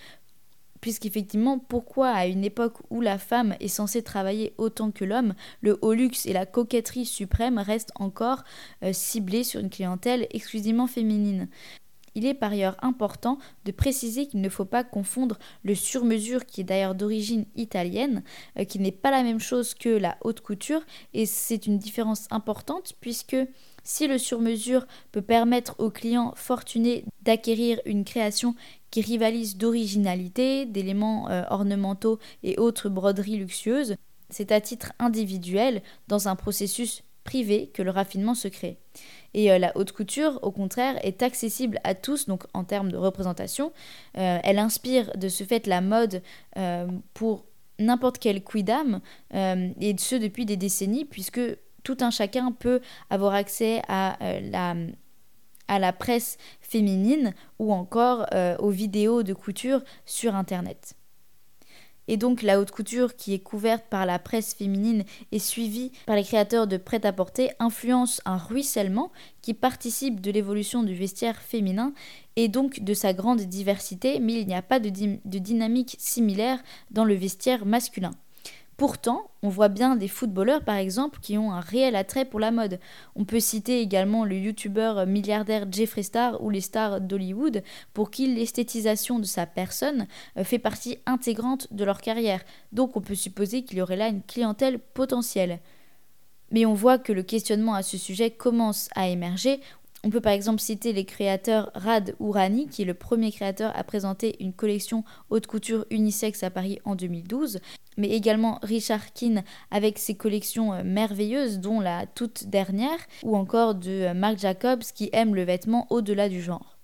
puisqu'effectivement, 0.84 1.58
pourquoi 1.58 2.10
à 2.10 2.26
une 2.26 2.44
époque 2.44 2.76
où 2.90 3.00
la 3.00 3.16
femme 3.16 3.56
est 3.58 3.68
censée 3.68 4.02
travailler 4.02 4.52
autant 4.58 4.90
que 4.90 5.06
l'homme, 5.06 5.32
le 5.62 5.78
haut 5.80 5.94
luxe 5.94 6.26
et 6.26 6.34
la 6.34 6.44
coquetterie 6.44 7.06
suprême 7.06 7.56
restent 7.56 7.94
encore 7.94 8.44
euh, 8.82 8.92
ciblés 8.92 9.44
sur 9.44 9.60
une 9.60 9.70
clientèle 9.70 10.26
exclusivement 10.28 10.86
féminine? 10.86 11.48
Il 12.14 12.26
est 12.26 12.34
par 12.34 12.52
ailleurs 12.52 12.76
important 12.82 13.38
de 13.64 13.72
préciser 13.72 14.26
qu'il 14.26 14.42
ne 14.42 14.48
faut 14.50 14.66
pas 14.66 14.84
confondre 14.84 15.38
le 15.62 15.74
sur-mesure, 15.74 16.44
qui 16.44 16.60
est 16.60 16.64
d'ailleurs 16.64 16.94
d'origine 16.94 17.46
italienne, 17.56 18.22
euh, 18.58 18.64
qui 18.64 18.78
n'est 18.78 18.92
pas 18.92 19.10
la 19.10 19.22
même 19.22 19.40
chose 19.40 19.72
que 19.72 19.88
la 19.88 20.18
haute 20.20 20.42
couture, 20.42 20.82
et 21.14 21.24
c'est 21.24 21.66
une 21.66 21.78
différence 21.78 22.26
importante 22.30 22.92
puisque 23.00 23.38
si 23.84 24.06
le 24.06 24.18
sur-mesure 24.18 24.86
peut 25.12 25.22
permettre 25.22 25.76
aux 25.78 25.90
clients 25.90 26.34
fortunés 26.36 27.06
d'acquérir 27.22 27.80
une 27.86 28.04
création 28.04 28.54
qui 28.94 29.00
rivalise 29.00 29.56
d'originalité, 29.56 30.66
d'éléments 30.66 31.28
euh, 31.28 31.42
ornementaux 31.50 32.20
et 32.44 32.56
autres 32.58 32.88
broderies 32.88 33.38
luxueuses, 33.38 33.96
c'est 34.30 34.52
à 34.52 34.60
titre 34.60 34.92
individuel 35.00 35.82
dans 36.06 36.28
un 36.28 36.36
processus 36.36 37.02
privé 37.24 37.72
que 37.74 37.82
le 37.82 37.90
raffinement 37.90 38.36
se 38.36 38.46
crée. 38.46 38.78
Et 39.32 39.50
euh, 39.50 39.58
la 39.58 39.76
haute 39.76 39.90
couture, 39.90 40.38
au 40.42 40.52
contraire, 40.52 41.04
est 41.04 41.24
accessible 41.24 41.80
à 41.82 41.96
tous, 41.96 42.26
donc 42.26 42.44
en 42.54 42.62
termes 42.62 42.92
de 42.92 42.96
représentation. 42.96 43.72
Euh, 44.16 44.38
elle 44.44 44.60
inspire 44.60 45.10
de 45.16 45.26
ce 45.26 45.42
fait 45.42 45.66
la 45.66 45.80
mode 45.80 46.22
pour 47.14 47.46
n'importe 47.80 48.20
quel 48.20 48.44
quidam, 48.44 49.00
et 49.32 49.96
ce 49.98 50.14
depuis 50.14 50.46
des 50.46 50.56
décennies, 50.56 51.04
puisque 51.04 51.40
tout 51.82 51.96
un 52.00 52.12
chacun 52.12 52.52
peut 52.52 52.80
avoir 53.10 53.34
accès 53.34 53.82
à 53.88 54.16
la 54.20 54.76
à 55.68 55.78
la 55.78 55.92
presse 55.92 56.38
féminine 56.60 57.34
ou 57.58 57.72
encore 57.72 58.26
aux 58.58 58.70
vidéos 58.70 59.22
de 59.22 59.32
couture 59.32 59.82
sur 60.04 60.34
Internet. 60.34 60.96
Et 62.08 62.16
donc 62.16 62.42
la 62.42 62.60
haute 62.60 62.70
couture 62.70 63.16
qui 63.16 63.32
est 63.34 63.38
couverte 63.38 63.84
par 63.88 64.06
la 64.06 64.18
presse 64.18 64.54
féminine 64.54 65.04
et 65.32 65.38
suivie 65.38 65.92
par 66.06 66.16
les 66.16 66.24
créateurs 66.24 66.66
de 66.66 66.76
prêt-à-porter 66.76 67.52
influence 67.58 68.20
un 68.24 68.36
ruissellement 68.36 69.10
qui 69.40 69.54
participe 69.54 70.20
de 70.20 70.30
l'évolution 70.30 70.82
du 70.82 70.94
vestiaire 70.94 71.40
féminin 71.40 71.94
et 72.36 72.48
donc 72.48 72.80
de 72.80 72.94
sa 72.94 73.12
grande 73.12 73.40
diversité, 73.40 74.20
mais 74.20 74.34
il 74.34 74.46
n'y 74.46 74.54
a 74.54 74.62
pas 74.62 74.80
de, 74.80 74.90
de 74.90 75.38
dynamique 75.38 75.96
similaire 75.98 76.62
dans 76.90 77.04
le 77.04 77.14
vestiaire 77.14 77.64
masculin. 77.64 78.10
Pourtant, 78.76 79.30
on 79.42 79.48
voit 79.48 79.68
bien 79.68 79.94
des 79.94 80.08
footballeurs 80.08 80.64
par 80.64 80.76
exemple 80.76 81.20
qui 81.20 81.38
ont 81.38 81.52
un 81.52 81.60
réel 81.60 81.94
attrait 81.94 82.24
pour 82.24 82.40
la 82.40 82.50
mode. 82.50 82.80
On 83.14 83.24
peut 83.24 83.38
citer 83.38 83.80
également 83.80 84.24
le 84.24 84.36
youtubeur 84.36 85.06
milliardaire 85.06 85.66
Jeffree 85.70 86.02
Star 86.02 86.42
ou 86.42 86.50
les 86.50 86.60
stars 86.60 87.00
d'Hollywood 87.00 87.62
pour 87.92 88.10
qui 88.10 88.26
l'esthétisation 88.34 89.20
de 89.20 89.24
sa 89.24 89.46
personne 89.46 90.08
euh, 90.36 90.44
fait 90.44 90.58
partie 90.58 90.98
intégrante 91.06 91.72
de 91.72 91.84
leur 91.84 92.00
carrière. 92.00 92.42
Donc 92.72 92.96
on 92.96 93.00
peut 93.00 93.14
supposer 93.14 93.62
qu'il 93.62 93.78
y 93.78 93.82
aurait 93.82 93.96
là 93.96 94.08
une 94.08 94.22
clientèle 94.22 94.80
potentielle. 94.80 95.60
Mais 96.50 96.66
on 96.66 96.74
voit 96.74 96.98
que 96.98 97.12
le 97.12 97.22
questionnement 97.22 97.74
à 97.74 97.82
ce 97.82 97.96
sujet 97.96 98.30
commence 98.30 98.88
à 98.94 99.08
émerger. 99.08 99.60
On 100.04 100.10
peut 100.10 100.20
par 100.20 100.34
exemple 100.34 100.60
citer 100.60 100.92
les 100.92 101.06
créateurs 101.06 101.70
Rad 101.74 102.14
Ourani, 102.20 102.68
qui 102.68 102.82
est 102.82 102.84
le 102.84 102.92
premier 102.92 103.32
créateur 103.32 103.72
à 103.74 103.82
présenter 103.84 104.36
une 104.38 104.52
collection 104.52 105.02
haute 105.30 105.46
couture 105.46 105.86
unisexe 105.88 106.42
à 106.42 106.50
Paris 106.50 106.78
en 106.84 106.94
2012, 106.94 107.58
mais 107.96 108.10
également 108.10 108.58
Richard 108.62 109.14
Keane 109.14 109.44
avec 109.70 109.98
ses 109.98 110.14
collections 110.14 110.74
euh, 110.74 110.82
merveilleuses, 110.84 111.58
dont 111.58 111.80
la 111.80 112.04
toute 112.04 112.48
dernière, 112.48 112.98
ou 113.22 113.34
encore 113.34 113.74
de 113.74 113.90
euh, 113.90 114.14
Marc 114.14 114.40
Jacobs 114.40 114.82
qui 114.94 115.08
aime 115.14 115.34
le 115.34 115.42
vêtement 115.42 115.86
au-delà 115.88 116.28
du 116.28 116.42
genre. 116.42 116.76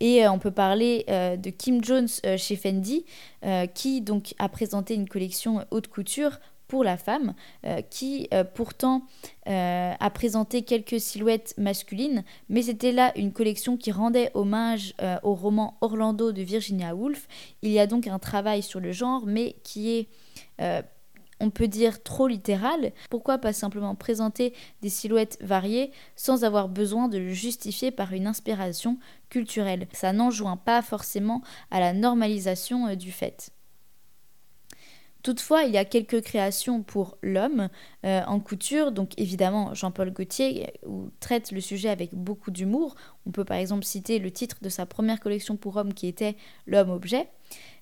Et 0.00 0.24
euh, 0.24 0.32
on 0.32 0.38
peut 0.38 0.50
parler 0.50 1.04
de 1.06 1.50
Kim 1.50 1.84
Jones 1.84 2.08
chez 2.36 2.56
Fendi, 2.56 3.04
qui 3.74 4.00
donc 4.00 4.34
a 4.38 4.48
présenté 4.48 4.94
une 4.94 5.08
collection 5.08 5.64
haute 5.70 5.88
couture 5.88 6.40
pour 6.68 6.84
la 6.84 6.96
femme, 6.96 7.34
euh, 7.66 7.82
qui 7.82 8.28
euh, 8.32 8.44
pourtant 8.44 9.02
euh, 9.46 9.92
a 9.98 10.10
présenté 10.10 10.62
quelques 10.62 11.00
silhouettes 11.00 11.54
masculines, 11.58 12.24
mais 12.48 12.62
c'était 12.62 12.92
là 12.92 13.12
une 13.16 13.32
collection 13.32 13.76
qui 13.76 13.92
rendait 13.92 14.30
hommage 14.34 14.94
au 15.22 15.34
roman 15.34 15.76
Orlando 15.80 16.32
de 16.32 16.42
Virginia 16.42 16.94
Woolf. 16.94 17.28
Il 17.62 17.70
y 17.70 17.78
a 17.78 17.86
donc 17.86 18.06
un 18.06 18.18
travail 18.18 18.62
sur 18.62 18.80
le 18.80 18.92
genre, 18.92 19.26
mais 19.26 19.56
qui 19.62 19.90
est 19.90 20.08
on 21.40 21.50
peut 21.50 21.68
dire 21.68 22.02
trop 22.02 22.28
littéral, 22.28 22.92
pourquoi 23.10 23.38
pas 23.38 23.52
simplement 23.52 23.94
présenter 23.94 24.54
des 24.82 24.88
silhouettes 24.88 25.36
variées 25.42 25.90
sans 26.16 26.44
avoir 26.44 26.68
besoin 26.68 27.08
de 27.08 27.18
le 27.18 27.32
justifier 27.32 27.90
par 27.90 28.12
une 28.12 28.26
inspiration 28.26 28.98
culturelle? 29.30 29.88
Ça 29.92 30.12
n'enjoint 30.12 30.56
pas 30.56 30.80
forcément 30.80 31.42
à 31.70 31.80
la 31.80 31.92
normalisation 31.92 32.94
du 32.94 33.12
fait. 33.12 33.50
Toutefois, 35.24 35.62
il 35.62 35.72
y 35.72 35.78
a 35.78 35.86
quelques 35.86 36.20
créations 36.20 36.82
pour 36.82 37.16
l'homme 37.22 37.70
euh, 38.04 38.20
en 38.26 38.40
couture, 38.40 38.92
donc 38.92 39.12
évidemment 39.16 39.72
Jean-Paul 39.72 40.10
Gaultier 40.10 40.74
où 40.86 41.08
traite 41.18 41.50
le 41.50 41.62
sujet 41.62 41.88
avec 41.88 42.14
beaucoup 42.14 42.50
d'humour. 42.50 42.94
On 43.24 43.30
peut 43.30 43.46
par 43.46 43.56
exemple 43.56 43.84
citer 43.84 44.18
le 44.18 44.30
titre 44.30 44.58
de 44.60 44.68
sa 44.68 44.84
première 44.84 45.20
collection 45.20 45.56
pour 45.56 45.78
hommes 45.78 45.94
qui 45.94 46.08
était 46.08 46.36
L'homme-objet. 46.66 47.26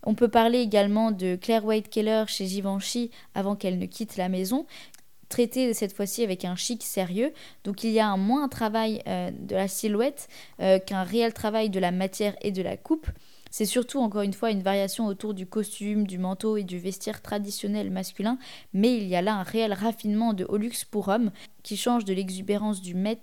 On 0.05 0.15
peut 0.15 0.29
parler 0.29 0.61
également 0.61 1.11
de 1.11 1.35
Claire 1.35 1.65
White 1.65 1.89
Keller 1.89 2.25
chez 2.29 2.47
Givenchy 2.47 3.11
avant 3.35 3.57
qu'elle 3.57 3.81
ne 3.81 3.87
quitte 3.87 4.17
la 4.17 4.29
maison, 4.29 4.65
traité 5.29 5.75
cette 5.75 5.95
fois-ci 5.95 6.23
avec 6.23 6.45
un 6.45 6.55
chic 6.55 6.85
sérieux. 6.85 7.33
Donc 7.65 7.83
il 7.83 7.91
y 7.91 7.99
a 7.99 8.07
un 8.07 8.19
moins 8.19 8.49
travail 8.49 9.03
euh, 9.09 9.33
de 9.33 9.57
la 9.57 9.67
silhouette 9.67 10.29
euh, 10.61 10.79
qu'un 10.79 11.03
réel 11.03 11.33
travail 11.33 11.71
de 11.71 11.81
la 11.81 11.91
matière 11.91 12.37
et 12.41 12.53
de 12.53 12.63
la 12.63 12.77
coupe. 12.77 13.09
C'est 13.53 13.67
surtout 13.67 13.99
encore 13.99 14.23
une 14.23 14.33
fois 14.33 14.51
une 14.51 14.63
variation 14.63 15.07
autour 15.07 15.35
du 15.35 15.45
costume, 15.45 16.07
du 16.07 16.17
manteau 16.17 16.57
et 16.57 16.65
du 16.65 16.79
vestiaire 16.79 17.21
traditionnel 17.21 17.91
masculin, 17.91 18.39
mais 18.73 18.97
il 18.97 19.07
y 19.07 19.15
a 19.15 19.21
là 19.21 19.35
un 19.35 19.43
réel 19.43 19.75
raffinement 19.75 20.33
de 20.33 20.47
haut 20.49 20.57
luxe 20.57 20.87
pour 20.87 21.09
hommes 21.09 21.31
qui 21.63 21.77
change 21.77 22.07
de 22.07 22.15
l'exubérance 22.15 22.81
du 22.81 22.95
Met 22.95 23.21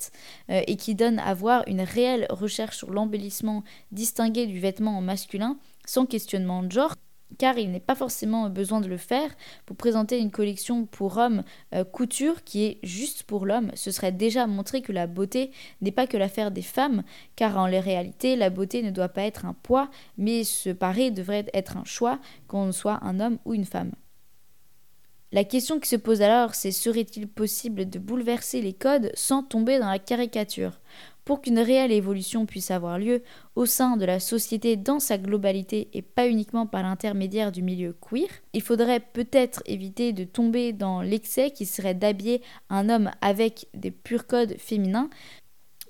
euh, 0.51 0.61
et 0.67 0.75
qui 0.75 0.93
donne 0.93 1.17
à 1.17 1.34
voir 1.34 1.63
une 1.65 1.82
réelle 1.82 2.27
recherche 2.30 2.77
sur 2.77 2.91
l'embellissement 2.91 3.63
distingué 3.91 4.45
du 4.45 4.59
vêtement 4.59 5.01
masculin 5.01 5.57
sans 5.88 6.05
questionnement 6.05 6.61
de 6.61 6.71
genre 6.71 6.93
car 7.38 7.57
il 7.57 7.71
n'est 7.71 7.80
pas 7.80 7.95
forcément 7.95 8.49
besoin 8.49 8.82
de 8.82 8.88
le 8.88 8.97
faire. 8.97 9.30
Pour 9.65 9.75
présenter 9.75 10.19
une 10.19 10.32
collection 10.32 10.86
pour 10.86 11.17
hommes 11.17 11.43
euh, 11.73 11.84
couture 11.84 12.43
qui 12.43 12.65
est 12.65 12.80
juste 12.84 13.23
pour 13.23 13.45
l'homme, 13.45 13.71
ce 13.75 13.91
serait 13.91 14.11
déjà 14.11 14.47
montrer 14.47 14.82
que 14.82 14.91
la 14.91 15.07
beauté 15.07 15.51
n'est 15.82 15.91
pas 15.91 16.07
que 16.07 16.17
l'affaire 16.17 16.51
des 16.51 16.61
femmes, 16.61 17.03
car 17.36 17.57
en 17.57 17.65
réalité, 17.65 18.36
la 18.36 18.49
beauté 18.49 18.82
ne 18.82 18.91
doit 18.91 19.09
pas 19.09 19.23
être 19.23 19.45
un 19.45 19.53
poids, 19.53 19.89
mais 20.17 20.43
se 20.43 20.69
parer 20.69 21.11
devrait 21.11 21.45
être 21.53 21.77
un 21.77 21.86
choix, 21.86 22.19
qu'on 22.47 22.71
soit 22.71 22.99
un 23.03 23.19
homme 23.19 23.38
ou 23.45 23.53
une 23.53 23.65
femme. 23.65 23.91
La 25.32 25.43
question 25.43 25.80
qui 25.80 25.88
se 25.88 25.95
pose 25.95 26.23
alors, 26.23 26.55
c'est 26.55 26.71
serait-il 26.71 27.27
possible 27.27 27.88
de 27.88 27.99
bouleverser 27.99 28.61
les 28.61 28.73
codes 28.73 29.11
sans 29.13 29.43
tomber 29.43 29.77
dans 29.77 29.89
la 29.89 29.99
caricature? 29.99 30.80
Pour 31.30 31.41
qu'une 31.41 31.59
réelle 31.59 31.91
évolution 31.91 32.47
puisse 32.47 32.71
avoir 32.71 32.97
lieu 32.97 33.21
au 33.55 33.67
sein 33.67 33.97
de 33.97 34.05
la 34.05 34.19
société 34.19 34.77
dans 34.77 34.99
sa 34.99 35.19
globalité 35.19 35.88
et 35.93 36.01
pas 36.01 36.27
uniquement 36.27 36.65
par 36.65 36.82
l'intermédiaire 36.82 37.51
du 37.51 37.61
milieu 37.61 37.95
queer, 38.01 38.30
il 38.53 38.63
faudrait 38.63 38.99
peut-être 38.99 39.61
éviter 39.67 40.11
de 40.11 40.23
tomber 40.23 40.73
dans 40.73 41.03
l'excès 41.03 41.51
qui 41.51 41.67
serait 41.67 41.93
d'habiller 41.93 42.41
un 42.71 42.89
homme 42.89 43.11
avec 43.21 43.67
des 43.75 43.91
purs 43.91 44.25
codes 44.25 44.55
féminins, 44.57 45.11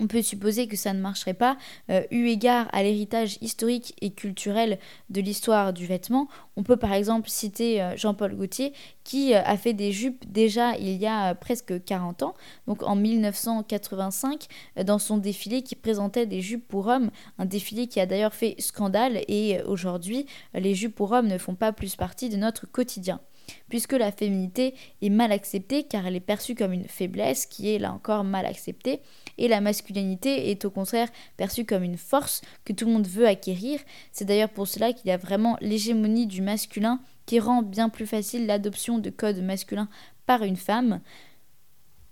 on 0.00 0.06
peut 0.06 0.22
supposer 0.22 0.66
que 0.66 0.76
ça 0.76 0.92
ne 0.94 1.00
marcherait 1.00 1.34
pas, 1.34 1.56
euh, 1.90 2.02
eu 2.10 2.26
égard 2.26 2.68
à 2.72 2.82
l'héritage 2.82 3.36
historique 3.42 3.94
et 4.00 4.10
culturel 4.10 4.78
de 5.10 5.20
l'histoire 5.20 5.72
du 5.72 5.86
vêtement. 5.86 6.26
On 6.56 6.62
peut 6.62 6.78
par 6.78 6.94
exemple 6.94 7.28
citer 7.28 7.82
euh, 7.82 7.96
Jean-Paul 7.96 8.34
Gaultier 8.34 8.72
qui 9.04 9.34
euh, 9.34 9.42
a 9.44 9.56
fait 9.56 9.74
des 9.74 9.92
jupes 9.92 10.24
déjà 10.26 10.76
il 10.78 10.96
y 10.96 11.06
a 11.06 11.34
presque 11.34 11.84
40 11.84 12.22
ans, 12.22 12.34
donc 12.66 12.82
en 12.82 12.96
1985, 12.96 14.46
dans 14.84 14.98
son 14.98 15.18
défilé 15.18 15.62
qui 15.62 15.76
présentait 15.76 16.26
des 16.26 16.40
jupes 16.40 16.66
pour 16.66 16.86
hommes, 16.86 17.10
un 17.38 17.44
défilé 17.44 17.86
qui 17.86 18.00
a 18.00 18.06
d'ailleurs 18.06 18.34
fait 18.34 18.54
scandale 18.58 19.20
et 19.28 19.60
aujourd'hui 19.66 20.26
les 20.54 20.74
jupes 20.74 20.94
pour 20.94 21.12
hommes 21.12 21.28
ne 21.28 21.38
font 21.38 21.54
pas 21.54 21.72
plus 21.72 21.96
partie 21.96 22.30
de 22.30 22.36
notre 22.36 22.66
quotidien 22.66 23.20
puisque 23.68 23.92
la 23.92 24.12
féminité 24.12 24.74
est 25.02 25.10
mal 25.10 25.32
acceptée 25.32 25.84
car 25.84 26.06
elle 26.06 26.16
est 26.16 26.20
perçue 26.20 26.54
comme 26.54 26.72
une 26.72 26.88
faiblesse 26.88 27.46
qui 27.46 27.74
est 27.74 27.78
là 27.78 27.92
encore 27.92 28.24
mal 28.24 28.46
acceptée, 28.46 29.00
et 29.38 29.48
la 29.48 29.60
masculinité 29.60 30.50
est 30.50 30.64
au 30.64 30.70
contraire 30.70 31.08
perçue 31.36 31.64
comme 31.64 31.82
une 31.82 31.96
force 31.96 32.42
que 32.64 32.72
tout 32.72 32.86
le 32.86 32.92
monde 32.92 33.06
veut 33.06 33.26
acquérir. 33.26 33.80
C'est 34.12 34.24
d'ailleurs 34.24 34.50
pour 34.50 34.68
cela 34.68 34.92
qu'il 34.92 35.08
y 35.08 35.12
a 35.12 35.16
vraiment 35.16 35.56
l'hégémonie 35.60 36.26
du 36.26 36.42
masculin 36.42 37.00
qui 37.26 37.40
rend 37.40 37.62
bien 37.62 37.88
plus 37.88 38.06
facile 38.06 38.46
l'adoption 38.46 38.98
de 38.98 39.10
codes 39.10 39.42
masculins 39.42 39.88
par 40.26 40.42
une 40.42 40.56
femme, 40.56 41.00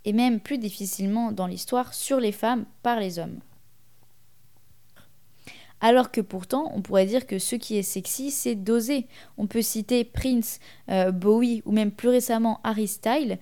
et 0.05 0.13
même 0.13 0.39
plus 0.39 0.57
difficilement 0.57 1.31
dans 1.31 1.47
l'histoire 1.47 1.93
sur 1.93 2.19
les 2.19 2.31
femmes 2.31 2.65
par 2.83 2.99
les 2.99 3.19
hommes. 3.19 3.39
Alors 5.81 6.11
que 6.11 6.21
pourtant, 6.21 6.71
on 6.75 6.81
pourrait 6.81 7.05
dire 7.05 7.25
que 7.25 7.39
ce 7.39 7.55
qui 7.55 7.77
est 7.77 7.83
sexy, 7.83 8.31
c'est 8.31 8.55
d'oser. 8.55 9.07
On 9.37 9.47
peut 9.47 9.61
citer 9.61 10.03
Prince, 10.03 10.59
euh, 10.89 11.11
Bowie 11.11 11.61
ou 11.65 11.71
même 11.71 11.91
plus 11.91 12.09
récemment 12.09 12.59
Harry 12.63 12.87
Styles, 12.87 13.37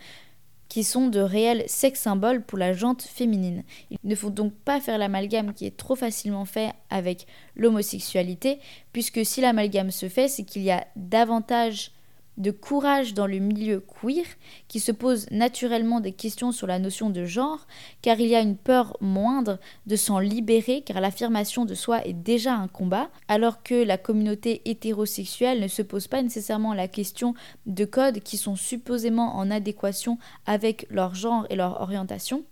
qui 0.70 0.84
sont 0.84 1.08
de 1.08 1.20
réels 1.20 1.64
sex 1.68 2.00
symboles 2.00 2.44
pour 2.44 2.58
la 2.58 2.74
jante 2.74 3.02
féminine. 3.02 3.64
Il 3.90 3.98
ne 4.04 4.16
faut 4.16 4.30
donc 4.30 4.54
pas 4.54 4.80
faire 4.80 4.98
l'amalgame 4.98 5.54
qui 5.54 5.66
est 5.66 5.78
trop 5.78 5.96
facilement 5.96 6.46
fait 6.46 6.74
avec 6.90 7.26
l'homosexualité, 7.56 8.60
puisque 8.92 9.26
si 9.26 9.42
l'amalgame 9.42 9.92
se 9.92 10.10
fait, 10.10 10.28
c'est 10.28 10.44
qu'il 10.44 10.64
y 10.64 10.72
a 10.72 10.86
davantage 10.96 11.92
de 12.38 12.52
courage 12.52 13.14
dans 13.14 13.28
le 13.28 13.40
milieu 13.40 13.80
queer, 13.80 14.26
qui 14.68 14.80
se 14.80 14.92
pose 14.92 15.30
naturellement 15.32 16.00
des 16.00 16.12
questions 16.12 16.52
sur 16.52 16.68
la 16.68 16.80
notion 16.80 17.10
de 17.10 17.26
genre, 17.26 17.68
car 18.02 18.20
il 18.20 18.28
y 18.28 18.36
a 18.36 18.42
une 18.42 18.58
peur 18.58 18.96
moindre 19.02 19.60
de 19.86 19.96
s'en 19.96 20.20
libérer, 20.20 20.82
car 20.82 21.02
l'affirmation 21.02 21.66
de 21.66 21.76
soi 21.76 22.06
est 22.06 22.14
déjà 22.14 22.54
un 22.54 22.68
combat, 22.68 23.10
alors 23.28 23.64
que 23.64 23.76
la 23.76 23.98
communauté 23.98 24.62
hétérosexuelle 24.66 25.60
ne 25.60 25.68
se 25.68 25.82
pose 25.82 26.08
pas 26.08 26.22
nécessairement 26.22 26.74
la 26.74 26.88
question 26.88 27.34
de 27.66 27.86
codes 27.86 28.20
qui 28.20 28.38
sont 28.38 28.56
supposément 28.56 29.36
en 29.36 29.52
adéquation 29.52 30.18
avec 30.46 30.86
leur 30.90 31.16
genre 31.16 31.46
et 31.50 31.56
leur 31.56 31.82
orientation. 31.82 32.44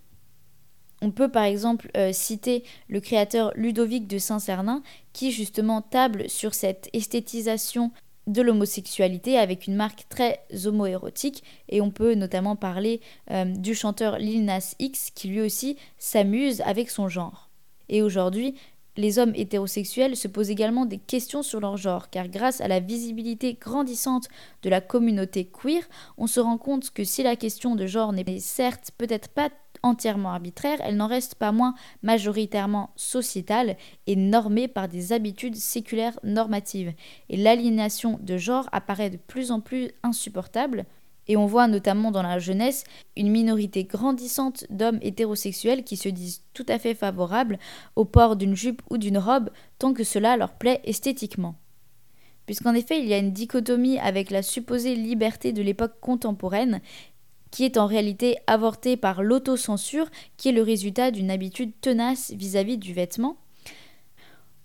On 1.02 1.12
peut 1.12 1.30
par 1.30 1.44
exemple 1.44 1.92
euh, 1.98 2.12
citer 2.14 2.64
le 2.88 3.00
créateur 3.00 3.52
Ludovic 3.56 4.08
de 4.08 4.18
Saint-Cernin 4.18 4.82
qui 5.14 5.32
justement 5.32 5.82
table 5.82 6.30
sur 6.30 6.54
cette 6.54 6.90
esthétisation 6.94 7.92
de 8.28 8.42
l'homosexualité 8.42 9.38
avec 9.38 9.68
une 9.68 9.76
marque 9.76 10.06
très 10.10 10.42
homoérotique 10.66 11.44
et 11.70 11.82
on 11.82 11.92
peut 11.92 12.16
notamment 12.16 12.56
parler 12.56 13.02
euh, 13.32 13.46
du 13.46 13.76
chanteur 13.76 14.18
Lil 14.18 14.46
Nas 14.46 14.76
X 14.80 15.12
qui 15.14 15.28
lui 15.28 15.42
aussi 15.42 15.78
s'amuse 15.98 16.62
avec 16.62 16.90
son 16.90 17.08
genre. 17.08 17.50
Et 17.90 18.02
aujourd'hui, 18.02 18.56
les 18.98 19.20
hommes 19.20 19.34
hétérosexuels 19.36 20.16
se 20.16 20.28
posent 20.28 20.50
également 20.50 20.86
des 20.86 20.98
questions 20.98 21.44
sur 21.44 21.60
leur 21.60 21.78
genre, 21.78 22.10
car 22.10 22.28
grâce 22.28 22.62
à 22.62 22.68
la 22.68 22.80
visibilité 22.80 23.54
grandissante 23.54 24.28
de 24.62 24.70
la 24.70 24.82
communauté 24.82 25.46
queer, 25.46 25.84
on 26.18 26.28
se 26.28 26.40
rend 26.40 26.58
compte 26.58 26.92
que 26.92 27.04
si 27.04 27.24
la 27.24 27.36
question 27.36 27.76
de 27.76 27.86
genre 27.86 28.14
n'est 28.14 28.40
certes 28.40 28.92
peut-être 28.98 29.30
pas 29.30 29.50
entièrement 29.84 30.32
arbitraire, 30.32 30.80
elle 30.82 30.98
n'en 30.98 31.08
reste 31.08 31.36
pas 31.36 31.52
moins 31.52 31.76
majoritairement 32.02 32.92
sociétale 32.96 33.78
et 34.08 34.16
normée 34.16 34.68
par 34.68 34.88
des 34.88 35.14
habitudes 35.14 35.56
séculaires 35.56 36.20
normatives. 36.24 36.94
Et 37.30 37.38
l'aliénation 37.38 38.20
de 38.22 38.38
genre 38.38 38.68
apparaît 38.72 39.12
de 39.12 39.18
plus 39.18 39.52
en 39.52 39.62
plus 39.62 39.92
insupportable. 40.04 40.86
Et 41.28 41.38
on 41.38 41.46
voit 41.46 41.68
notamment 41.68 42.12
dans 42.12 42.22
la 42.22 42.40
jeunesse 42.40 42.84
une 43.16 43.30
minorité 43.30 43.84
grandissante 43.84 44.66
d'hommes 44.70 45.00
hétérosexuels 45.02 45.84
qui 45.84 45.98
se 45.98 46.10
disent 46.10 46.44
tout 46.54 46.66
à 46.68 46.80
fait 46.80 46.94
favorables 46.94 47.60
au 47.96 48.06
port 48.06 48.36
d'une 48.36 48.56
jupe 48.56 48.82
ou 48.90 48.98
d'une 48.98 49.18
robe 49.18 49.50
tant 49.80 49.94
que 49.94 50.04
cela 50.04 50.38
leur 50.38 50.54
plaît 50.54 50.82
esthétiquement. 50.84 51.56
Puisqu'en 52.46 52.76
effet 52.76 53.00
il 53.00 53.08
y 53.08 53.14
a 53.14 53.18
une 53.18 53.34
dichotomie 53.34 53.98
avec 54.00 54.30
la 54.30 54.44
supposée 54.44 54.96
liberté 54.96 55.52
de 55.52 55.64
l'époque 55.64 56.00
contemporaine 56.00 56.82
qui 57.56 57.64
est 57.64 57.78
en 57.78 57.86
réalité 57.88 58.38
avorté 58.48 58.98
par 58.98 59.24
l'autocensure, 59.24 60.10
qui 60.36 60.50
est 60.50 60.52
le 60.52 60.62
résultat 60.62 61.12
d'une 61.12 61.32
habitude 61.32 61.72
tenace 61.80 62.34
vis-à-vis 62.36 62.78
du 62.78 62.94
vêtement. 62.94 63.38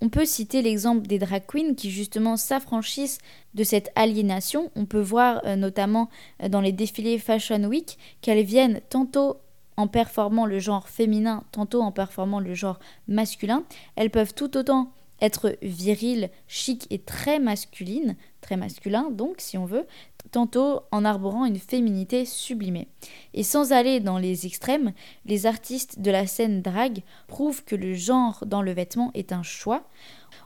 On 0.02 0.08
peut 0.08 0.24
citer 0.24 0.62
l'exemple 0.62 1.06
des 1.06 1.18
drag 1.18 1.42
queens 1.46 1.74
qui 1.74 1.90
justement 1.90 2.36
s'affranchissent 2.36 3.18
de 3.54 3.64
cette 3.64 3.90
aliénation. 3.94 4.70
On 4.74 4.86
peut 4.86 5.00
voir 5.00 5.42
euh, 5.44 5.56
notamment 5.56 6.08
euh, 6.42 6.48
dans 6.48 6.62
les 6.62 6.72
défilés 6.72 7.18
Fashion 7.18 7.64
Week 7.64 7.98
qu'elles 8.22 8.44
viennent 8.44 8.80
tantôt 8.88 9.36
en 9.76 9.88
performant 9.88 10.46
le 10.46 10.58
genre 10.58 10.88
féminin, 10.88 11.44
tantôt 11.52 11.82
en 11.82 11.92
performant 11.92 12.40
le 12.40 12.54
genre 12.54 12.78
masculin. 13.08 13.64
Elles 13.96 14.10
peuvent 14.10 14.34
tout 14.34 14.56
autant 14.56 14.92
être 15.20 15.56
viriles, 15.62 16.30
chic 16.48 16.86
et 16.90 16.98
très 16.98 17.38
masculines, 17.38 18.16
très 18.40 18.56
masculin 18.56 19.10
donc 19.10 19.36
si 19.38 19.58
on 19.58 19.64
veut, 19.64 19.86
tantôt 20.30 20.80
en 20.90 21.04
arborant 21.04 21.44
une 21.44 21.58
féminité 21.58 22.24
sublimée. 22.24 22.88
Et 23.34 23.42
sans 23.42 23.72
aller 23.72 24.00
dans 24.00 24.18
les 24.18 24.46
extrêmes, 24.46 24.92
les 25.24 25.46
artistes 25.46 26.00
de 26.00 26.10
la 26.10 26.26
scène 26.26 26.62
drague 26.62 27.02
prouvent 27.26 27.64
que 27.64 27.76
le 27.76 27.94
genre 27.94 28.44
dans 28.46 28.62
le 28.62 28.72
vêtement 28.72 29.10
est 29.14 29.32
un 29.32 29.42
choix. 29.42 29.84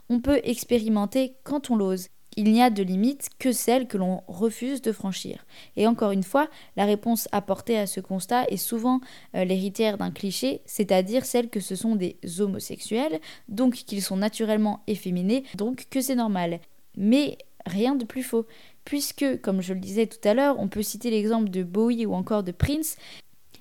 On 0.09 0.19
peut 0.19 0.41
expérimenter 0.43 1.35
quand 1.43 1.69
on 1.69 1.75
l'ose. 1.75 2.07
Il 2.37 2.51
n'y 2.51 2.61
a 2.61 2.69
de 2.69 2.83
limite 2.83 3.29
que 3.39 3.53
celle 3.53 3.87
que 3.87 3.97
l'on 3.97 4.21
refuse 4.27 4.81
de 4.81 4.91
franchir. 4.91 5.45
Et 5.77 5.87
encore 5.87 6.11
une 6.11 6.23
fois, 6.23 6.49
la 6.75 6.83
réponse 6.83 7.29
apportée 7.31 7.77
à 7.77 7.87
ce 7.87 8.01
constat 8.01 8.43
est 8.49 8.57
souvent 8.57 8.99
euh, 9.35 9.45
l'héritière 9.45 9.97
d'un 9.97 10.11
cliché, 10.11 10.61
c'est-à-dire 10.65 11.23
celle 11.23 11.49
que 11.49 11.61
ce 11.61 11.77
sont 11.77 11.95
des 11.95 12.17
homosexuels, 12.39 13.21
donc 13.47 13.75
qu'ils 13.75 14.01
sont 14.01 14.17
naturellement 14.17 14.83
efféminés, 14.87 15.45
donc 15.55 15.85
que 15.89 16.01
c'est 16.01 16.15
normal. 16.15 16.59
Mais 16.97 17.37
rien 17.65 17.95
de 17.95 18.05
plus 18.05 18.23
faux 18.23 18.45
puisque, 18.85 19.41
comme 19.41 19.61
je 19.61 19.73
le 19.73 19.79
disais 19.79 20.07
tout 20.07 20.25
à 20.27 20.33
l'heure, 20.33 20.59
on 20.59 20.69
peut 20.69 20.83
citer 20.83 21.09
l'exemple 21.09 21.49
de 21.49 21.63
Bowie 21.63 22.05
ou 22.05 22.13
encore 22.13 22.43
de 22.43 22.51
Prince. 22.51 22.97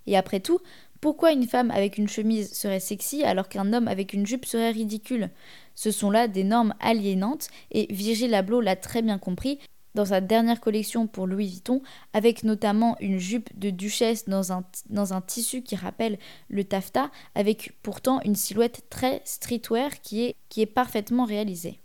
Et 0.07 0.17
après 0.17 0.41
tout, 0.41 0.61
pourquoi 1.01 1.33
une 1.33 1.47
femme 1.47 1.71
avec 1.71 1.99
une 1.99 2.09
chemise 2.09 2.53
serait 2.53 2.81
sexy 2.81 3.25
alors 3.25 3.49
qu'un 3.49 3.73
homme 3.73 3.89
avec 3.89 4.13
une 4.13 4.27
jupe 4.27 4.45
serait 4.45 4.71
ridicule? 4.71 5.31
Ce 5.75 5.91
sont 5.91 6.11
là 6.11 6.29
des 6.29 6.45
normes 6.45 6.75
aliénantes, 6.81 7.49
et 7.73 7.93
Virgil 7.93 8.35
Abloh 8.35 8.61
l'a 8.61 8.77
très 8.77 9.03
bien 9.03 9.19
compris 9.19 9.59
dans 9.95 10.07
sa 10.07 10.21
dernière 10.21 10.61
collection 10.61 11.07
pour 11.07 11.27
Louis 11.27 11.47
Vuitton, 11.49 11.81
avec 12.13 12.43
notamment 12.43 12.97
une 13.01 13.19
jupe 13.19 13.57
de 13.59 13.71
duchesse 13.71 14.29
dans 14.29 14.53
un, 14.53 15.21
tissu 15.21 15.63
qui 15.63 15.77
rappelle 15.77 16.19
le 16.49 16.65
taffetas, 16.65 17.11
avec 17.35 17.73
pourtant 17.83 18.21
une 18.23 18.35
silhouette 18.35 18.87
très 18.91 19.23
streetwear 19.25 20.01
qui 20.01 20.35
est 20.57 20.67
parfaitement 20.67 21.25
réalisée. 21.25 21.79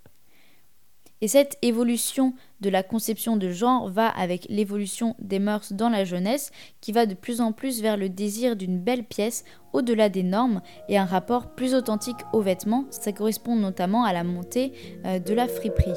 Et 1.22 1.28
cette 1.28 1.58
évolution 1.62 2.34
de 2.62 2.70
la 2.70 2.84
conception 2.84 3.38
de 3.38 3.50
genre 3.50 3.90
va 3.90 4.08
avec 4.08 4.46
l'évolution 4.50 5.16
des 5.20 5.40
mœurs 5.40 5.74
dans 5.74 5.90
la 5.90 6.06
jeunesse, 6.06 6.52
qui 6.82 6.92
va 6.92 7.06
de 7.06 7.14
plus 7.14 7.42
en 7.42 7.52
plus 7.52 7.82
vers 7.82 7.98
le 7.98 8.10
désir 8.10 8.56
d'une 8.56 8.80
belle 8.80 9.04
pièce 9.04 9.44
au-delà 9.74 10.10
des 10.10 10.24
normes 10.24 10.62
et 10.88 10.98
un 10.98 11.06
rapport 11.06 11.56
plus 11.56 11.74
authentique 11.76 12.20
aux 12.34 12.42
vêtements. 12.42 12.86
Ça 12.90 13.12
correspond 13.12 13.56
notamment 13.56 14.04
à 14.04 14.14
la 14.14 14.24
montée 14.24 14.74
euh, 15.06 15.20
de 15.20 15.34
la 15.34 15.48
friperie. 15.48 15.94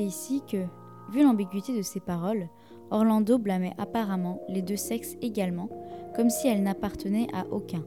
Ici 0.00 0.42
que, 0.50 0.64
vu 1.12 1.22
l'ambiguïté 1.22 1.76
de 1.76 1.82
ses 1.82 2.00
paroles, 2.00 2.48
Orlando 2.90 3.38
blâmait 3.38 3.74
apparemment 3.78 4.40
les 4.48 4.62
deux 4.62 4.76
sexes 4.76 5.16
également, 5.22 5.68
comme 6.14 6.30
si 6.30 6.48
elles 6.48 6.62
n'appartenaient 6.62 7.28
à 7.32 7.46
aucun. 7.50 7.84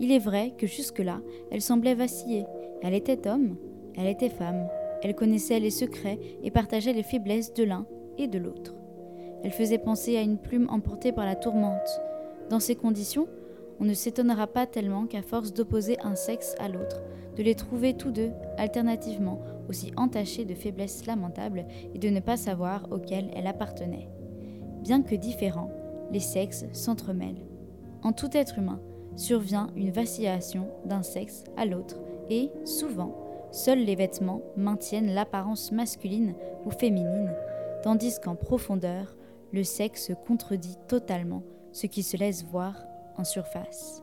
Il 0.00 0.10
est 0.10 0.18
vrai 0.18 0.54
que 0.56 0.66
jusque-là, 0.66 1.20
elle 1.50 1.60
semblait 1.60 1.94
vaciller. 1.94 2.46
Elle 2.82 2.94
était 2.94 3.28
homme, 3.28 3.56
elle 3.96 4.06
était 4.06 4.28
femme, 4.28 4.68
elle 5.02 5.14
connaissait 5.14 5.60
les 5.60 5.70
secrets 5.70 6.18
et 6.42 6.50
partageait 6.50 6.92
les 6.92 7.02
faiblesses 7.02 7.52
de 7.54 7.64
l'un 7.64 7.86
et 8.18 8.26
de 8.26 8.38
l'autre. 8.38 8.74
Elle 9.44 9.52
faisait 9.52 9.78
penser 9.78 10.16
à 10.16 10.22
une 10.22 10.38
plume 10.38 10.68
emportée 10.70 11.12
par 11.12 11.24
la 11.24 11.36
tourmente. 11.36 12.00
Dans 12.48 12.60
ces 12.60 12.76
conditions, 12.76 13.26
on 13.80 13.84
ne 13.84 13.94
s'étonnera 13.94 14.46
pas 14.46 14.66
tellement 14.66 15.06
qu'à 15.06 15.22
force 15.22 15.52
d'opposer 15.52 15.98
un 16.02 16.14
sexe 16.14 16.54
à 16.60 16.68
l'autre, 16.68 17.02
de 17.36 17.42
les 17.42 17.54
trouver 17.54 17.94
tous 17.94 18.10
deux, 18.10 18.30
alternativement, 18.56 19.40
aussi 19.72 19.90
entachés 19.96 20.44
de 20.44 20.54
faiblesses 20.54 21.06
lamentables 21.06 21.64
et 21.94 21.98
de 21.98 22.10
ne 22.10 22.20
pas 22.20 22.36
savoir 22.36 22.86
auxquelles 22.90 23.30
elle 23.34 23.46
appartenait. 23.46 24.10
Bien 24.82 25.00
que 25.00 25.14
différents, 25.14 25.70
les 26.10 26.20
sexes 26.20 26.66
s'entremêlent. 26.74 27.46
En 28.02 28.12
tout 28.12 28.36
être 28.36 28.58
humain, 28.58 28.82
survient 29.16 29.68
une 29.74 29.90
vacillation 29.90 30.68
d'un 30.84 31.02
sexe 31.02 31.44
à 31.56 31.64
l'autre 31.64 31.96
et, 32.28 32.50
souvent, 32.66 33.16
seuls 33.50 33.82
les 33.82 33.94
vêtements 33.94 34.42
maintiennent 34.58 35.14
l'apparence 35.14 35.72
masculine 35.72 36.34
ou 36.66 36.70
féminine, 36.70 37.32
tandis 37.82 38.20
qu'en 38.22 38.36
profondeur, 38.36 39.16
le 39.52 39.64
sexe 39.64 40.12
contredit 40.26 40.76
totalement 40.86 41.42
ce 41.72 41.86
qui 41.86 42.02
se 42.02 42.18
laisse 42.18 42.44
voir 42.44 42.84
en 43.16 43.24
surface. 43.24 44.02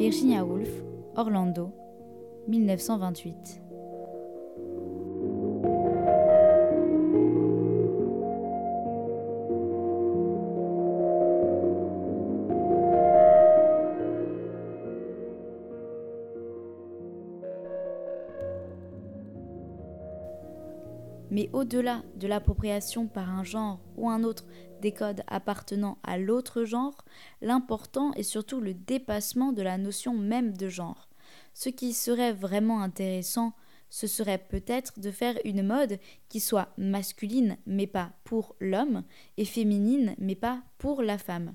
Virginia 0.00 0.42
Woolf, 0.42 0.70
Orlando, 1.14 1.74
1928. 2.46 3.69
Au-delà 21.60 22.02
de 22.16 22.26
l'appropriation 22.26 23.06
par 23.06 23.28
un 23.28 23.44
genre 23.44 23.80
ou 23.98 24.08
un 24.08 24.24
autre 24.24 24.46
des 24.80 24.92
codes 24.92 25.22
appartenant 25.26 25.98
à 26.02 26.16
l'autre 26.16 26.64
genre, 26.64 27.04
l'important 27.42 28.14
est 28.14 28.22
surtout 28.22 28.60
le 28.60 28.72
dépassement 28.72 29.52
de 29.52 29.60
la 29.60 29.76
notion 29.76 30.14
même 30.14 30.56
de 30.56 30.70
genre. 30.70 31.10
Ce 31.52 31.68
qui 31.68 31.92
serait 31.92 32.32
vraiment 32.32 32.80
intéressant, 32.80 33.52
ce 33.90 34.06
serait 34.06 34.38
peut-être 34.38 35.00
de 35.00 35.10
faire 35.10 35.38
une 35.44 35.62
mode 35.62 35.98
qui 36.30 36.40
soit 36.40 36.72
masculine 36.78 37.58
mais 37.66 37.86
pas 37.86 38.12
pour 38.24 38.56
l'homme 38.58 39.02
et 39.36 39.44
féminine 39.44 40.14
mais 40.16 40.36
pas 40.36 40.62
pour 40.78 41.02
la 41.02 41.18
femme. 41.18 41.54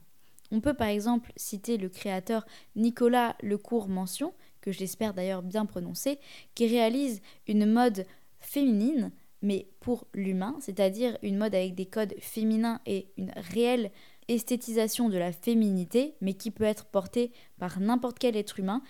On 0.52 0.62
peut 0.62 0.76
par 0.76 0.90
exemple 0.90 1.34
citer 1.36 1.78
le 1.78 1.90
créateur 1.90 2.46
Nicolas 2.76 3.36
Lecourt-Mention, 3.42 4.36
que 4.62 4.72
j'espère 4.72 5.16
d'ailleurs 5.16 5.42
bien 5.42 5.66
prononcer, 5.66 6.20
qui 6.54 6.68
réalise 6.68 7.22
une 7.48 7.66
mode 7.66 8.06
féminine 8.40 9.12
mais 9.46 9.70
pour 9.80 10.08
l'humain, 10.16 10.58
c'est-à-dire 10.60 11.20
une 11.22 11.38
mode 11.38 11.54
avec 11.54 11.76
des 11.76 11.86
codes 11.86 12.16
féminins 12.20 12.82
et 12.88 13.12
une 13.16 13.32
réelle 13.36 13.92
esthétisation 14.28 15.08
de 15.08 15.20
la 15.20 15.32
féminité, 15.32 16.16
mais 16.20 16.34
qui 16.34 16.50
peut 16.50 16.64
être 16.64 16.88
portée 16.88 17.32
par 17.60 17.80
n'importe 17.80 18.18
quel 18.18 18.36
être 18.36 18.60
humain, 18.60 18.82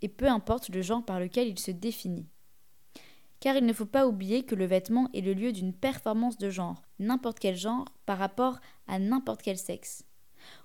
et 0.00 0.08
peu 0.08 0.26
importe 0.26 0.68
le 0.68 0.80
genre 0.80 1.04
par 1.04 1.18
lequel 1.18 1.48
il 1.48 1.58
se 1.58 1.72
définit. 1.72 2.28
Car 3.40 3.56
il 3.56 3.66
ne 3.66 3.72
faut 3.72 3.84
pas 3.84 4.06
oublier 4.06 4.44
que 4.44 4.54
le 4.54 4.64
vêtement 4.64 5.10
est 5.12 5.22
le 5.22 5.34
lieu 5.34 5.50
d'une 5.50 5.72
performance 5.72 6.38
de 6.38 6.50
genre, 6.50 6.82
n'importe 7.00 7.40
quel 7.40 7.56
genre, 7.56 7.84
par 8.06 8.18
rapport 8.18 8.60
à 8.86 9.00
n'importe 9.00 9.42
quel 9.42 9.58
sexe. 9.58 10.04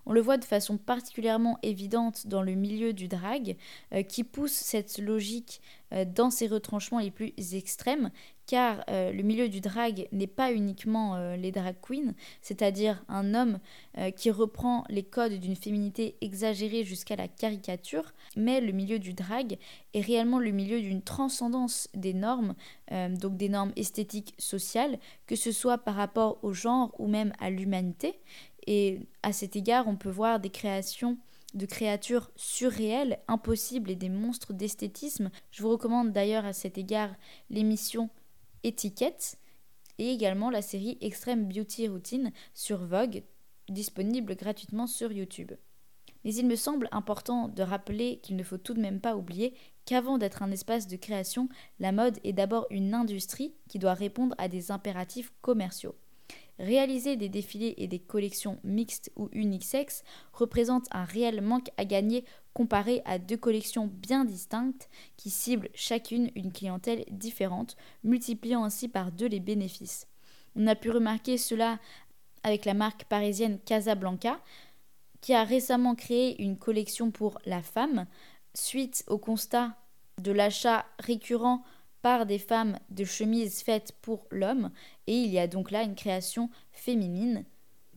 On 0.05 0.13
le 0.13 0.21
voit 0.21 0.38
de 0.38 0.45
façon 0.45 0.77
particulièrement 0.77 1.59
évidente 1.63 2.27
dans 2.27 2.41
le 2.41 2.53
milieu 2.53 2.93
du 2.93 3.07
drag, 3.07 3.55
euh, 3.93 4.03
qui 4.03 4.23
pousse 4.23 4.51
cette 4.51 4.97
logique 4.97 5.61
euh, 5.93 6.05
dans 6.05 6.32
ses 6.32 6.47
retranchements 6.47 6.99
les 6.99 7.11
plus 7.11 7.34
extrêmes, 7.53 8.09
car 8.47 8.84
euh, 8.89 9.11
le 9.11 9.23
milieu 9.23 9.47
du 9.47 9.61
drag 9.61 10.07
n'est 10.11 10.27
pas 10.27 10.51
uniquement 10.51 11.36
les 11.36 11.51
drag 11.51 11.75
queens, 11.82 12.13
c'est-à-dire 12.41 13.03
un 13.07 13.34
homme 13.34 13.59
qui 14.15 14.32
reprend 14.32 14.84
les 14.89 15.03
codes 15.03 15.34
d'une 15.34 15.55
féminité 15.55 16.15
exagérée 16.21 16.84
jusqu'à 16.84 17.15
la 17.15 17.27
caricature, 17.27 18.13
mais 18.36 18.59
le 18.59 18.71
milieu 18.71 18.99
du 18.99 19.13
drag 19.13 19.57
est 19.93 20.01
réellement 20.01 20.39
le 20.39 20.51
milieu 20.51 20.82
d'une 20.82 21.01
transcendance 21.01 21.88
des 21.93 22.13
normes, 22.13 22.55
donc 22.91 23.38
des 23.38 23.49
normes 23.49 23.71
esthétiques 23.75 24.34
sociales, 24.38 24.99
que 25.27 25.36
ce 25.36 25.51
soit 25.51 25.77
par 25.77 25.95
rapport 25.95 26.39
au 26.43 26.53
genre 26.53 26.93
ou 26.99 27.07
même 27.07 27.34
à 27.39 27.49
l'humanité, 27.49 28.19
et 28.68 28.99
à 29.24 29.34
cet 29.34 29.55
égard, 29.55 29.88
on 29.88 29.95
peut 29.95 30.09
voir 30.09 30.39
des 30.39 30.49
créations 30.49 31.18
de 31.53 31.66
créatures 31.66 32.32
surréelles, 32.36 33.20
impossibles 33.28 33.91
et 33.91 33.95
des 33.95 34.09
monstres 34.09 34.53
d'esthétisme. 34.53 35.30
Je 35.51 35.62
vous 35.62 35.70
recommande 35.70 36.14
d'ailleurs 36.14 36.45
à 36.45 36.53
cet 36.53 36.78
égard 36.78 37.14
l'émission 37.49 38.09
Étiquette 38.64 39.38
et 39.97 40.12
également 40.12 40.49
la 40.49 40.62
série 40.62 40.97
Extreme 41.01 41.45
Beauty 41.45 41.88
Routine 41.88 42.32
sur 42.53 42.86
Vogue, 42.86 43.24
disponible 43.70 44.36
gratuitement 44.36 44.88
sur 44.88 45.12
YouTube. 45.12 45.51
Mais 46.24 46.34
il 46.36 46.45
me 46.45 46.55
semble 46.55 46.88
important 46.91 47.47
de 47.47 47.64
rappeler 47.64 48.20
qu'il 48.22 48.36
ne 48.36 48.43
faut 48.43 48.57
tout 48.57 48.76
de 48.76 48.82
même 48.82 49.01
pas 49.01 49.16
oublier 49.16 49.55
qu'avant 49.86 50.18
d'être 50.18 50.43
un 50.43 50.51
espace 50.51 50.88
de 50.88 50.95
création, 50.95 51.49
la 51.80 51.91
mode 51.91 52.20
est 52.24 52.34
d'abord 52.34 52.68
une 52.70 52.93
industrie 52.93 53.55
qui 53.68 53.80
doit 53.80 53.95
répondre 53.95 54.36
à 54.38 54.47
des 54.47 54.72
impératifs 54.72 55.34
commerciaux. 55.41 55.95
Réaliser 56.60 57.16
des 57.16 57.30
défilés 57.30 57.74
et 57.78 57.88
des 57.88 57.99
collections 57.99 58.60
mixtes 58.64 59.12
ou 59.16 59.30
unisexes 59.32 60.04
représente 60.34 60.88
un 60.91 61.06
réel 61.06 61.41
manque 61.41 61.70
à 61.78 61.86
gagner 61.86 62.24
comparé 62.54 63.02
à 63.06 63.18
deux 63.18 63.38
collections 63.38 63.88
bien 63.88 64.26
distinctes 64.26 64.89
qui 65.18 65.30
ciblent 65.30 65.70
chacune 65.74 66.30
une 66.36 66.52
clientèle 66.52 67.06
différente, 67.10 67.78
multipliant 68.04 68.64
ainsi 68.64 68.88
par 68.88 69.12
deux 69.12 69.28
les 69.28 69.39
bénéfices. 69.39 70.08
On 70.56 70.68
a 70.68 70.76
pu 70.76 70.91
remarquer 70.91 71.38
cela 71.38 71.80
avec 72.43 72.66
la 72.66 72.74
marque 72.74 73.06
parisienne 73.06 73.60
Casablanca, 73.66 74.39
qui 75.22 75.34
a 75.34 75.43
récemment 75.43 75.95
créé 75.95 76.41
une 76.41 76.58
collection 76.58 77.12
pour 77.12 77.39
la 77.45 77.62
femme, 77.62 78.08
suite 78.54 79.04
au 79.08 79.18
constat 79.18 79.78
de 80.20 80.32
l'achat 80.32 80.86
récurrent 80.99 81.64
par 82.02 82.26
des 82.26 82.39
femmes 82.39 82.80
de 82.89 83.06
chemises 83.06 83.62
faites 83.62 83.93
pour 84.02 84.26
l'homme, 84.32 84.72
et 85.12 85.24
il 85.24 85.30
y 85.30 85.39
a 85.39 85.47
donc 85.47 85.72
là 85.72 85.84
une 85.84 85.95
création 85.95 86.49
féminine 86.72 87.43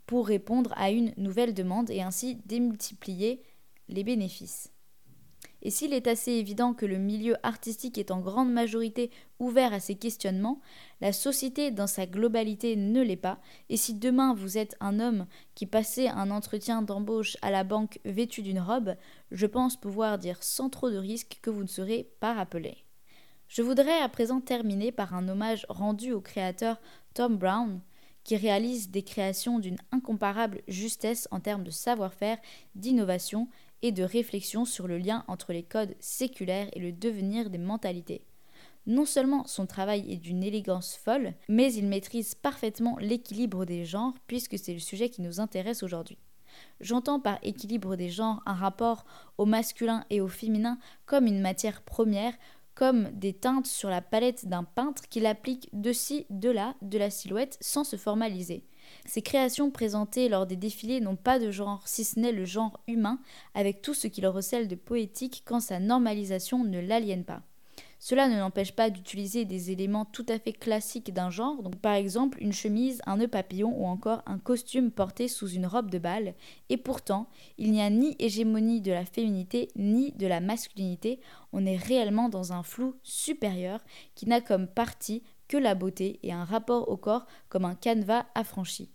pour 0.05 0.27
répondre 0.27 0.75
à 0.77 0.91
une 0.91 1.15
nouvelle 1.17 1.55
demande 1.55 1.89
et 1.91 2.03
ainsi 2.03 2.41
démultiplier 2.45 3.41
les 3.89 4.03
bénéfices. 4.03 4.73
Et 5.62 5.71
s'il 5.71 5.93
est 5.93 6.09
assez 6.09 6.33
évident 6.33 6.75
que 6.75 6.87
le 6.87 6.99
milieu 6.99 7.37
artistique 7.47 7.99
est 7.99 8.11
en 8.11 8.19
grande 8.19 8.51
majorité 8.51 9.12
ouvert 9.39 9.73
à 9.73 9.79
ces 9.79 9.95
questionnements, 9.95 10.61
la 11.01 11.12
société 11.12 11.71
dans 11.71 11.87
sa 11.87 12.05
globalité 12.05 12.75
ne 12.75 13.01
l'est 13.01 13.15
pas, 13.15 13.39
et 13.69 13.77
si 13.77 13.95
demain 13.95 14.35
vous 14.35 14.59
êtes 14.59 14.75
un 14.81 14.99
homme 14.99 15.27
qui 15.55 15.67
passait 15.67 16.09
un 16.09 16.33
entretien 16.33 16.83
d'embauche 16.83 17.37
à 17.43 17.53
la 17.53 17.62
banque 17.62 18.01
vêtu 18.05 18.43
d'une 18.43 18.59
robe, 18.59 18.97
je 19.31 19.47
pense 19.47 19.81
pouvoir 19.81 20.19
dire 20.19 20.43
sans 20.43 20.69
trop 20.69 20.91
de 20.91 20.99
risque 20.99 21.39
que 21.43 21.51
vous 21.51 21.62
ne 21.62 21.69
serez 21.69 22.11
pas 22.19 22.35
rappelé. 22.35 22.85
Je 23.49 23.62
voudrais 23.62 24.01
à 24.01 24.09
présent 24.09 24.41
terminer 24.41 24.91
par 24.91 25.15
un 25.15 25.29
hommage 25.29 25.67
rendu 25.69 26.12
au 26.12 26.21
créateur 26.21 26.81
Tom 27.15 27.37
Brown, 27.37 27.81
qui 28.25 28.37
réalise 28.37 28.91
des 28.91 29.03
créations 29.03 29.59
d'une 29.59 29.79
incomparable 29.93 30.62
justesse 30.67 31.29
en 31.31 31.41
termes 31.41 31.62
de 31.62 31.71
savoir-faire, 31.71 32.39
d'innovation 32.75 33.49
et 33.83 33.93
de 33.93 34.03
réflexion 34.03 34.65
sur 34.65 34.89
le 34.89 34.99
lien 34.99 35.25
entre 35.29 35.53
les 35.53 35.62
codes 35.62 35.95
séculaires 36.01 36.69
et 36.73 36.81
le 36.81 36.91
devenir 36.91 37.51
des 37.51 37.59
mentalités. 37.59 38.25
Non 38.87 39.07
seulement 39.07 39.47
son 39.47 39.67
travail 39.67 40.12
est 40.12 40.17
d'une 40.17 40.43
élégance 40.43 40.97
folle, 40.97 41.35
mais 41.49 41.73
il 41.73 41.87
maîtrise 41.87 42.35
parfaitement 42.35 42.99
l'équilibre 42.99 43.65
des 43.65 43.85
genres, 43.85 44.15
puisque 44.27 44.59
c'est 44.59 44.75
le 44.75 44.79
sujet 44.79 45.09
qui 45.09 45.23
nous 45.23 45.41
intéresse 45.41 45.83
aujourd'hui. 45.83 46.19
J'entends 46.81 47.21
par 47.21 47.39
équilibre 47.43 47.97
des 47.97 48.11
genres 48.11 48.43
un 48.47 48.55
rapport 48.55 49.05
au 49.39 49.45
masculin 49.45 50.05
et 50.11 50.21
au 50.21 50.29
féminin 50.29 50.79
comme 51.07 51.27
une 51.27 51.41
matière 51.41 51.83
première 51.83 52.35
comme 52.75 53.11
des 53.12 53.33
teintes 53.33 53.66
sur 53.66 53.89
la 53.89 54.01
palette 54.01 54.49
d'un 54.49 54.64
peintre 54.64 55.09
qui 55.09 55.25
applique 55.27 55.68
de 55.72 55.93
ci, 55.93 56.27
de 56.31 56.51
là, 56.51 56.75
de 56.83 56.99
la 56.99 57.11
silhouette 57.11 57.57
sans 57.61 57.85
se 57.85 57.97
formaliser. 57.97 58.64
Ces 59.07 59.22
créations 59.22 59.70
présentées 59.70 60.29
lors 60.29 60.47
des 60.47 60.57
défilés 60.57 61.01
n'ont 61.01 61.16
pas 61.16 61.39
de 61.39 61.51
genre, 61.51 61.87
si 61.87 62.05
ce 62.05 62.18
n'est 62.18 62.33
le 62.33 62.45
genre 62.45 62.81
humain, 62.87 63.18
avec 63.55 63.83
tout 63.83 63.95
ce 63.95 64.09
qu'il 64.09 64.27
recèle 64.27 64.68
de 64.68 64.75
poétique 64.75 65.43
quand 65.45 65.61
sa 65.61 65.79
normalisation 65.79 66.64
ne 66.64 66.81
l'aliène 66.81 67.25
pas. 67.25 67.43
Cela 68.07 68.29
ne 68.29 68.39
l'empêche 68.39 68.73
pas 68.73 68.91
d'utiliser 68.91 69.47
des 69.47 69.71
éléments 69.71 70.05
tout 70.05 70.27
à 70.29 70.39
fait 70.39 70.53
classiques 70.53 71.15
d'un 71.15 71.31
genre, 71.31 71.57
par 71.81 71.95
exemple 71.95 72.37
une 72.43 72.53
chemise, 72.53 73.01
un 73.07 73.17
nœud 73.17 73.29
papillon 73.29 73.75
ou 73.75 73.87
encore 73.87 74.21
un 74.27 74.39
costume 74.39 74.91
porté 74.91 75.27
sous 75.27 75.49
une 75.49 75.65
robe 75.65 75.89
de 75.89 75.97
bal, 75.97 76.35
et 76.69 76.77
pourtant 76.77 77.31
il 77.57 77.73
n'y 77.73 77.81
a 77.81 77.89
ni 77.89 78.15
hégémonie 78.19 78.83
de 78.83 78.93
la 78.93 79.07
féminité 79.07 79.71
ni 79.75 80.13
de 80.13 80.27
la 80.27 80.41
masculinité, 80.41 81.19
on 81.55 81.65
est 81.65 81.79
réellement 81.79 82.29
dans 82.29 82.53
un 82.53 82.63
flou 82.63 82.95
supérieur 83.03 83.81
qui 84.15 84.27
n'a 84.27 84.43
comme 84.43 84.67
partie 84.67 85.23
que 85.49 85.57
la 85.57 85.75
beauté 85.75 86.21
et 86.23 86.33
un 86.35 86.45
rapport 86.45 86.91
au 86.91 86.99
corps 86.99 87.25
comme 87.49 87.65
un 87.65 87.75
canevas 87.75 88.27
affranchi. 88.35 88.91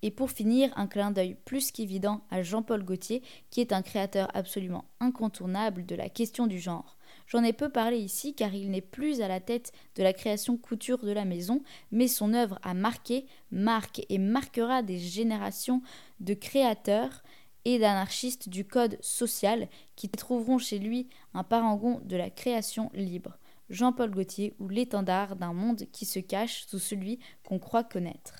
Et 0.00 0.10
pour 0.10 0.30
finir, 0.30 0.70
un 0.76 0.86
clin 0.86 1.10
d'œil 1.10 1.36
plus 1.46 1.70
qu'évident 1.70 2.22
à 2.30 2.42
Jean-Paul 2.42 2.82
Gaultier, 2.82 3.22
qui 3.48 3.62
est 3.62 3.72
un 3.72 3.80
créateur 3.80 4.28
absolument 4.34 4.84
incontournable 5.00 5.86
de 5.86 5.94
la 5.94 6.10
question 6.10 6.46
du 6.46 6.58
genre. 6.58 6.98
J'en 7.26 7.42
ai 7.42 7.52
peu 7.52 7.68
parlé 7.68 7.98
ici 7.98 8.34
car 8.34 8.54
il 8.54 8.70
n'est 8.70 8.80
plus 8.80 9.20
à 9.20 9.28
la 9.28 9.40
tête 9.40 9.72
de 9.96 10.02
la 10.02 10.12
création 10.12 10.56
couture 10.56 11.04
de 11.04 11.12
la 11.12 11.24
maison, 11.24 11.62
mais 11.90 12.08
son 12.08 12.34
œuvre 12.34 12.58
a 12.62 12.74
marqué, 12.74 13.26
marque 13.50 14.02
et 14.08 14.18
marquera 14.18 14.82
des 14.82 14.98
générations 14.98 15.82
de 16.20 16.34
créateurs 16.34 17.22
et 17.64 17.78
d'anarchistes 17.78 18.48
du 18.48 18.66
code 18.66 18.98
social 19.00 19.68
qui 19.96 20.08
trouveront 20.08 20.58
chez 20.58 20.78
lui 20.78 21.08
un 21.32 21.44
parangon 21.44 22.00
de 22.04 22.16
la 22.16 22.30
création 22.30 22.90
libre. 22.94 23.38
Jean-Paul 23.70 24.10
Gaultier 24.10 24.54
ou 24.58 24.68
l'étendard 24.68 25.36
d'un 25.36 25.54
monde 25.54 25.84
qui 25.90 26.04
se 26.04 26.18
cache 26.18 26.66
sous 26.66 26.78
celui 26.78 27.18
qu'on 27.44 27.58
croit 27.58 27.84
connaître. 27.84 28.34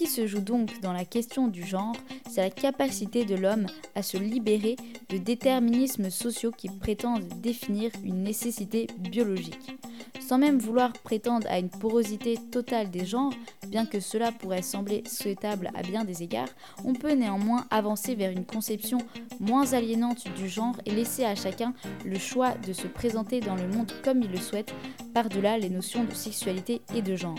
Qui 0.00 0.06
se 0.06 0.26
joue 0.26 0.40
donc 0.40 0.80
dans 0.80 0.94
la 0.94 1.04
question 1.04 1.46
du 1.46 1.62
genre, 1.62 1.94
c'est 2.26 2.40
la 2.40 2.48
capacité 2.48 3.26
de 3.26 3.34
l'homme 3.34 3.66
à 3.94 4.02
se 4.02 4.16
libérer 4.16 4.76
de 5.10 5.18
déterminismes 5.18 6.08
sociaux 6.08 6.52
qui 6.56 6.70
prétendent 6.70 7.28
définir 7.42 7.90
une 8.02 8.22
nécessité 8.22 8.86
biologique. 8.98 9.76
Sans 10.18 10.38
même 10.38 10.58
vouloir 10.58 10.94
prétendre 10.94 11.46
à 11.50 11.58
une 11.58 11.68
porosité 11.68 12.38
totale 12.50 12.88
des 12.88 13.04
genres, 13.04 13.34
bien 13.68 13.84
que 13.84 14.00
cela 14.00 14.32
pourrait 14.32 14.62
sembler 14.62 15.02
souhaitable 15.06 15.70
à 15.74 15.82
bien 15.82 16.06
des 16.06 16.22
égards, 16.22 16.48
on 16.82 16.94
peut 16.94 17.12
néanmoins 17.12 17.66
avancer 17.70 18.14
vers 18.14 18.30
une 18.30 18.46
conception 18.46 19.00
moins 19.38 19.74
aliénante 19.74 20.24
du 20.34 20.48
genre 20.48 20.76
et 20.86 20.92
laisser 20.92 21.26
à 21.26 21.34
chacun 21.34 21.74
le 22.06 22.18
choix 22.18 22.54
de 22.66 22.72
se 22.72 22.86
présenter 22.86 23.40
dans 23.40 23.54
le 23.54 23.68
monde 23.68 23.92
comme 24.02 24.22
il 24.22 24.30
le 24.30 24.38
souhaite, 24.38 24.72
par-delà 25.12 25.58
les 25.58 25.68
notions 25.68 26.04
de 26.04 26.14
sexualité 26.14 26.80
et 26.94 27.02
de 27.02 27.16
genre. 27.16 27.36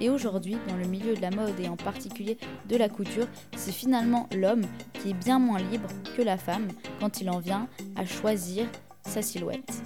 Et 0.00 0.10
aujourd'hui, 0.10 0.56
dans 0.68 0.76
le 0.76 0.86
milieu 0.86 1.14
de 1.14 1.22
la 1.22 1.30
mode 1.30 1.58
et 1.58 1.68
en 1.68 1.76
particulier 1.76 2.36
de 2.68 2.76
la 2.76 2.88
couture, 2.88 3.26
c'est 3.56 3.72
finalement 3.72 4.28
l'homme 4.34 4.64
qui 4.94 5.10
est 5.10 5.24
bien 5.24 5.38
moins 5.38 5.58
libre 5.58 5.88
que 6.16 6.22
la 6.22 6.36
femme 6.36 6.68
quand 7.00 7.20
il 7.20 7.30
en 7.30 7.38
vient 7.38 7.68
à 7.96 8.04
choisir 8.04 8.66
sa 9.06 9.22
silhouette. 9.22 9.82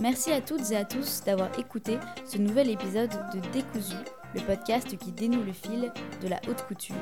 Merci 0.00 0.32
à 0.32 0.40
toutes 0.40 0.70
et 0.70 0.76
à 0.76 0.84
tous 0.84 1.22
d'avoir 1.24 1.58
écouté 1.58 1.98
ce 2.24 2.38
nouvel 2.38 2.70
épisode 2.70 3.10
de 3.34 3.40
Décousu, 3.52 3.96
le 4.34 4.40
podcast 4.40 4.96
qui 4.96 5.12
dénoue 5.12 5.42
le 5.42 5.52
fil 5.52 5.92
de 6.22 6.28
la 6.28 6.40
haute 6.48 6.62
couture. 6.66 6.96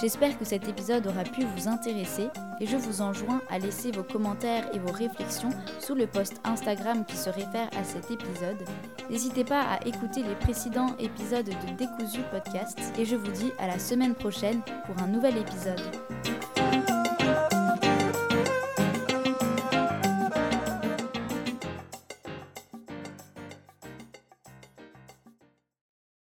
J'espère 0.00 0.36
que 0.36 0.44
cet 0.44 0.68
épisode 0.68 1.06
aura 1.06 1.22
pu 1.22 1.44
vous 1.44 1.68
intéresser 1.68 2.28
et 2.60 2.66
je 2.66 2.76
vous 2.76 3.00
enjoins 3.00 3.40
à 3.48 3.58
laisser 3.58 3.92
vos 3.92 4.02
commentaires 4.02 4.68
et 4.74 4.78
vos 4.78 4.90
réflexions 4.90 5.50
sous 5.78 5.94
le 5.94 6.06
post 6.06 6.40
Instagram 6.44 7.04
qui 7.04 7.16
se 7.16 7.30
réfère 7.30 7.68
à 7.78 7.84
cet 7.84 8.10
épisode. 8.10 8.64
N'hésitez 9.08 9.44
pas 9.44 9.62
à 9.62 9.86
écouter 9.86 10.22
les 10.22 10.34
précédents 10.34 10.96
épisodes 10.98 11.46
de 11.48 11.76
Décousu 11.76 12.20
Podcast 12.32 12.78
et 12.98 13.04
je 13.04 13.14
vous 13.14 13.30
dis 13.30 13.52
à 13.58 13.68
la 13.68 13.78
semaine 13.78 14.14
prochaine 14.14 14.62
pour 14.86 15.00
un 15.02 15.06
nouvel 15.06 15.36
épisode. 15.36 15.80